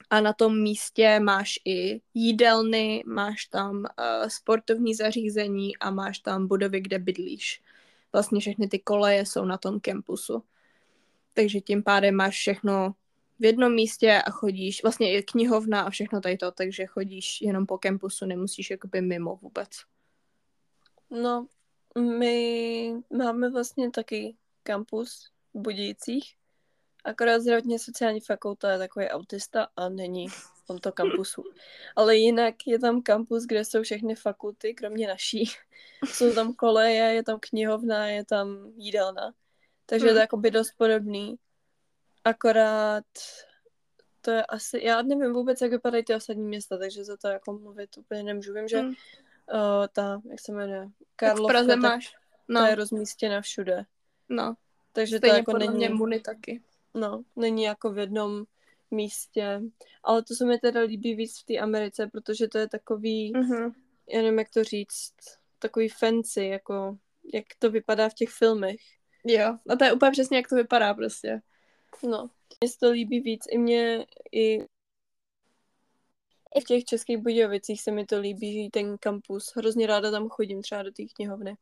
a 0.09 0.21
na 0.21 0.33
tom 0.33 0.61
místě 0.61 1.19
máš 1.19 1.59
i 1.65 2.01
jídelny, 2.13 3.03
máš 3.05 3.45
tam 3.45 3.77
uh, 3.77 3.85
sportovní 4.27 4.95
zařízení 4.95 5.77
a 5.77 5.91
máš 5.91 6.19
tam 6.19 6.47
budovy, 6.47 6.81
kde 6.81 6.99
bydlíš. 6.99 7.61
Vlastně 8.13 8.39
všechny 8.39 8.67
ty 8.67 8.79
koleje 8.79 9.25
jsou 9.25 9.45
na 9.45 9.57
tom 9.57 9.79
kampusu 9.79 10.43
takže 11.39 11.61
tím 11.61 11.83
pádem 11.83 12.15
máš 12.15 12.35
všechno 12.35 12.93
v 13.39 13.45
jednom 13.45 13.73
místě 13.73 14.21
a 14.25 14.31
chodíš, 14.31 14.83
vlastně 14.83 15.11
je 15.11 15.23
knihovna 15.23 15.81
a 15.81 15.89
všechno 15.89 16.21
tady 16.21 16.37
to, 16.37 16.51
takže 16.51 16.85
chodíš 16.85 17.41
jenom 17.41 17.65
po 17.65 17.77
kampusu, 17.77 18.25
nemusíš 18.25 18.71
jakoby 18.71 19.01
mimo 19.01 19.35
vůbec. 19.35 19.69
No, 21.09 21.47
my 21.99 22.93
máme 23.17 23.49
vlastně 23.49 23.91
taky 23.91 24.35
kampus 24.63 25.31
v 25.53 25.59
Budějcích, 25.59 26.35
akorát 27.03 27.39
zdravotně 27.39 27.79
sociální 27.79 28.19
fakulta 28.19 28.71
je 28.71 28.77
takový 28.77 29.07
autista 29.07 29.67
a 29.75 29.89
není 29.89 30.27
v 30.27 30.67
tomto 30.67 30.91
kampusu. 30.91 31.43
Ale 31.95 32.15
jinak 32.15 32.55
je 32.65 32.79
tam 32.79 33.01
kampus, 33.01 33.45
kde 33.45 33.65
jsou 33.65 33.81
všechny 33.83 34.15
fakulty, 34.15 34.73
kromě 34.73 35.07
naší. 35.07 35.43
Jsou 36.05 36.33
tam 36.33 36.53
koleje, 36.53 37.13
je 37.13 37.23
tam 37.23 37.39
knihovna, 37.41 38.07
je 38.07 38.25
tam 38.25 38.73
jídelna. 38.77 39.33
Takže 39.89 40.05
hmm. 40.05 40.13
to 40.13 40.17
je 40.17 40.21
jakoby 40.21 40.51
dost 40.51 40.71
podobný. 40.77 41.35
Akorát 42.23 43.05
to 44.21 44.31
je 44.31 44.45
asi, 44.45 44.81
já 44.83 45.01
nevím 45.01 45.33
vůbec, 45.33 45.61
jak 45.61 45.71
vypadají 45.71 46.03
ty 46.05 46.15
ostatní 46.15 46.43
města, 46.43 46.77
takže 46.77 47.03
za 47.03 47.17
to 47.17 47.27
jako 47.27 47.53
mluvit 47.53 47.97
úplně 47.97 48.23
nemůžu. 48.23 48.53
Vím, 48.53 48.67
že 48.67 48.79
hmm. 48.79 48.89
uh, 48.89 48.95
ta, 49.93 50.21
jak 50.29 50.39
se 50.39 50.51
jmenuje, 50.51 50.89
Karlovka, 51.15 51.53
Praze 51.53 51.67
tak 51.67 51.79
máš. 51.79 52.15
No. 52.47 52.61
Ta 52.61 52.67
je 52.67 52.75
rozmístěna 52.75 53.41
všude. 53.41 53.85
No. 54.29 54.55
Takže 54.93 55.17
Stejně 55.17 55.33
to 55.33 55.37
jako 55.37 55.57
není... 55.57 55.89
Muny 55.89 56.19
taky. 56.19 56.61
No, 56.93 57.23
není 57.35 57.63
jako 57.63 57.91
v 57.91 57.97
jednom 57.97 58.45
místě. 58.91 59.61
Ale 60.03 60.23
to 60.23 60.35
se 60.35 60.45
mi 60.45 60.59
teda 60.59 60.81
líbí 60.81 61.15
víc 61.15 61.39
v 61.39 61.45
té 61.45 61.57
Americe, 61.57 62.07
protože 62.07 62.47
to 62.47 62.57
je 62.57 62.69
takový, 62.69 63.33
mm-hmm. 63.33 63.73
já 64.07 64.21
nevím, 64.21 64.39
jak 64.39 64.49
to 64.49 64.63
říct, 64.63 65.13
takový 65.59 65.89
fancy, 65.89 66.45
jako 66.45 66.97
jak 67.33 67.45
to 67.59 67.71
vypadá 67.71 68.09
v 68.09 68.13
těch 68.13 68.29
filmech. 68.29 68.79
Jo, 69.33 69.57
a 69.69 69.75
to 69.75 69.83
je 69.83 69.93
úplně 69.93 70.11
přesně, 70.11 70.37
jak 70.37 70.47
to 70.49 70.55
vypadá 70.55 70.93
prostě. 70.93 71.41
No, 72.03 72.29
mně 72.61 72.69
se 72.69 72.79
to 72.79 72.91
líbí 72.91 73.19
víc. 73.19 73.43
I 73.49 73.57
mě 73.57 74.05
i 74.31 74.65
I 76.55 76.61
v 76.61 76.63
těch 76.63 76.85
českých 76.85 77.17
Budějovicích 77.17 77.81
se 77.81 77.91
mi 77.91 78.05
to 78.05 78.19
líbí, 78.19 78.63
že 78.63 78.69
ten 78.69 78.97
kampus. 78.97 79.53
Hrozně 79.55 79.87
ráda 79.87 80.11
tam 80.11 80.29
chodím 80.29 80.61
třeba 80.61 80.83
do 80.83 80.91
té 80.91 81.03
knihovny 81.15 81.57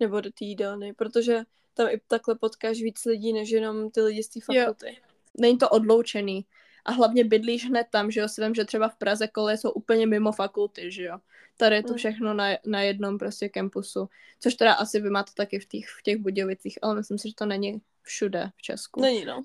nebo 0.00 0.20
do 0.20 0.30
té 0.30 0.44
jídelny, 0.44 0.92
protože 0.92 1.42
tam 1.74 1.88
i 1.88 2.00
takhle 2.06 2.34
potkáš 2.34 2.82
víc 2.82 3.04
lidí, 3.04 3.32
než 3.32 3.50
jenom 3.50 3.90
ty 3.90 4.00
lidi 4.00 4.22
z 4.22 4.28
té 4.28 4.40
fakulty. 4.40 4.86
Jo. 4.86 4.94
Není 5.38 5.58
to 5.58 5.68
odloučený. 5.68 6.44
A 6.88 6.92
hlavně 6.92 7.24
bydlíš 7.24 7.66
hned 7.66 7.86
tam, 7.90 8.10
že 8.10 8.20
jo, 8.20 8.28
si 8.28 8.44
vím, 8.44 8.54
že 8.54 8.64
třeba 8.64 8.88
v 8.88 8.96
Praze 8.96 9.28
koleje 9.28 9.56
jsou 9.56 9.70
úplně 9.70 10.06
mimo 10.06 10.32
fakulty, 10.32 10.90
že 10.92 11.02
jo. 11.02 11.18
Tady 11.56 11.76
je 11.76 11.82
to 11.82 11.92
mm. 11.92 11.96
všechno 11.96 12.34
na, 12.34 12.46
na 12.66 12.82
jednom 12.82 13.18
prostě 13.18 13.48
kampusu, 13.48 14.08
což 14.40 14.54
teda 14.54 14.72
asi 14.72 15.00
vy 15.00 15.10
máte 15.10 15.32
taky 15.34 15.58
v 15.58 15.66
těch, 15.66 15.86
v 15.88 16.02
těch 16.02 16.16
Budějovicích, 16.16 16.78
ale 16.82 16.94
myslím 16.94 17.18
si, 17.18 17.28
že 17.28 17.34
to 17.34 17.46
není 17.46 17.80
všude 18.02 18.50
v 18.56 18.62
Česku. 18.62 19.00
Není, 19.00 19.24
no. 19.24 19.42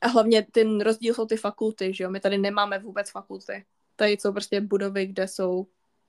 A 0.00 0.08
hlavně 0.08 0.46
ten 0.52 0.80
rozdíl 0.80 1.14
jsou 1.14 1.26
ty 1.26 1.36
fakulty, 1.36 1.94
že 1.94 2.04
jo, 2.04 2.10
my 2.10 2.20
tady 2.20 2.38
nemáme 2.38 2.78
vůbec 2.78 3.10
fakulty. 3.10 3.64
Tady 3.96 4.10
jsou 4.12 4.32
prostě 4.32 4.60
budovy, 4.60 5.06
kde 5.06 5.28
jsou, 5.28 5.66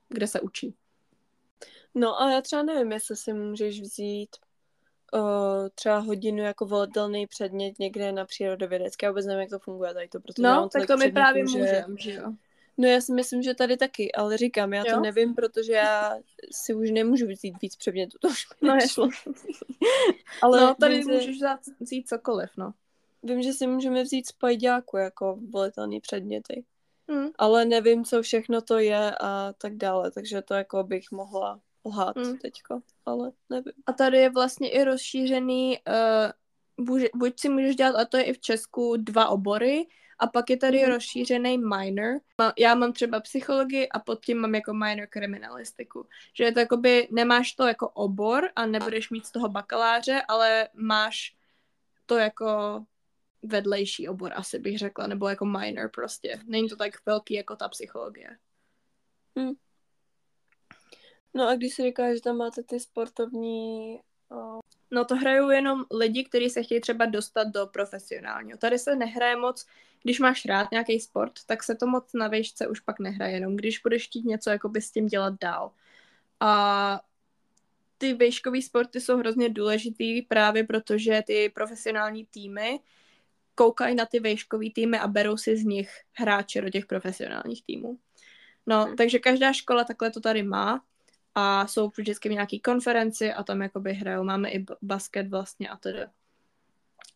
kde 0.08 0.26
se 0.26 0.40
učí. 0.40 0.74
No 1.94 2.22
a 2.22 2.32
já 2.32 2.40
třeba 2.40 2.62
nevím, 2.62 2.92
jestli 2.92 3.16
si 3.16 3.32
můžeš 3.32 3.80
vzít 3.80 4.36
uh, 5.14 5.68
třeba 5.74 5.98
hodinu 5.98 6.42
jako 6.42 6.66
volitelný 6.66 7.26
předmět 7.26 7.78
někde 7.78 8.12
na 8.12 8.24
přírodovědecké. 8.24 9.06
Já 9.06 9.10
vůbec 9.10 9.26
nevím, 9.26 9.40
jak 9.40 9.50
to 9.50 9.58
funguje 9.58 9.94
tady 9.94 10.08
to, 10.08 10.20
protože 10.20 10.42
No, 10.42 10.68
tak 10.68 10.86
to 10.86 10.96
mi 10.96 11.12
právě 11.12 11.44
že... 11.52 11.58
můžem, 11.58 11.96
že 11.98 12.12
jo. 12.12 12.32
No 12.78 12.88
já 12.88 13.00
si 13.00 13.12
myslím, 13.12 13.42
že 13.42 13.54
tady 13.54 13.76
taky, 13.76 14.12
ale 14.12 14.36
říkám, 14.36 14.72
já 14.72 14.84
jo? 14.86 14.94
to 14.94 15.00
nevím, 15.00 15.34
protože 15.34 15.72
já 15.72 16.16
si 16.52 16.74
už 16.74 16.90
nemůžu 16.90 17.26
vzít 17.26 17.54
víc 17.62 17.76
předmětů, 17.76 18.18
to 18.20 18.28
už 18.28 18.46
mi 18.60 18.68
no, 18.68 18.74
nešlo. 18.74 19.08
ale 20.42 20.60
no, 20.60 20.74
tady 20.80 20.98
vím, 20.98 21.06
můžeš 21.06 21.28
vzít, 21.28 21.76
vzít 21.80 22.08
cokoliv, 22.08 22.50
no. 22.56 22.72
Vím, 23.22 23.42
že 23.42 23.52
si 23.52 23.66
můžeme 23.66 24.02
vzít 24.02 24.26
spajďáku 24.26 24.96
jako 24.96 25.38
volitelný 25.50 26.00
předměty. 26.00 26.64
Hmm. 27.08 27.28
Ale 27.38 27.64
nevím, 27.64 28.04
co 28.04 28.22
všechno 28.22 28.60
to 28.60 28.78
je 28.78 29.14
a 29.20 29.52
tak 29.58 29.76
dále, 29.76 30.10
takže 30.10 30.42
to 30.42 30.54
jako 30.54 30.84
bych 30.84 31.10
mohla 31.12 31.60
lhát 31.84 32.16
hmm. 32.16 32.38
teďko, 32.38 32.80
ale 33.06 33.32
nevím. 33.50 33.72
A 33.86 33.92
tady 33.92 34.18
je 34.18 34.30
vlastně 34.30 34.70
i 34.70 34.84
rozšířený, 34.84 35.78
uh, 36.78 36.86
buď, 36.86 37.02
buď 37.14 37.40
si 37.40 37.48
můžeš 37.48 37.76
dělat, 37.76 38.00
a 38.00 38.04
to 38.04 38.16
je 38.16 38.22
i 38.22 38.32
v 38.32 38.40
Česku, 38.40 38.96
dva 38.96 39.28
obory, 39.28 39.86
a 40.18 40.26
pak 40.26 40.50
je 40.50 40.56
tady 40.56 40.84
mm. 40.84 40.92
rozšířený 40.92 41.58
minor. 41.58 42.20
Já 42.58 42.74
mám 42.74 42.92
třeba 42.92 43.20
psychologii 43.20 43.88
a 43.88 43.98
pod 43.98 44.24
tím 44.24 44.38
mám 44.38 44.54
jako 44.54 44.74
minor 44.74 45.06
kriminalistiku. 45.06 46.06
Že 46.34 46.44
je 46.44 46.52
to 46.52 46.60
jakoby, 46.60 47.08
nemáš 47.10 47.52
to 47.52 47.66
jako 47.66 47.88
obor 47.88 48.50
a 48.56 48.66
nebudeš 48.66 49.10
mít 49.10 49.26
z 49.26 49.30
toho 49.30 49.48
bakaláře, 49.48 50.22
ale 50.28 50.68
máš 50.74 51.36
to 52.06 52.18
jako 52.18 52.84
vedlejší 53.42 54.08
obor, 54.08 54.32
asi 54.34 54.58
bych 54.58 54.78
řekla, 54.78 55.06
nebo 55.06 55.28
jako 55.28 55.44
minor 55.44 55.90
prostě. 55.94 56.40
Není 56.44 56.68
to 56.68 56.76
tak 56.76 56.94
velký 57.06 57.34
jako 57.34 57.56
ta 57.56 57.68
psychologie. 57.68 58.38
Hmm. 59.36 59.52
No 61.34 61.48
a 61.48 61.54
když 61.54 61.74
si 61.74 61.82
říkáš, 61.82 62.14
že 62.14 62.20
tam 62.20 62.36
máte 62.36 62.62
ty 62.62 62.80
sportovní... 62.80 64.00
O... 64.30 64.60
No 64.90 65.04
to 65.04 65.16
hrajou 65.16 65.50
jenom 65.50 65.84
lidi, 65.92 66.24
kteří 66.24 66.50
se 66.50 66.62
chtějí 66.62 66.80
třeba 66.80 67.06
dostat 67.06 67.48
do 67.48 67.66
profesionálního. 67.66 68.58
Tady 68.58 68.78
se 68.78 68.96
nehraje 68.96 69.36
moc, 69.36 69.66
když 70.02 70.20
máš 70.20 70.44
rád 70.44 70.70
nějaký 70.70 71.00
sport, 71.00 71.32
tak 71.46 71.62
se 71.62 71.74
to 71.74 71.86
moc 71.86 72.12
na 72.14 72.28
výšce 72.28 72.68
už 72.68 72.80
pak 72.80 73.00
nehraje, 73.00 73.34
jenom 73.34 73.56
když 73.56 73.78
budeš 73.78 74.06
chtít 74.06 74.24
něco 74.24 74.50
jakoby 74.50 74.80
s 74.80 74.90
tím 74.90 75.06
dělat 75.06 75.34
dál. 75.40 75.72
A 76.40 77.00
ty 77.98 78.14
výškové 78.14 78.62
sporty 78.62 79.00
jsou 79.00 79.16
hrozně 79.16 79.48
důležitý 79.48 80.22
právě 80.22 80.64
protože 80.64 81.22
ty 81.26 81.48
profesionální 81.54 82.26
týmy 82.26 82.80
koukají 83.54 83.94
na 83.94 84.06
ty 84.06 84.20
výškové 84.20 84.70
týmy 84.74 84.98
a 84.98 85.08
berou 85.08 85.36
si 85.36 85.56
z 85.56 85.64
nich 85.64 85.90
hráče 86.12 86.60
do 86.60 86.70
těch 86.70 86.86
profesionálních 86.86 87.64
týmů. 87.64 87.98
No, 88.66 88.84
hmm. 88.84 88.96
takže 88.96 89.18
každá 89.18 89.52
škola 89.52 89.84
takhle 89.84 90.10
to 90.10 90.20
tady 90.20 90.42
má 90.42 90.84
a 91.34 91.66
jsou 91.66 91.92
vždycky 91.96 92.28
v 92.28 92.32
nějaký 92.32 92.60
konferenci 92.60 93.32
a 93.32 93.42
tam 93.42 93.62
jakoby 93.62 93.94
hrajou. 93.94 94.24
Máme 94.24 94.50
i 94.50 94.64
basket 94.82 95.28
vlastně 95.28 95.68
a 95.68 95.76
tedy. 95.76 96.06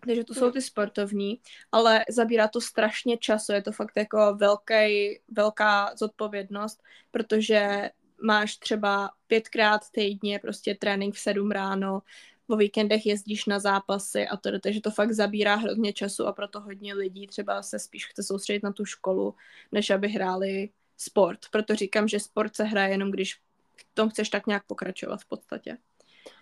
Takže 0.07 0.25
to 0.25 0.35
jsou 0.35 0.51
ty 0.51 0.62
sportovní, 0.62 1.41
ale 1.73 2.05
zabírá 2.09 2.49
to 2.49 2.61
strašně 2.61 3.16
času, 3.16 3.53
je 3.53 3.62
to 3.62 3.73
fakt 3.73 3.97
jako 3.97 4.35
velký, 4.35 5.21
velká 5.29 5.93
zodpovědnost, 5.97 6.83
protože 7.11 7.91
máš 8.23 8.57
třeba 8.57 9.11
pětkrát 9.27 9.91
týdně 9.91 10.39
prostě 10.39 10.75
trénink 10.75 11.14
v 11.14 11.19
sedm 11.19 11.51
ráno, 11.51 12.03
o 12.49 12.57
víkendech 12.57 13.07
jezdíš 13.07 13.47
na 13.47 13.59
zápasy 13.59 14.29
a 14.29 14.37
to, 14.37 14.59
takže 14.59 14.81
to 14.81 14.91
fakt 14.91 15.12
zabírá 15.12 15.55
hrozně 15.55 15.93
času 15.93 16.27
a 16.27 16.33
proto 16.33 16.61
hodně 16.61 16.95
lidí 16.95 17.27
třeba 17.27 17.62
se 17.62 17.79
spíš 17.79 18.07
chce 18.07 18.23
soustředit 18.23 18.62
na 18.62 18.73
tu 18.73 18.85
školu, 18.85 19.35
než 19.73 19.91
aby 19.91 20.09
hráli 20.09 20.71
sport. 20.97 21.39
Proto 21.51 21.75
říkám, 21.75 22.09
že 22.09 22.21
sport 22.21 22.57
se 22.57 22.64
hraje 22.64 22.91
jenom, 22.91 23.11
když 23.11 23.41
v 23.83 23.95
tom 23.95 24.11
chceš 24.11 24.29
tak 24.29 24.47
nějak 24.47 24.64
pokračovat 24.66 25.20
v 25.20 25.29
podstatě. 25.29 25.79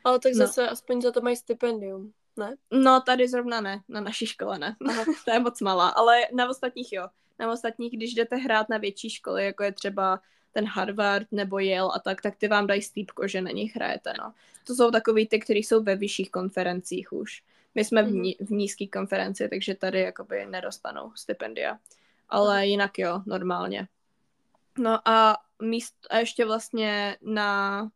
Ale 0.05 0.19
tak 0.19 0.33
no. 0.33 0.39
zase 0.39 0.63
no. 0.63 0.71
aspoň 0.71 1.03
za 1.03 1.13
to 1.13 1.21
mají 1.21 1.37
stipendium, 1.37 2.13
ne? 2.37 2.57
No 2.71 3.01
tady 3.01 3.29
zrovna 3.29 3.61
ne, 3.61 3.81
na 3.89 4.01
naší 4.01 4.27
škole 4.27 4.59
ne. 4.59 4.77
Aha. 4.89 5.05
to 5.25 5.31
je 5.31 5.41
moc 5.41 5.61
malá, 5.61 5.89
ale 5.89 6.21
na 6.33 6.49
ostatních 6.49 6.93
jo. 6.93 7.09
Na 7.39 7.53
ostatních, 7.53 7.93
když 7.93 8.15
jdete 8.15 8.37
hrát 8.37 8.69
na 8.69 8.79
větší 8.79 9.11
školy, 9.11 9.45
jako 9.45 9.63
je 9.63 9.73
třeba 9.73 10.21
ten 10.53 10.65
Harvard 10.65 11.27
nebo 11.33 11.59
Yale 11.59 11.91
a 11.95 11.99
tak, 11.99 12.23
tak 12.23 12.37
ty 12.37 12.49
vám 12.49 12.67
dají 12.67 12.83
stýpko, 12.83 13.29
že 13.29 13.41
na 13.41 13.51
nich 13.51 13.77
hrajete, 13.77 14.13
no. 14.19 14.33
To 14.67 14.75
jsou 14.75 14.91
takový 14.91 15.27
ty, 15.27 15.41
kteří 15.41 15.63
jsou 15.63 15.83
ve 15.83 15.97
vyšších 15.97 16.31
konferencích 16.31 17.13
už. 17.13 17.43
My 17.75 17.85
jsme 17.85 18.03
v, 18.03 18.07
mhm. 18.07 18.23
ní, 18.23 18.37
v 18.41 18.51
nízké 18.51 18.87
konferenci, 18.87 19.49
takže 19.49 19.75
tady 19.75 20.01
jakoby 20.01 20.47
nedostanou 20.47 21.13
stipendia. 21.15 21.79
Ale 22.29 22.57
mhm. 22.57 22.65
jinak 22.65 22.99
jo, 22.99 23.23
normálně. 23.27 23.89
No 24.79 25.09
a 25.09 25.37
míst, 25.63 25.95
a 26.11 26.19
ještě 26.19 26.45
vlastně 26.45 27.17
na 27.23 27.89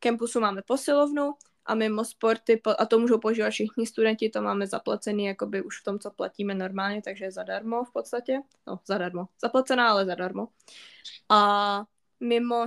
kampusu 0.00 0.40
máme 0.40 0.62
posilovnu 0.62 1.34
a 1.66 1.74
mimo 1.74 2.04
sporty, 2.04 2.62
a 2.78 2.86
to 2.86 2.98
můžou 2.98 3.18
používat 3.18 3.50
všichni 3.50 3.86
studenti, 3.86 4.30
to 4.30 4.42
máme 4.42 4.66
zaplacený 4.66 5.24
jakoby 5.24 5.62
už 5.62 5.80
v 5.80 5.84
tom, 5.84 5.98
co 5.98 6.10
platíme 6.10 6.54
normálně, 6.54 7.02
takže 7.02 7.30
zadarmo 7.30 7.84
v 7.84 7.92
podstatě. 7.92 8.40
No, 8.66 8.80
zadarmo. 8.86 9.28
Zaplacená, 9.42 9.90
ale 9.90 10.06
zadarmo. 10.06 10.48
A 11.28 11.84
mimo 12.20 12.66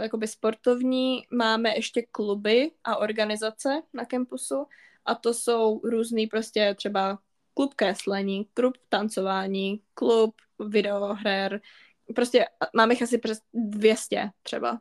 jakoby 0.00 0.28
sportovní 0.28 1.26
máme 1.30 1.74
ještě 1.74 2.02
kluby 2.02 2.70
a 2.84 2.96
organizace 2.96 3.82
na 3.92 4.04
kampusu 4.04 4.66
a 5.04 5.14
to 5.14 5.34
jsou 5.34 5.80
různý 5.84 6.26
prostě 6.26 6.74
třeba 6.78 7.18
klub 7.54 7.74
kreslení, 7.74 8.48
klub 8.54 8.76
tancování, 8.88 9.82
klub 9.94 10.34
videoher, 10.68 11.60
prostě 12.14 12.46
máme 12.74 12.94
jich 12.94 13.02
asi 13.02 13.18
přes 13.18 13.40
200 13.54 14.30
třeba. 14.42 14.80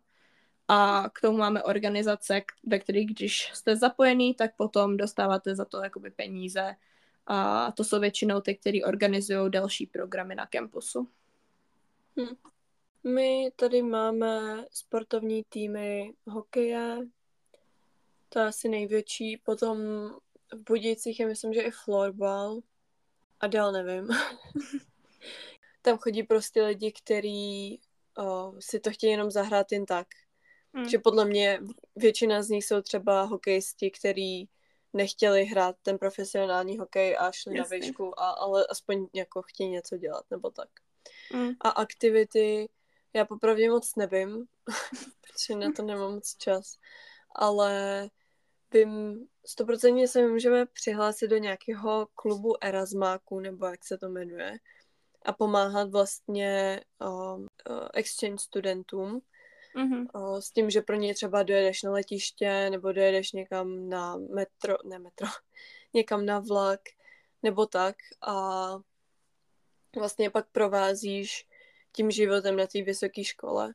A 0.68 1.10
k 1.14 1.22
tomu 1.22 1.38
máme 1.38 1.64
organizace, 1.64 2.42
ve 2.64 2.80
kterých 2.80 3.08
když 3.08 3.52
jste 3.54 3.76
zapojený, 3.76 4.34
tak 4.34 4.56
potom 4.56 4.98
dostáváte 4.98 5.56
za 5.56 5.66
to 5.66 5.84
jakoby 5.84 6.12
peníze. 6.12 6.76
A 7.28 7.72
to 7.72 7.84
jsou 7.84 8.00
většinou 8.00 8.42
ty, 8.42 8.56
kteří 8.56 8.84
organizují 8.84 9.52
další 9.52 9.88
programy 9.88 10.36
na 10.36 10.46
kampusu. 10.46 11.10
Hm. 12.20 12.36
My 13.04 13.52
tady 13.56 13.82
máme 13.82 14.66
sportovní 14.72 15.44
týmy 15.50 16.14
hokeje, 16.28 16.98
to 18.30 18.40
je 18.40 18.46
asi 18.46 18.70
největší, 18.70 19.38
potom 19.38 19.78
v 20.54 20.64
Budějcích 20.68 21.20
je 21.20 21.26
myslím, 21.28 21.54
že 21.54 21.62
i 21.62 21.72
florbal 21.72 22.60
a 23.40 23.48
dál 23.48 23.72
nevím. 23.72 24.10
Tam 25.86 25.98
chodí 25.98 26.24
prostě 26.24 26.64
lidi, 26.64 26.92
kteří 26.92 27.82
uh, 28.18 28.60
si 28.60 28.80
to 28.80 28.92
chtějí 28.92 29.12
jenom 29.12 29.32
zahrát 29.32 29.72
jen 29.72 29.86
tak. 29.86 30.08
Hmm. 30.74 30.90
Že 30.90 31.00
podle 31.00 31.26
mě 31.26 31.60
většina 31.96 32.44
z 32.44 32.50
nich 32.50 32.66
jsou 32.66 32.82
třeba 32.82 33.24
hokejisti, 33.24 33.92
kteří 33.92 34.50
nechtěli 34.94 35.46
hrát 35.46 35.76
ten 35.82 35.98
profesionální 35.98 36.78
hokej 36.78 37.18
a 37.20 37.32
šli 37.32 37.58
Jasně. 37.58 37.78
na 37.78 37.86
výšku, 37.86 38.20
a, 38.20 38.30
ale 38.30 38.66
aspoň 38.66 39.08
jako 39.14 39.42
chtějí 39.42 39.70
něco 39.70 39.98
dělat 39.98 40.26
nebo 40.32 40.50
tak. 40.50 40.70
Hmm. 41.32 41.52
A 41.60 41.70
aktivity, 41.70 42.70
já 43.14 43.26
popravdě 43.26 43.70
moc 43.70 43.96
nevím, 43.96 44.46
protože 45.22 45.56
na 45.56 45.72
to 45.72 45.84
nemám 45.84 46.14
moc 46.14 46.36
čas, 46.38 46.78
ale 47.36 48.10
vím, 48.74 49.28
stoprocentně 49.46 50.08
se 50.08 50.28
můžeme 50.28 50.66
přihlásit 50.66 51.28
do 51.28 51.38
nějakého 51.38 52.08
klubu 52.16 52.64
Erasmáku, 52.64 53.40
nebo 53.40 53.66
jak 53.66 53.86
se 53.86 53.98
to 53.98 54.10
jmenuje, 54.10 54.58
a 55.26 55.34
pomáhat 55.34 55.90
vlastně 55.90 56.82
uh, 57.02 57.46
exchange 57.94 58.38
studentům, 58.38 59.22
mm-hmm. 59.76 60.08
uh, 60.14 60.40
s 60.40 60.52
tím, 60.52 60.70
že 60.70 60.82
pro 60.82 60.96
ně 60.96 61.14
třeba 61.14 61.44
dojedeš 61.44 61.84
na 61.84 61.92
letiště, 61.92 62.70
nebo 62.70 62.92
dojedeš 62.92 63.32
někam 63.32 63.90
na 63.90 64.18
metro, 64.18 64.76
ne 64.86 65.00
metro, 65.00 65.28
někam 65.94 66.26
na 66.26 66.40
vlak, 66.40 66.80
nebo 67.44 67.66
tak 67.66 67.96
a 68.22 68.78
vlastně 69.96 70.30
pak 70.30 70.46
provázíš 70.52 71.48
tím 71.92 72.12
životem 72.12 72.58
na 72.58 72.68
té 72.68 72.82
vysoké 72.82 73.24
škole. 73.24 73.74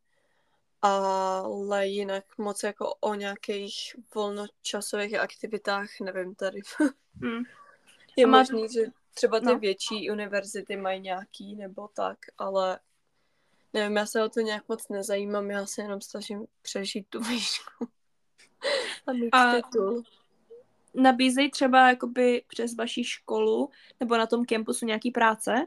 Ale 0.83 1.87
jinak 1.87 2.25
moc 2.39 2.63
jako 2.63 2.95
o 3.01 3.15
nějakých 3.15 3.97
volnočasových 4.15 5.15
aktivitách 5.15 5.89
nevím 6.01 6.35
tady. 6.35 6.61
Mm. 7.23 7.43
Je 8.17 8.27
má... 8.27 8.39
možný, 8.39 8.69
že 8.69 8.81
třeba 9.15 9.41
ty 9.41 9.47
no. 9.47 9.59
větší 9.59 10.11
univerzity 10.11 10.77
mají 10.77 11.01
nějaký 11.01 11.57
nebo 11.57 11.89
tak, 11.89 12.19
ale 12.39 12.81
Nevím, 13.73 13.97
já 13.97 14.07
se 14.07 14.25
o 14.25 14.29
to 14.29 14.41
nějak 14.41 14.69
moc 14.69 14.89
nezajímám, 14.89 15.51
já 15.51 15.67
se 15.67 15.83
jenom 15.83 16.01
snažím 16.01 16.47
přežít 16.63 17.07
tu 17.09 17.21
výšku. 17.29 17.89
A 19.07 19.13
mít 19.13 19.31
A- 19.33 19.55
titul. 19.55 20.03
Nabízejí 20.95 21.51
třeba 21.51 21.89
jakoby 21.89 22.45
přes 22.49 22.75
vaši 22.75 23.05
školu 23.05 23.71
nebo 24.01 24.17
na 24.17 24.27
tom 24.27 24.45
campusu 24.45 24.87
nějaký 24.87 25.11
práce? 25.11 25.67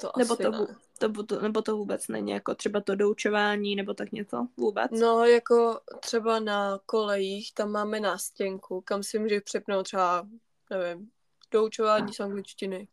To 0.00 0.10
Nebo 0.16 0.36
to, 0.36 0.50
ne. 0.50 0.66
to, 0.98 1.22
to, 1.22 1.40
nebo 1.40 1.62
to 1.62 1.76
vůbec 1.76 2.08
není, 2.08 2.32
jako 2.32 2.54
třeba 2.54 2.80
to 2.80 2.94
doučování 2.94 3.76
nebo 3.76 3.94
tak 3.94 4.12
něco 4.12 4.48
vůbec? 4.56 4.90
No, 4.90 5.24
jako 5.24 5.80
třeba 6.00 6.40
na 6.40 6.80
kolejích, 6.86 7.54
tam 7.54 7.70
máme 7.70 8.00
nástěnku, 8.00 8.80
kam 8.80 9.02
si 9.02 9.18
můžeš 9.18 9.42
přepnout 9.42 9.84
třeba, 9.86 10.28
nevím, 10.70 11.10
doučování 11.58 12.12
z 12.12 12.20
angličtiny, 12.20 12.88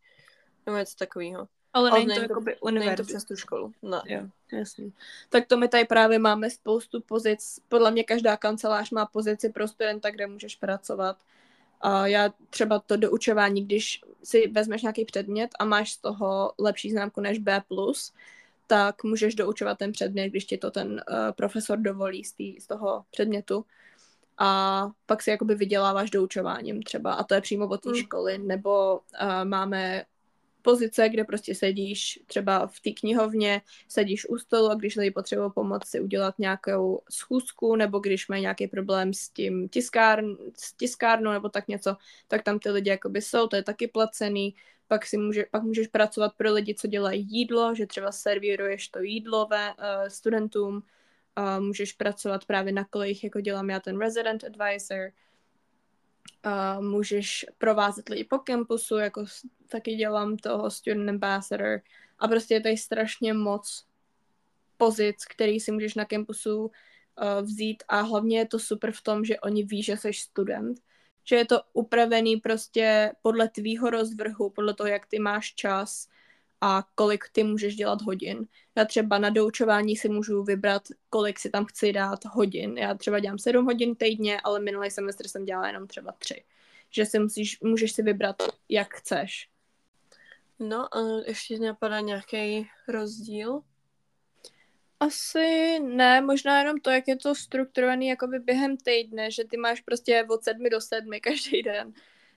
nebo 0.66 0.78
něco 0.78 0.96
takového. 0.96 1.48
ale 1.72 1.90
ale 1.90 1.98
není 1.98 2.08
to 2.08 2.14
to- 2.14 2.22
jakoby 2.22 2.56
Není 2.72 2.96
to 2.96 3.04
přes 3.04 3.24
tu 3.24 3.36
školu. 3.36 3.72
Ne. 3.82 4.00
Jo, 4.04 4.20
jasný. 4.52 4.92
Tak 5.28 5.46
to 5.46 5.56
my 5.56 5.68
tady 5.68 5.84
právě 5.84 6.18
máme 6.18 6.50
spoustu 6.50 7.00
pozic. 7.00 7.60
Podle 7.68 7.90
mě 7.90 8.04
každá 8.04 8.36
kancelář 8.36 8.90
má 8.90 9.06
pozici 9.06 9.48
pro 9.48 9.68
studenta, 9.68 10.10
kde 10.10 10.26
můžeš 10.26 10.56
pracovat. 10.56 11.16
A 11.80 12.06
já 12.06 12.30
třeba 12.50 12.78
to 12.78 12.96
doučování, 12.96 13.64
když 13.64 14.00
si 14.24 14.48
vezmeš 14.48 14.82
nějaký 14.82 15.04
předmět 15.04 15.50
a 15.58 15.64
máš 15.64 15.92
z 15.92 15.96
toho 15.96 16.52
lepší 16.58 16.90
známku 16.90 17.20
než 17.20 17.38
B+, 17.38 17.62
tak 18.66 19.04
můžeš 19.04 19.34
doučovat 19.34 19.78
ten 19.78 19.92
předmět, 19.92 20.28
když 20.28 20.44
ti 20.44 20.58
to 20.58 20.70
ten 20.70 20.92
uh, 20.92 21.16
profesor 21.32 21.78
dovolí 21.78 22.24
z, 22.24 22.32
tý, 22.32 22.60
z 22.60 22.66
toho 22.66 23.04
předmětu. 23.10 23.64
A 24.38 24.90
pak 25.06 25.22
si 25.22 25.30
jakoby 25.30 25.54
vyděláváš 25.54 26.10
doučováním 26.10 26.82
třeba. 26.82 27.14
A 27.14 27.24
to 27.24 27.34
je 27.34 27.40
přímo 27.40 27.68
od 27.68 27.80
té 27.80 27.88
Mm. 27.88 27.94
školy. 27.94 28.38
Nebo 28.38 29.00
uh, 29.22 29.44
máme 29.44 30.04
pozice, 30.62 31.08
kde 31.08 31.24
prostě 31.24 31.54
sedíš 31.54 32.20
třeba 32.26 32.66
v 32.66 32.80
té 32.80 32.90
knihovně, 32.90 33.62
sedíš 33.88 34.28
u 34.28 34.38
stolu 34.38 34.70
a 34.70 34.74
když 34.74 34.96
lidi 34.96 35.10
potřebují 35.10 35.50
pomoct 35.54 35.86
si 35.88 36.00
udělat 36.00 36.38
nějakou 36.38 37.02
schůzku, 37.10 37.76
nebo 37.76 37.98
když 37.98 38.28
mají 38.28 38.42
nějaký 38.42 38.68
problém 38.68 39.14
s 39.14 39.28
tím 39.28 39.68
tiskárn, 39.68 40.36
s 40.56 40.72
tiskárnou 40.72 41.32
nebo 41.32 41.48
tak 41.48 41.68
něco, 41.68 41.96
tak 42.28 42.42
tam 42.42 42.58
ty 42.58 42.70
lidi 42.70 42.90
jakoby 42.90 43.22
jsou, 43.22 43.46
to 43.46 43.56
je 43.56 43.62
taky 43.62 43.88
placený. 43.88 44.54
Pak, 44.88 45.06
si 45.06 45.16
může, 45.16 45.44
pak 45.50 45.62
můžeš 45.62 45.86
pracovat 45.88 46.32
pro 46.36 46.52
lidi, 46.52 46.74
co 46.74 46.86
dělají 46.86 47.26
jídlo, 47.30 47.74
že 47.74 47.86
třeba 47.86 48.12
servíruješ 48.12 48.88
to 48.88 49.00
jídlo 49.00 49.46
ve, 49.46 49.68
uh, 49.74 50.08
studentům, 50.08 50.82
uh, 51.38 51.60
můžeš 51.60 51.92
pracovat 51.92 52.44
právě 52.44 52.72
na 52.72 52.84
kolejích, 52.84 53.24
jako 53.24 53.40
dělám 53.40 53.70
já 53.70 53.80
ten 53.80 53.98
resident 54.00 54.44
advisor, 54.44 55.10
uh, 56.46 56.84
můžeš 56.84 57.46
provázet 57.58 58.08
lidi 58.08 58.24
po 58.24 58.38
kampusu, 58.38 58.96
jako 58.96 59.24
taky 59.68 59.94
dělám 59.94 60.36
toho 60.36 60.70
student 60.70 61.08
ambassador. 61.08 61.80
A 62.18 62.28
prostě 62.28 62.54
je 62.54 62.60
tady 62.60 62.76
strašně 62.76 63.32
moc 63.32 63.86
pozic, 64.76 65.24
který 65.24 65.60
si 65.60 65.72
můžeš 65.72 65.94
na 65.94 66.04
kampusu 66.04 66.60
uh, 66.64 66.70
vzít. 67.42 67.82
A 67.88 68.00
hlavně 68.00 68.38
je 68.38 68.46
to 68.46 68.58
super 68.58 68.92
v 68.92 69.02
tom, 69.02 69.24
že 69.24 69.40
oni 69.40 69.62
ví, 69.62 69.82
že 69.82 69.96
jsi 69.96 70.12
student, 70.12 70.80
že 71.24 71.36
je 71.36 71.44
to 71.44 71.60
upravený 71.72 72.36
prostě 72.36 73.12
podle 73.22 73.48
tvýho 73.48 73.90
rozvrhu, 73.90 74.50
podle 74.50 74.74
toho, 74.74 74.86
jak 74.86 75.06
ty 75.06 75.18
máš 75.18 75.54
čas 75.54 76.08
a 76.64 76.84
kolik 76.94 77.24
ty 77.32 77.44
můžeš 77.44 77.76
dělat 77.76 78.02
hodin. 78.02 78.46
Já 78.76 78.84
třeba 78.84 79.18
na 79.18 79.30
doučování 79.30 79.96
si 79.96 80.08
můžu 80.08 80.42
vybrat, 80.42 80.82
kolik 81.10 81.38
si 81.38 81.50
tam 81.50 81.64
chci 81.64 81.92
dát 81.92 82.24
hodin. 82.24 82.78
Já 82.78 82.94
třeba 82.94 83.18
dělám 83.18 83.38
7 83.38 83.64
hodin 83.64 83.96
týdně, 83.96 84.40
ale 84.40 84.60
minulý 84.60 84.90
semestr 84.90 85.28
jsem 85.28 85.44
dělala 85.44 85.66
jenom 85.66 85.86
třeba 85.86 86.12
3. 86.12 86.44
Že 86.90 87.06
si 87.06 87.18
musíš, 87.18 87.60
můžeš 87.60 87.92
si 87.92 88.02
vybrat, 88.02 88.36
jak 88.68 88.94
chceš. 88.94 89.48
No 90.58 90.96
a 90.96 91.22
ještě 91.26 91.58
napadá 91.58 92.00
nějaký 92.00 92.68
rozdíl? 92.88 93.60
Asi 95.00 95.78
ne, 95.80 96.20
možná 96.20 96.58
jenom 96.58 96.80
to, 96.80 96.90
jak 96.90 97.08
je 97.08 97.16
to 97.16 97.34
strukturovaný 97.34 98.08
jakoby 98.08 98.38
během 98.38 98.76
týdne, 98.76 99.30
že 99.30 99.44
ty 99.44 99.56
máš 99.56 99.80
prostě 99.80 100.26
od 100.30 100.44
sedmi 100.44 100.70
do 100.70 100.80
sedmi 100.80 101.20
každý 101.20 101.62
den. 101.62 101.92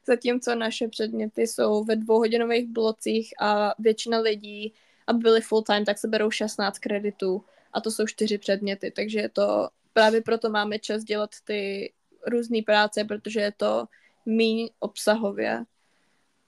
Zatímco 0.08 0.56
naše 0.56 0.88
předměty 0.88 1.42
jsou 1.42 1.84
ve 1.84 1.96
dvouhodinových 1.96 2.68
blocích 2.68 3.34
a 3.40 3.74
většina 3.80 4.20
lidí, 4.20 4.74
aby 5.08 5.20
byli 5.20 5.42
full 5.42 5.62
time, 5.62 5.86
tak 5.86 5.98
se 5.98 6.08
berou 6.08 6.32
16 6.32 6.80
kreditů 6.80 7.44
a 7.74 7.82
to 7.82 7.92
jsou 7.92 8.06
čtyři 8.08 8.38
předměty, 8.38 8.92
takže 8.92 9.20
je 9.20 9.30
to, 9.30 9.70
právě 9.94 10.22
proto 10.22 10.50
máme 10.50 10.80
čas 10.80 11.04
dělat 11.04 11.30
ty 11.44 11.92
různé 12.28 12.62
práce, 12.66 13.04
protože 13.04 13.40
je 13.40 13.52
to 13.52 13.86
míň 14.26 14.70
obsahově 14.80 15.66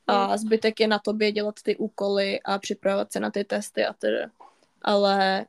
a 0.08 0.38
zbytek 0.38 0.80
je 0.80 0.88
na 0.88 1.00
tobě 1.00 1.32
dělat 1.32 1.56
ty 1.64 1.76
úkoly 1.76 2.42
a 2.42 2.60
připravovat 2.60 3.12
se 3.12 3.20
na 3.20 3.32
ty 3.32 3.44
testy 3.44 3.86
a 3.86 3.94
tedy. 3.94 4.18
Ale 4.82 5.46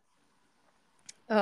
uh, 1.31 1.37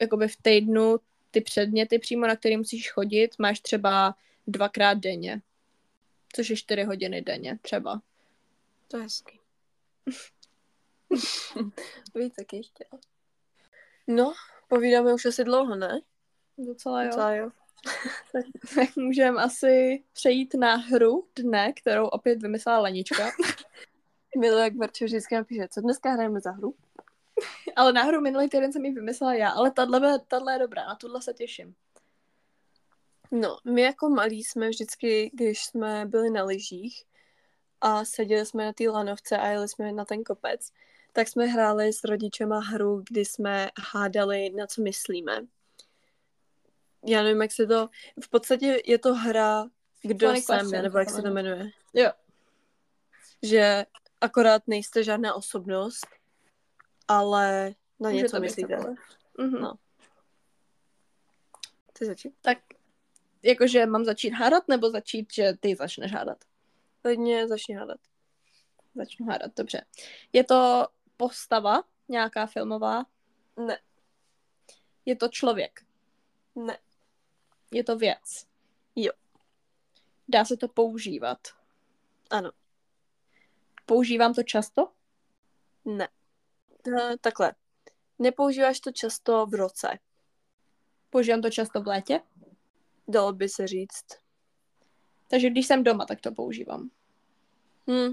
jakoby 0.00 0.28
v 0.28 0.36
týdnu 0.42 0.96
ty 1.30 1.40
předměty 1.40 1.98
přímo, 1.98 2.26
na 2.26 2.36
který 2.36 2.56
musíš 2.56 2.90
chodit, 2.90 3.34
máš 3.38 3.60
třeba 3.60 4.14
dvakrát 4.46 4.94
denně. 4.98 5.40
Což 6.34 6.50
je 6.50 6.56
čtyři 6.56 6.84
hodiny 6.84 7.22
denně 7.22 7.58
třeba. 7.62 8.02
To 8.88 8.96
je 8.96 9.02
hezký. 9.02 9.40
Víc 12.14 12.34
taky 12.34 12.62
chtěla. 12.62 13.00
No, 14.06 14.32
povídáme 14.68 15.14
už 15.14 15.24
asi 15.24 15.44
dlouho, 15.44 15.76
ne? 15.76 16.00
Docela 16.58 17.02
jo. 17.02 17.08
Docela 17.08 17.34
jo. 17.34 17.50
Tak, 18.32 18.44
tak 18.74 18.96
můžeme 18.96 19.42
asi 19.42 20.04
přejít 20.12 20.54
na 20.54 20.76
hru 20.76 21.28
dne, 21.36 21.72
kterou 21.72 22.06
opět 22.06 22.42
vymyslela 22.42 22.78
Lenička. 22.78 23.30
Milu, 24.38 24.58
jak 24.58 24.74
Verčo 24.74 25.04
vždycky 25.04 25.34
napíše, 25.34 25.68
co 25.70 25.80
dneska 25.80 26.10
hrajeme 26.10 26.40
za 26.40 26.50
hru? 26.50 26.74
ale 27.76 27.92
na 27.92 28.02
hru 28.02 28.20
minulý 28.20 28.48
týden 28.48 28.72
jsem 28.72 28.84
ji 28.84 28.92
vymyslela 28.92 29.34
já, 29.34 29.50
ale 29.50 29.70
tahle, 29.70 30.18
tahle 30.18 30.52
je 30.52 30.58
dobrá, 30.58 30.86
na 30.86 30.94
tuhle 30.94 31.22
se 31.22 31.34
těším. 31.34 31.74
No, 33.30 33.58
my 33.64 33.82
jako 33.82 34.08
malí 34.08 34.44
jsme 34.44 34.68
vždycky, 34.68 35.30
když 35.34 35.64
jsme 35.64 36.06
byli 36.06 36.30
na 36.30 36.44
lyžích 36.44 37.04
a 37.80 38.04
seděli 38.04 38.46
jsme 38.46 38.64
na 38.64 38.72
té 38.72 38.88
lanovce 38.88 39.38
a 39.38 39.46
jeli 39.46 39.68
jsme 39.68 39.92
na 39.92 40.04
ten 40.04 40.24
kopec, 40.24 40.72
tak 41.12 41.28
jsme 41.28 41.46
hráli 41.46 41.92
s 41.92 42.04
rodičema 42.04 42.60
hru, 42.60 43.02
kdy 43.10 43.24
jsme 43.24 43.70
hádali, 43.92 44.50
na 44.50 44.66
co 44.66 44.82
myslíme. 44.82 45.46
Já 47.06 47.22
nevím, 47.22 47.42
jak 47.42 47.52
se 47.52 47.66
to... 47.66 47.88
V 48.22 48.28
podstatě 48.28 48.82
je 48.84 48.98
to 48.98 49.14
hra 49.14 49.66
Kdo 50.02 50.26
Funny 50.26 50.42
jsem, 50.42 50.58
question, 50.58 50.82
nebo 50.82 50.98
jak 50.98 51.10
se 51.10 51.22
to 51.22 51.30
jmenuje. 51.30 51.70
Jo. 51.94 52.10
Že 53.42 53.86
akorát 54.20 54.62
nejste 54.66 55.04
žádná 55.04 55.34
osobnost, 55.34 56.06
ale 57.08 57.74
na 58.00 58.10
Může 58.10 58.22
něco 58.22 58.40
myslíte. 58.40 58.76
Mhm. 59.38 59.60
No. 59.60 59.74
Ty 61.92 62.06
začít? 62.06 62.34
Tak 62.40 62.58
jakože 63.42 63.86
mám 63.86 64.04
začít 64.04 64.30
hádat, 64.30 64.68
nebo 64.68 64.90
začít, 64.90 65.32
že 65.34 65.52
ty 65.60 65.76
začneš 65.76 66.12
hádat? 66.12 66.44
Klidně 67.02 67.48
začni 67.48 67.74
hádat. 67.74 68.00
Začnu 68.94 69.26
hádat, 69.26 69.52
dobře. 69.56 69.84
Je 70.32 70.44
to 70.44 70.86
postava, 71.16 71.82
nějaká 72.08 72.46
filmová? 72.46 73.04
Ne, 73.66 73.78
Je 75.06 75.16
to 75.16 75.28
člověk? 75.28 75.80
ne, 76.54 76.78
Je 77.72 77.84
to 77.84 77.96
věc? 77.96 78.46
Jo. 78.96 79.12
Dá 80.28 80.44
se 80.44 80.56
to 80.56 80.68
používat? 80.68 81.38
ano, 82.30 82.50
Používám 83.86 84.34
to 84.34 84.42
často? 84.42 84.92
ne. 85.84 86.08
Eh, 86.98 87.16
Takhle. 87.20 87.54
Nepoužíváš 88.18 88.80
to 88.80 88.92
často 88.92 89.46
v 89.46 89.54
roce, 89.54 89.98
Používám 91.10 91.42
to 91.42 91.50
často 91.50 91.82
v 91.82 91.86
létě? 91.86 92.20
Dalo 93.10 93.32
by 93.32 93.48
se 93.48 93.66
říct. 93.66 94.06
Takže 95.28 95.50
když 95.50 95.66
jsem 95.66 95.84
doma, 95.84 96.06
tak 96.06 96.20
to 96.20 96.32
používám. 96.32 96.90
Hm, 97.90 98.12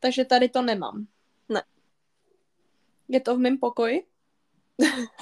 Takže 0.00 0.24
tady 0.24 0.48
to 0.48 0.62
nemám. 0.62 1.06
Ne. 1.48 1.62
Je 3.08 3.20
to 3.20 3.36
v 3.36 3.38
mém 3.38 3.58
pokoji? 3.58 4.06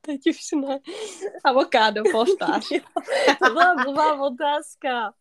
teď 0.00 0.20
už 0.26 0.52
ne. 0.52 0.78
Avokádo, 1.44 2.02
polštář. 2.12 2.68
To 3.38 3.50
byla 3.52 3.74
blbá 3.84 4.22
otázka. 4.22 5.14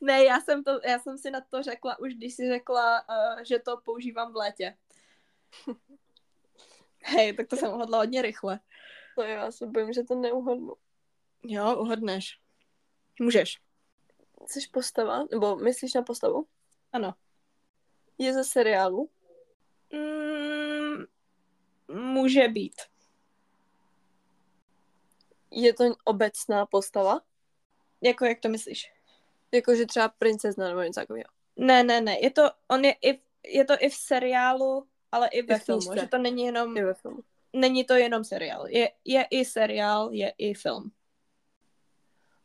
ne, 0.00 0.24
já 0.24 0.40
jsem, 0.40 0.64
to, 0.64 0.80
já 0.84 0.98
jsem 0.98 1.18
si 1.18 1.30
na 1.30 1.40
to 1.40 1.62
řekla 1.62 1.98
už, 1.98 2.14
když 2.14 2.34
si 2.34 2.48
řekla, 2.48 3.08
uh, 3.08 3.42
že 3.42 3.58
to 3.58 3.76
používám 3.84 4.32
v 4.32 4.36
létě. 4.36 4.76
Hej, 7.02 7.32
tak 7.32 7.48
to 7.48 7.56
jsem 7.56 7.72
uhodla 7.72 7.98
hodně 7.98 8.22
rychle. 8.22 8.60
To 9.16 9.22
jo, 9.22 9.28
já 9.28 9.50
se 9.50 9.66
bojím, 9.66 9.92
že 9.92 10.02
to 10.02 10.14
neuhodnu. 10.14 10.74
Jo, 11.44 11.76
uhodneš. 11.80 12.38
Můžeš. 13.20 13.60
Jsi 14.46 14.60
postava? 14.72 15.24
Nebo 15.30 15.56
myslíš 15.56 15.94
na 15.94 16.02
postavu? 16.02 16.46
Ano. 16.92 17.14
Je 18.18 18.32
ze 18.34 18.44
seriálu? 18.44 19.10
Mm, 19.92 21.04
může 21.88 22.48
být. 22.48 22.74
Je 25.50 25.74
to 25.74 25.84
obecná 26.04 26.66
postava? 26.66 27.20
Jako, 28.00 28.24
jak 28.24 28.40
to 28.40 28.48
myslíš? 28.48 28.92
Jakože 29.52 29.86
třeba 29.86 30.08
princezna 30.08 30.68
nebo 30.68 30.80
něco 30.82 31.00
takového. 31.00 31.28
Ne, 31.56 31.82
ne, 31.84 32.00
ne. 32.00 32.20
Je 32.20 32.30
to, 32.30 32.42
on 32.68 32.84
je, 32.84 32.96
i, 33.02 33.20
je 33.44 33.64
to 33.64 33.74
i 33.80 33.88
v 33.88 33.94
seriálu 33.94 34.86
ale 35.12 35.28
i 35.28 35.42
ve 35.42 35.58
filmu, 35.58 35.80
knížce. 35.80 36.00
že 36.00 36.08
to 36.08 36.18
není 36.18 36.44
jenom, 36.44 36.76
Je 36.76 36.84
ve 36.84 36.94
filmu. 36.94 37.18
není 37.52 37.84
to 37.84 37.94
jenom 37.94 38.24
seriál. 38.24 38.68
Je, 38.68 38.92
je 39.04 39.26
i 39.30 39.44
seriál, 39.44 40.08
je 40.12 40.34
i 40.38 40.54
film. 40.54 40.92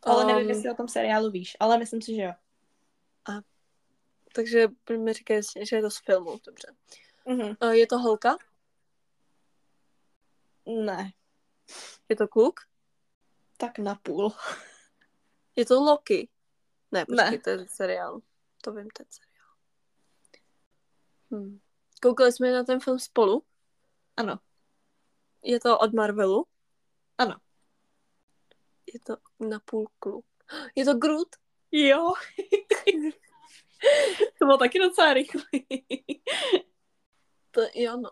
Ale 0.02 0.26
nevím, 0.26 0.43
Um, 0.43 0.50
jestli 0.50 0.72
o 0.72 0.76
tom 0.76 0.88
seriálu 0.88 1.32
víš, 1.32 1.58
ale 1.60 1.78
myslím 1.78 2.02
si, 2.02 2.16
že 2.16 2.22
jo. 2.22 2.34
Takže 4.36 4.68
mi 4.97 5.14
říkají, 5.14 5.41
že 5.62 5.76
je 5.76 5.82
to 5.82 5.89
z 5.91 5.97
filmu, 6.00 6.39
dobře. 6.45 6.76
Mhm. 7.26 7.56
Uh, 7.64 7.70
je 7.72 7.88
to 7.88 8.00
holka? 8.00 8.38
Ne, 10.66 11.12
Je 12.10 12.16
to 12.16 12.28
kluk? 12.28 12.60
tak 13.58 13.80
na 13.80 13.95
půl. 13.95 14.32
Je 15.56 15.66
to 15.66 15.84
Loki? 15.84 16.30
Ne, 16.91 17.06
počkej, 17.06 17.32
Ne. 17.32 17.38
to 17.39 17.50
je 17.50 17.68
seriál. 17.68 18.22
To 18.62 18.74
vím, 18.74 18.89
ten 18.89 19.06
seriál. 19.10 19.50
Hm. 21.34 21.60
Koukali 22.02 22.32
jsme 22.32 22.52
na 22.52 22.64
ten 22.64 22.80
film 22.80 23.00
spolu? 23.00 23.43
Ano, 24.18 24.39
Je 25.43 25.60
to 25.60 25.80
od 25.80 25.93
Marvelu? 25.93 26.45
Ano. 27.18 27.36
Je 28.93 29.00
to 29.00 29.18
na 29.40 29.60
půl 29.60 29.90
kluk. 30.00 30.26
Je 30.76 30.86
to 30.86 30.94
Groot? 30.94 31.36
jo. 31.72 32.14
to 34.40 34.46
bylo 34.46 34.58
taky 34.58 34.80
docela 34.80 35.14
rychlý. 35.14 35.68
To, 37.52 37.62
jo, 37.76 37.98
no. 37.98 38.10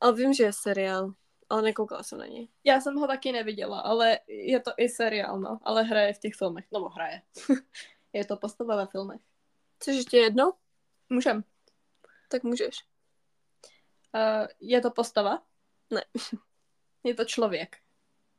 Ale 0.00 0.12
vím, 0.12 0.34
že 0.34 0.44
je 0.44 0.52
seriál, 0.52 1.12
ale 1.48 1.62
nekoukala 1.62 2.02
jsem 2.02 2.18
na 2.18 2.26
něj. 2.26 2.48
Já 2.64 2.80
jsem 2.80 2.94
ho 2.94 3.06
taky 3.06 3.32
neviděla, 3.32 3.80
ale 3.80 4.18
je 4.28 4.60
to 4.60 4.70
i 4.76 4.88
seriál, 4.88 5.40
no. 5.40 5.58
Ale 5.62 5.82
hraje 5.82 6.12
v 6.14 6.18
těch 6.18 6.34
filmech, 6.34 6.64
nebo 6.72 6.88
hraje. 6.88 7.22
je 8.12 8.24
to 8.24 8.36
postava 8.36 8.76
ve 8.76 8.86
filmech. 8.86 9.20
Chceš 9.76 9.96
ještě 9.96 10.16
jedno? 10.16 10.52
Můžem. 11.08 11.44
Tak 12.28 12.42
můžeš. 12.42 12.84
Uh, 14.14 14.46
je 14.60 14.80
to 14.80 14.90
postava? 14.90 15.42
Ne. 15.90 16.02
Je 17.04 17.14
to 17.14 17.24
člověk? 17.24 17.76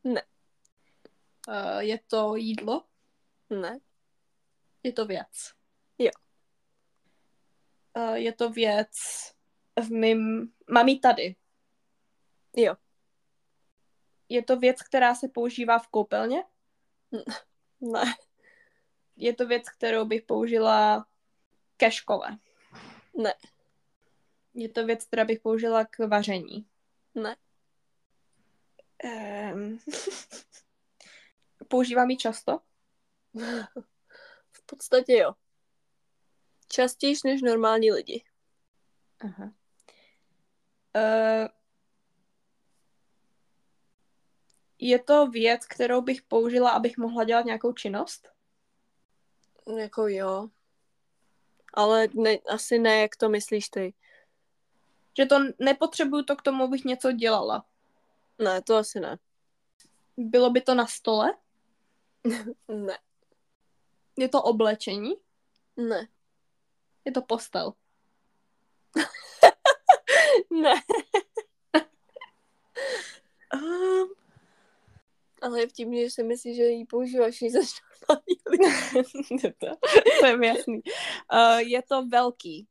Ne. 0.03 0.21
Uh, 1.47 1.79
je 1.79 1.99
to 2.07 2.35
jídlo? 2.35 2.83
Ne. 3.49 3.79
Je 4.83 4.93
to 4.93 5.05
věc? 5.05 5.53
Jo. 5.97 6.11
Uh, 7.97 8.13
je 8.13 8.33
to 8.33 8.49
věc 8.49 8.97
v 9.79 9.89
mým... 9.91 10.51
Mám 10.69 10.87
ji 10.87 10.99
tady. 10.99 11.35
Jo. 12.55 12.75
Je 14.29 14.43
to 14.43 14.59
věc, 14.59 14.81
která 14.81 15.15
se 15.15 15.27
používá 15.27 15.79
v 15.79 15.87
koupelně? 15.87 16.43
Ne. 17.81 18.03
Je 19.15 19.35
to 19.35 19.47
věc, 19.47 19.69
kterou 19.69 20.05
bych 20.05 20.21
použila 20.21 21.07
ke 21.77 21.91
škole? 21.91 22.37
Ne. 23.13 23.33
Je 24.53 24.69
to 24.69 24.85
věc, 24.85 25.05
která 25.05 25.25
bych 25.25 25.39
použila 25.39 25.85
k 25.85 25.99
vaření? 25.99 26.67
Ne. 27.15 27.35
Um... 29.53 29.79
Používám 31.67 32.09
ji 32.09 32.17
často? 32.17 32.59
V 34.51 34.65
podstatě 34.65 35.13
jo. 35.13 35.33
Častějš 36.69 37.23
než 37.23 37.41
normální 37.41 37.91
lidi. 37.91 38.23
Aha. 39.19 39.51
Uh, 40.95 41.47
je 44.79 44.99
to 44.99 45.27
věc, 45.27 45.65
kterou 45.65 46.01
bych 46.01 46.21
použila, 46.21 46.71
abych 46.71 46.97
mohla 46.97 47.23
dělat 47.23 47.45
nějakou 47.45 47.73
činnost? 47.73 48.29
Jako 49.77 50.07
jo. 50.07 50.49
Ale 51.73 52.07
ne, 52.13 52.37
asi 52.37 52.79
ne, 52.79 53.01
jak 53.01 53.15
to 53.15 53.29
myslíš 53.29 53.69
ty. 53.69 53.93
Že 55.17 55.25
to 55.25 55.35
nepotřebuju 55.59 56.23
to 56.23 56.35
k 56.35 56.41
tomu, 56.41 56.63
abych 56.63 56.85
něco 56.85 57.11
dělala. 57.11 57.65
Ne, 58.39 58.61
to 58.61 58.75
asi 58.75 58.99
ne. 58.99 59.17
Bylo 60.17 60.49
by 60.49 60.61
to 60.61 60.75
na 60.75 60.87
stole? 60.87 61.33
Ne. 62.67 62.97
Je 64.17 64.29
to 64.29 64.43
oblečení? 64.43 65.15
Ne. 65.77 66.07
Je 67.05 67.11
to 67.11 67.21
postel? 67.21 67.73
Ne. 70.51 70.73
Um, 73.53 74.09
Ale 75.41 75.59
je 75.59 75.67
vtipný, 75.67 76.03
že 76.03 76.09
si 76.09 76.23
myslíš, 76.23 76.55
že 76.55 76.63
ji 76.63 76.85
používáš 76.85 77.41
i 77.41 77.51
za 77.51 77.59
normální 78.09 78.35
lidi. 78.49 79.53
to, 79.59 79.67
to 80.19 80.25
je 80.25 80.47
jasný. 80.47 80.81
Uh, 81.33 81.57
je 81.57 81.81
to 81.81 82.05
velký? 82.05 82.67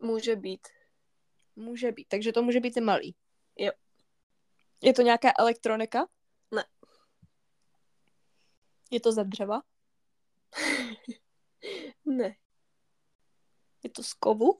Může 0.00 0.36
být. 0.36 0.68
Může 1.56 1.92
být, 1.92 2.08
takže 2.08 2.32
to 2.32 2.42
může 2.42 2.60
být 2.60 2.76
i 2.76 2.80
malý. 2.80 3.14
Jo. 3.56 3.72
Je 4.82 4.94
to 4.94 5.02
nějaká 5.02 5.32
elektronika? 5.38 6.06
Je 8.90 9.00
to 9.00 9.12
ze 9.12 9.24
dřeva? 9.24 9.62
Ne. 12.04 12.36
Je 13.82 13.90
to 13.90 14.02
z 14.02 14.12
kovu? 14.12 14.58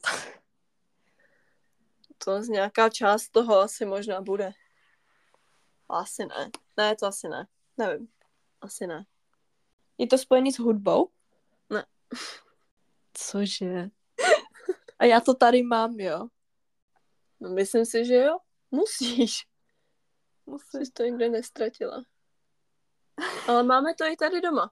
To 2.18 2.43
z 2.43 2.49
nějaká 2.49 2.89
část 2.89 3.28
toho 3.28 3.59
asi 3.59 3.85
možná 3.85 4.20
bude. 4.20 4.53
Asi 5.89 6.26
ne. 6.26 6.51
Ne, 6.76 6.97
to 6.97 7.07
asi 7.07 7.28
ne. 7.28 7.47
Nevím. 7.76 8.09
Asi 8.61 8.87
ne. 8.87 9.07
Je 9.99 10.07
to 10.07 10.18
spojený 10.18 10.53
s 10.53 10.59
hudbou? 10.59 11.11
Ne. 11.70 11.87
Cože? 13.12 13.91
A 14.99 15.05
já 15.05 15.20
to 15.20 15.35
tady 15.35 15.62
mám, 15.62 16.01
jo? 16.01 16.28
No, 17.41 17.51
myslím 17.51 17.87
si, 17.87 18.05
že 18.05 18.14
jo. 18.14 18.39
Musíš. 18.70 19.47
Musím. 20.47 20.85
Jsi 20.85 20.93
to 20.93 21.03
nikde 21.03 21.28
nestratila. 21.28 22.05
Ale 23.49 23.62
máme 23.62 23.95
to 23.95 24.05
i 24.05 24.16
tady 24.16 24.41
doma. 24.41 24.71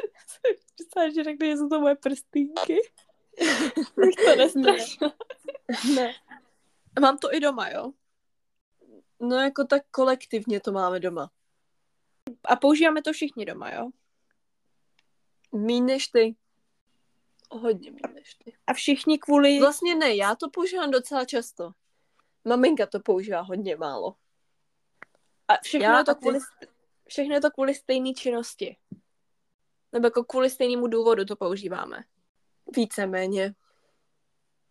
Představím, 0.74 1.14
že 1.14 1.24
řekne, 1.24 1.46
že 1.46 1.56
jsou 1.56 1.68
to 1.68 1.80
moje 1.80 1.94
prstínky. 1.94 2.78
Bych 3.96 4.14
to 4.24 4.36
nestrašila. 4.36 5.12
Ne. 5.94 6.14
Mám 7.00 7.18
to 7.18 7.34
i 7.34 7.40
doma, 7.40 7.68
jo? 7.68 7.92
No 9.20 9.36
jako 9.36 9.64
tak 9.64 9.82
kolektivně 9.90 10.60
to 10.60 10.72
máme 10.72 11.00
doma. 11.00 11.30
A 12.44 12.56
používáme 12.56 13.02
to 13.02 13.12
všichni 13.12 13.44
doma, 13.44 13.70
jo? 13.70 13.90
Míň 15.52 15.84
než 15.84 16.08
ty. 16.08 16.36
Hodně 17.50 17.90
míň 17.90 18.14
než 18.14 18.34
ty. 18.34 18.56
A 18.66 18.72
všichni 18.72 19.18
kvůli... 19.18 19.60
Vlastně 19.60 19.94
ne, 19.94 20.14
já 20.14 20.34
to 20.34 20.50
používám 20.50 20.90
docela 20.90 21.24
často. 21.24 21.72
Maminka 22.44 22.86
to 22.86 23.00
používá 23.00 23.40
hodně 23.40 23.76
málo. 23.76 24.14
A 25.48 25.54
všechno, 25.62 25.88
Já 25.88 26.04
to 26.04 26.10
a 26.10 26.14
ty. 26.14 26.28
Všechno 27.08 27.34
je 27.34 27.40
to 27.40 27.50
kvůli 27.50 27.74
stejné 27.74 28.14
činnosti. 28.14 28.76
Nebo 29.92 30.06
jako 30.06 30.24
kvůli 30.24 30.50
stejnému 30.50 30.86
důvodu 30.86 31.24
to 31.24 31.36
používáme. 31.36 32.04
Víceméně. 32.76 33.54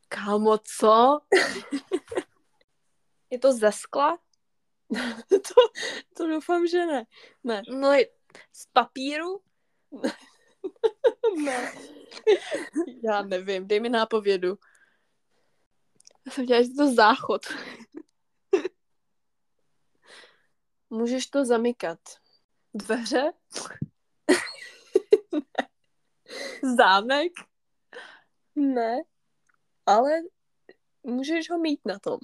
Kámo, 0.10 0.58
co? 0.58 1.20
je 3.30 3.40
to 3.40 3.54
ze 3.54 3.72
skla? 3.72 4.18
to, 5.30 5.54
to 6.18 6.28
doufám, 6.28 6.68
že 6.68 6.86
ne. 6.86 7.06
Ne. 7.44 7.62
No, 7.70 7.92
z 8.54 8.66
papíru? 8.74 9.42
Ne. 11.44 11.74
Já 13.04 13.22
nevím, 13.22 13.68
dej 13.68 13.80
mi 13.80 13.90
nápovědu. 13.90 14.58
Já 16.26 16.32
jsem 16.32 16.46
dělala, 16.46 16.64
že 16.66 16.74
to 16.78 16.94
záchod. 16.94 17.42
Můžeš 20.90 21.28
to 21.28 21.46
zamykat. 21.46 22.00
Dveře? 22.76 23.32
Zámek? 26.78 27.32
Ne. 28.56 28.98
Ale 29.86 30.12
můžeš 31.04 31.50
ho 31.50 31.58
mít 31.58 31.80
na 31.86 32.00
tom. 32.00 32.20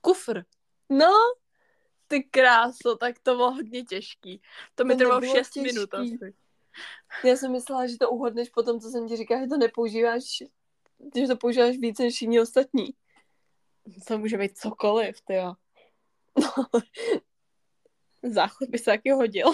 Kufr. 0.00 0.42
No, 0.90 1.12
Ty 2.08 2.22
kráso, 2.22 2.96
tak 2.96 3.18
to 3.18 3.34
bylo 3.36 3.50
hodně 3.52 3.82
těžký. 3.84 4.42
To 4.74 4.84
mi 4.84 4.94
To 4.94 4.98
trvalo 4.98 5.20
nebylo 5.20 5.36
6 5.36 5.50
těžký. 5.50 5.74
minut 5.74 5.94
asi. 5.94 6.34
já 7.24 7.36
jsem 7.36 7.52
myslela, 7.52 7.86
že 7.86 7.98
to 7.98 8.10
uhodneš 8.10 8.48
potom, 8.50 8.80
co 8.80 8.88
jsem 8.90 9.08
ti 9.08 9.16
říkala, 9.16 9.40
že 9.40 9.46
to 9.46 9.56
nepoužíváš, 9.56 10.24
že 11.16 11.26
to 11.28 11.36
používáš 11.36 11.76
víc 11.76 11.98
než 11.98 12.14
všichni 12.14 12.40
ostatní. 12.40 12.94
To 14.08 14.18
může 14.18 14.38
být 14.38 14.58
cokoliv, 14.58 15.20
ty 15.20 15.34
jo. 15.34 15.54
Záchod 18.32 18.68
by 18.68 18.78
se 18.78 18.84
taky 18.84 19.10
hodil. 19.10 19.46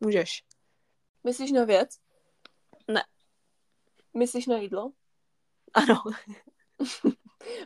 Můžeš. 0.00 0.44
Myslíš 1.24 1.52
na 1.52 1.64
věc? 1.64 2.00
Ne. 2.88 3.04
Myslíš 4.14 4.46
na 4.46 4.56
jídlo? 4.56 4.92
Ano. 5.74 6.02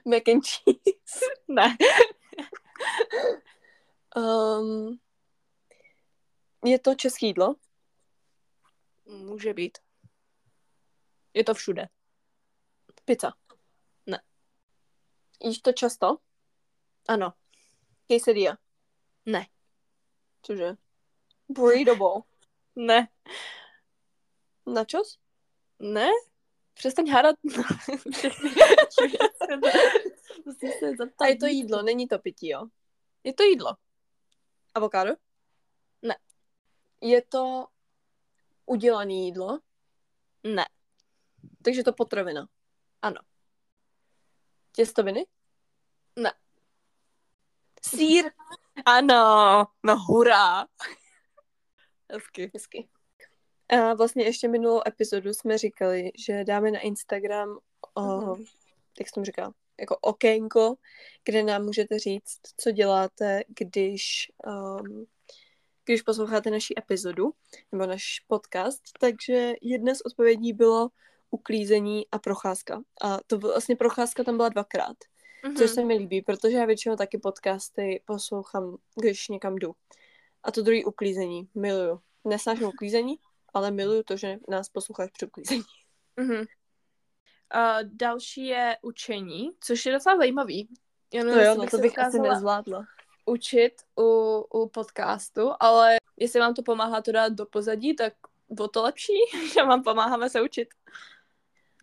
Mac 0.06 0.28
and 0.28 0.46
cheese? 0.46 1.26
Ne. 1.48 1.76
Um, 4.16 5.00
je 6.64 6.78
to 6.78 6.94
české 6.94 7.26
jídlo? 7.26 7.54
Může 9.04 9.54
být. 9.54 9.78
Je 11.34 11.44
to 11.44 11.54
všude. 11.54 11.88
Pizza? 13.04 13.32
Ne. 14.06 14.22
Jíš 15.44 15.58
to 15.58 15.72
často? 15.72 16.16
Ano. 17.08 17.32
Quesadilla. 18.06 18.61
Ne. 19.26 19.46
Cože? 20.42 20.76
Bowl. 21.48 22.22
Ne. 22.76 23.08
Nachos? 24.66 25.18
Ne? 25.78 26.08
Přestaň 26.74 27.10
hádat. 27.10 27.36
Musím 30.44 30.72
se 30.78 30.96
zeptat. 30.98 31.20
A 31.20 31.26
je 31.26 31.36
to 31.36 31.46
jídlo, 31.46 31.82
není 31.82 32.08
to 32.08 32.18
pití, 32.18 32.48
jo? 32.48 32.66
Je 33.24 33.34
to 33.34 33.42
jídlo. 33.42 33.76
Avokádo? 34.74 35.14
Ne. 36.02 36.16
Je 37.00 37.22
to 37.22 37.66
udělané 38.66 39.12
jídlo? 39.12 39.60
Ne. 40.42 40.64
Takže 41.64 41.82
to 41.84 41.92
potravina? 41.92 42.48
Ano. 43.02 43.20
Těstoviny? 44.72 45.26
Ne. 46.16 46.32
Sír? 47.86 48.24
Ano. 48.86 49.66
No 49.82 49.98
hurá. 49.98 50.66
Hezky. 52.12 52.50
Hezky. 52.54 52.88
A 53.68 53.94
vlastně 53.94 54.24
ještě 54.24 54.48
minulou 54.48 54.80
epizodu 54.86 55.32
jsme 55.34 55.58
říkali, 55.58 56.10
že 56.26 56.44
dáme 56.44 56.70
na 56.70 56.78
Instagram, 56.80 57.58
o, 57.94 58.02
Mhm. 58.02 58.44
jak 58.98 59.08
jsem 59.14 59.24
říkala, 59.24 59.54
jako 59.80 59.96
okénko, 60.00 60.74
kde 61.24 61.42
nám 61.42 61.64
můžete 61.64 61.98
říct, 61.98 62.40
co 62.56 62.70
děláte, 62.70 63.42
když, 63.48 64.32
um, 64.46 65.06
když 65.84 66.02
posloucháte 66.02 66.50
naši 66.50 66.74
epizodu, 66.78 67.32
nebo 67.72 67.86
náš 67.86 68.20
podcast. 68.26 68.82
Takže 69.00 69.52
jedna 69.62 69.94
z 69.94 70.00
odpovědí 70.00 70.52
bylo 70.52 70.88
uklízení 71.30 72.06
a 72.12 72.18
procházka. 72.18 72.82
A 73.02 73.18
to 73.26 73.38
vlastně 73.38 73.76
procházka 73.76 74.24
tam 74.24 74.36
byla 74.36 74.48
dvakrát, 74.48 74.96
Mhm. 75.44 75.56
což 75.56 75.70
se 75.70 75.84
mi 75.84 75.94
líbí, 75.94 76.22
protože 76.22 76.56
já 76.56 76.64
většinou 76.64 76.96
taky 76.96 77.18
podcasty 77.18 78.02
poslouchám, 78.04 78.76
když 79.00 79.28
někam 79.28 79.56
jdu. 79.56 79.72
A 80.42 80.52
to 80.52 80.62
druhý 80.62 80.84
uklízení. 80.84 81.48
Miluju. 81.54 82.00
Nesnáším 82.24 82.66
uklízení, 82.66 83.18
ale 83.54 83.70
miluju 83.70 84.02
to, 84.02 84.16
že 84.16 84.38
nás 84.48 84.68
posloucháš 84.68 85.10
při 85.10 85.26
uklízení. 85.26 85.62
Mhm. 86.16 86.36
Uh, 86.36 86.44
další 87.82 88.46
je 88.46 88.76
učení, 88.82 89.50
což 89.60 89.86
je 89.86 89.92
docela 89.92 90.16
zajímavý. 90.16 90.68
Já 91.14 91.20
To 91.20 91.26
nevím, 91.26 91.42
jo, 91.42 91.48
jestli 91.50 91.64
no 91.64 91.70
to 91.70 91.78
bych 91.78 91.98
asi 91.98 92.18
nezvládla. 92.18 92.84
učit 93.26 93.72
u, 93.98 94.40
u 94.52 94.68
podcastu, 94.68 95.50
ale 95.60 95.96
jestli 96.16 96.40
vám 96.40 96.54
to 96.54 96.62
pomáhá 96.62 97.02
to 97.02 97.12
dát 97.12 97.32
do 97.32 97.46
pozadí, 97.46 97.96
tak 97.96 98.12
bylo 98.48 98.68
to 98.68 98.82
lepší, 98.82 99.12
že 99.54 99.62
vám 99.62 99.82
pomáháme 99.82 100.30
se 100.30 100.42
učit. 100.42 100.68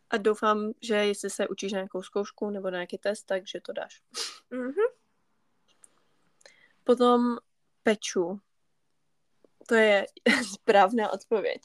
A 0.09 0.17
doufám, 0.17 0.71
že 0.81 0.95
jestli 0.95 1.29
se 1.29 1.47
učíš 1.47 1.71
na 1.71 1.77
nějakou 1.77 2.01
zkoušku 2.01 2.49
nebo 2.49 2.69
na 2.69 2.77
nějaký 2.77 2.97
test, 2.97 3.23
takže 3.23 3.61
to 3.61 3.73
dáš. 3.73 4.01
Mhm. 4.49 4.73
Potom 6.83 7.37
peču. 7.83 8.39
To 9.67 9.75
je 9.75 10.05
správná 10.53 11.13
odpověď. 11.13 11.61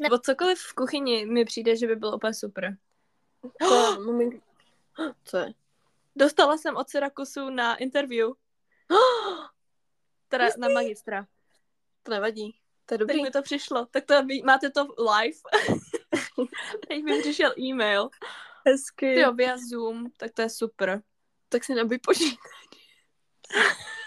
Nebo 0.00 0.18
cokoliv 0.18 0.58
v 0.58 0.74
kuchyni 0.74 1.26
mi 1.26 1.44
přijde, 1.44 1.76
že 1.76 1.86
by 1.86 1.96
bylo 1.96 2.16
úplně 2.16 2.34
super. 2.34 2.76
To, 3.58 4.00
moment... 4.04 4.42
Co 5.24 5.36
je? 5.36 5.54
Dostala 6.16 6.58
jsem 6.58 6.76
od 6.76 6.88
Syrakusu 6.88 7.50
na 7.50 7.76
interview, 7.76 8.30
teda 10.28 10.48
na 10.58 10.68
magistra. 10.68 11.26
To 12.02 12.10
nevadí. 12.10 12.58
To 12.86 12.94
je 12.94 12.98
dobrý. 12.98 13.22
mi 13.22 13.30
to 13.30 13.42
přišlo. 13.42 13.86
Tak 13.90 14.04
to 14.04 14.14
máte 14.44 14.70
to 14.70 14.88
live. 14.98 15.38
Teď 16.88 17.02
mi 17.02 17.20
přišel 17.20 17.54
e-mail. 17.58 18.08
Hezky. 18.66 19.14
Ty 19.14 19.24
via 19.34 19.56
Zoom, 19.70 20.10
tak 20.16 20.32
to 20.32 20.42
je 20.42 20.50
super. 20.50 21.02
Tak 21.48 21.64
si 21.64 21.74
nabij 21.74 21.98
počítač. 21.98 22.38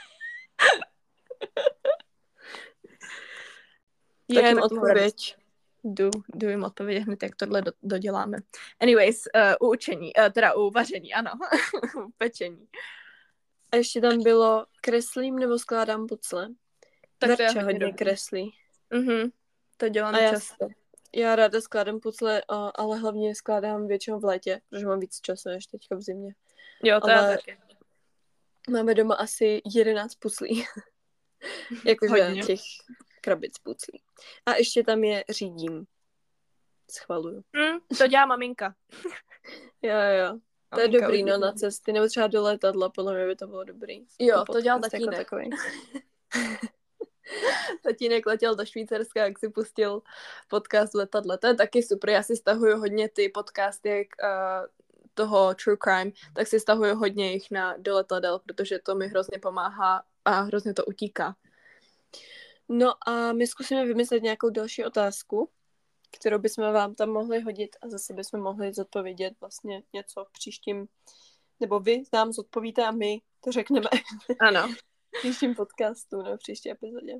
Tak 4.36 4.46
jim 4.46 4.62
odpověď. 4.62 5.36
Jdu, 5.84 6.10
jdu 6.36 6.50
jim 6.50 6.64
odpovědět 6.64 7.00
hned, 7.00 7.24
jak 7.24 7.36
tohle 7.36 7.62
do, 7.62 7.72
doděláme. 7.84 8.38
Anyways, 8.80 9.24
uh, 9.36 9.68
u 9.68 9.72
učení, 9.72 10.12
uh, 10.16 10.30
teda 10.30 10.54
u 10.54 10.72
vaření, 10.72 11.14
ano. 11.14 11.32
u 12.06 12.12
pečení. 12.18 12.68
A 13.72 13.76
ještě 13.76 14.02
tam 14.02 14.24
bylo 14.24 14.66
kreslím 14.82 15.40
nebo 15.40 15.60
skládám 15.60 16.08
pucle. 16.08 16.50
Tak 17.18 17.30
je 17.30 17.36
Verča 17.36 17.64
hodně 17.64 17.94
kreslí. 17.94 18.54
Mhm. 18.94 19.30
To 19.78 19.90
dělám 19.90 20.16
A 20.16 20.18
často. 20.18 20.68
Já 20.70 20.81
ráda 21.36 21.62
skládám 21.62 22.00
pucle, 22.00 22.42
ale 22.76 22.98
hlavně 22.98 23.36
skládám 23.36 23.88
většinou 23.88 24.20
v 24.20 24.26
létě, 24.26 24.62
protože 24.70 24.86
mám 24.86 25.00
víc 25.00 25.20
času 25.22 25.50
než 25.50 25.66
teďka 25.66 25.96
v 25.96 26.02
zimě. 26.02 26.36
Jo, 26.84 27.00
to 27.00 27.06
ale- 27.06 27.32
já 27.32 27.38
taky. 27.38 27.58
Máme 28.70 28.94
doma 28.94 29.16
asi 29.16 29.62
11 29.76 30.16
puclí. 30.16 30.66
Jakože 31.86 32.36
těch 32.46 32.60
krabic 33.22 33.58
puclí. 33.60 34.02
A 34.46 34.56
ještě 34.56 34.84
tam 34.84 35.04
je 35.04 35.24
řídím. 35.30 35.86
Schvaluju. 36.92 37.44
Hm, 37.58 37.80
to 37.98 38.08
dělá 38.08 38.26
maminka. 38.26 38.76
Jo, 39.82 39.96
jo. 39.96 40.40
To 40.74 40.80
je 40.80 40.88
dobrý, 40.88 41.24
no, 41.24 41.38
na 41.38 41.52
cesty. 41.52 41.94
Nebo 41.94 42.08
třeba 42.08 42.28
do 42.28 42.42
letadla, 42.42 42.90
podle 42.90 43.14
mě 43.16 43.26
by 43.26 43.36
to 43.36 43.48
bylo 43.48 43.64
dobrý. 43.64 44.06
Jo, 44.20 44.46
to 44.52 44.62
dělal 44.62 44.80
tatínek. 44.80 45.18
Jako 45.18 45.24
takový. 45.24 45.50
Tatínek 47.84 48.26
letěl 48.26 48.56
do 48.56 48.66
Švýcarska, 48.66 49.26
jak 49.26 49.40
si 49.40 49.50
pustil 49.50 50.02
podcast 50.48 50.94
letadle. 50.94 51.38
To 51.38 51.48
je 51.48 51.56
taky 51.56 51.84
super. 51.84 52.10
Já 52.10 52.24
si 52.24 52.36
stahuju 52.36 52.78
hodně 52.78 53.10
ty 53.10 53.30
podcasty, 53.30 53.90
jak 53.90 54.08
uh, 54.24 54.68
toho 55.14 55.54
True 55.54 55.78
Crime, 55.84 56.12
tak 56.34 56.48
si 56.48 56.60
stahuju 56.60 56.96
hodně 56.96 57.32
jich 57.34 57.52
na 57.52 57.78
do 57.78 57.96
letadel, 57.96 58.40
protože 58.40 58.80
to 58.80 58.96
mi 58.96 59.08
hrozně 59.08 59.40
pomáhá 59.40 60.04
a 60.26 60.42
hrozně 60.42 60.74
to 60.74 60.86
utíká. 60.86 61.36
No 62.70 63.10
a 63.10 63.34
my 63.34 63.48
zkusíme 63.48 63.86
vymyslet 63.86 64.24
nějakou 64.24 64.50
další 64.50 64.86
otázku, 64.86 65.50
kterou 66.12 66.40
bychom 66.40 66.74
vám 66.74 66.96
tam 66.96 67.10
mohli 67.10 67.42
hodit 67.42 67.76
a 67.82 67.90
zase 67.90 68.14
bychom 68.14 68.40
mohli 68.40 68.74
zodpovědět 68.74 69.34
vlastně 69.42 69.84
něco 69.94 70.26
v 70.26 70.32
příštím, 70.32 70.88
nebo 71.60 71.80
vy 71.80 72.04
nám 72.14 72.34
zodpovíte 72.34 72.86
a 72.86 72.92
my 72.92 73.22
to 73.44 73.52
řekneme 73.52 73.90
Ano. 74.40 74.76
V 75.18 75.20
příštím 75.20 75.56
podcastu 75.56 76.22
nebo 76.22 76.38
v 76.38 76.40
příští 76.40 76.72
epizodě. 76.72 77.14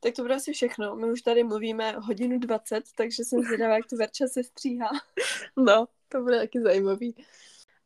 Tak 0.00 0.14
to 0.14 0.22
bude 0.22 0.34
asi 0.34 0.52
všechno. 0.52 0.96
My 0.96 1.12
už 1.12 1.22
tady 1.22 1.44
mluvíme 1.44 1.92
hodinu 1.92 2.38
20, 2.38 2.84
takže 2.96 3.24
jsem 3.24 3.42
zvědavá, 3.42 3.76
jak 3.76 3.86
to 3.86 3.96
Verča 3.96 4.26
se 4.26 4.44
stříhá. 4.44 4.90
No, 5.56 5.86
to 6.08 6.20
bude 6.22 6.38
taky 6.38 6.60
zajímavý. 6.60 7.24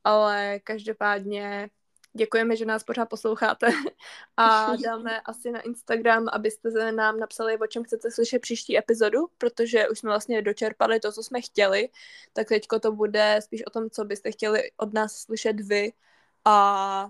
Ale 0.04 0.60
každopádně 0.64 1.70
děkujeme, 2.16 2.56
že 2.56 2.64
nás 2.64 2.84
pořád 2.84 3.08
posloucháte 3.08 3.66
a 4.36 4.76
dáme 4.84 5.20
asi 5.20 5.50
na 5.50 5.60
Instagram, 5.60 6.26
abyste 6.32 6.70
se 6.70 6.92
nám 6.92 7.18
napsali, 7.18 7.58
o 7.58 7.66
čem 7.66 7.84
chcete 7.84 8.10
slyšet 8.10 8.38
příští 8.38 8.78
epizodu, 8.78 9.18
protože 9.38 9.88
už 9.88 9.98
jsme 9.98 10.10
vlastně 10.10 10.42
dočerpali 10.42 11.00
to, 11.00 11.12
co 11.12 11.22
jsme 11.22 11.40
chtěli, 11.40 11.88
tak 12.32 12.48
teďko 12.48 12.80
to 12.80 12.92
bude 12.92 13.38
spíš 13.42 13.66
o 13.66 13.70
tom, 13.70 13.90
co 13.90 14.04
byste 14.04 14.32
chtěli 14.32 14.70
od 14.76 14.94
nás 14.94 15.16
slyšet 15.16 15.60
vy 15.60 15.92
a 16.44 17.08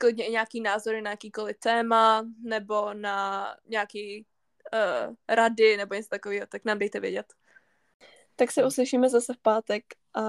klidně 0.00 0.26
i 0.26 0.30
nějaký 0.30 0.60
názory 0.60 1.02
na 1.02 1.10
jakýkoliv 1.10 1.58
téma 1.58 2.26
nebo 2.42 2.94
na 2.94 3.46
nějaký 3.68 4.26
uh, 4.72 5.14
rady 5.28 5.76
nebo 5.76 5.94
něco 5.94 6.08
takového, 6.08 6.46
tak 6.46 6.64
nám 6.64 6.78
dejte 6.78 7.00
vědět. 7.00 7.26
Tak 8.36 8.52
se 8.52 8.66
uslyšíme 8.66 9.08
zase 9.08 9.34
v 9.34 9.38
pátek 9.38 9.84
a 10.14 10.22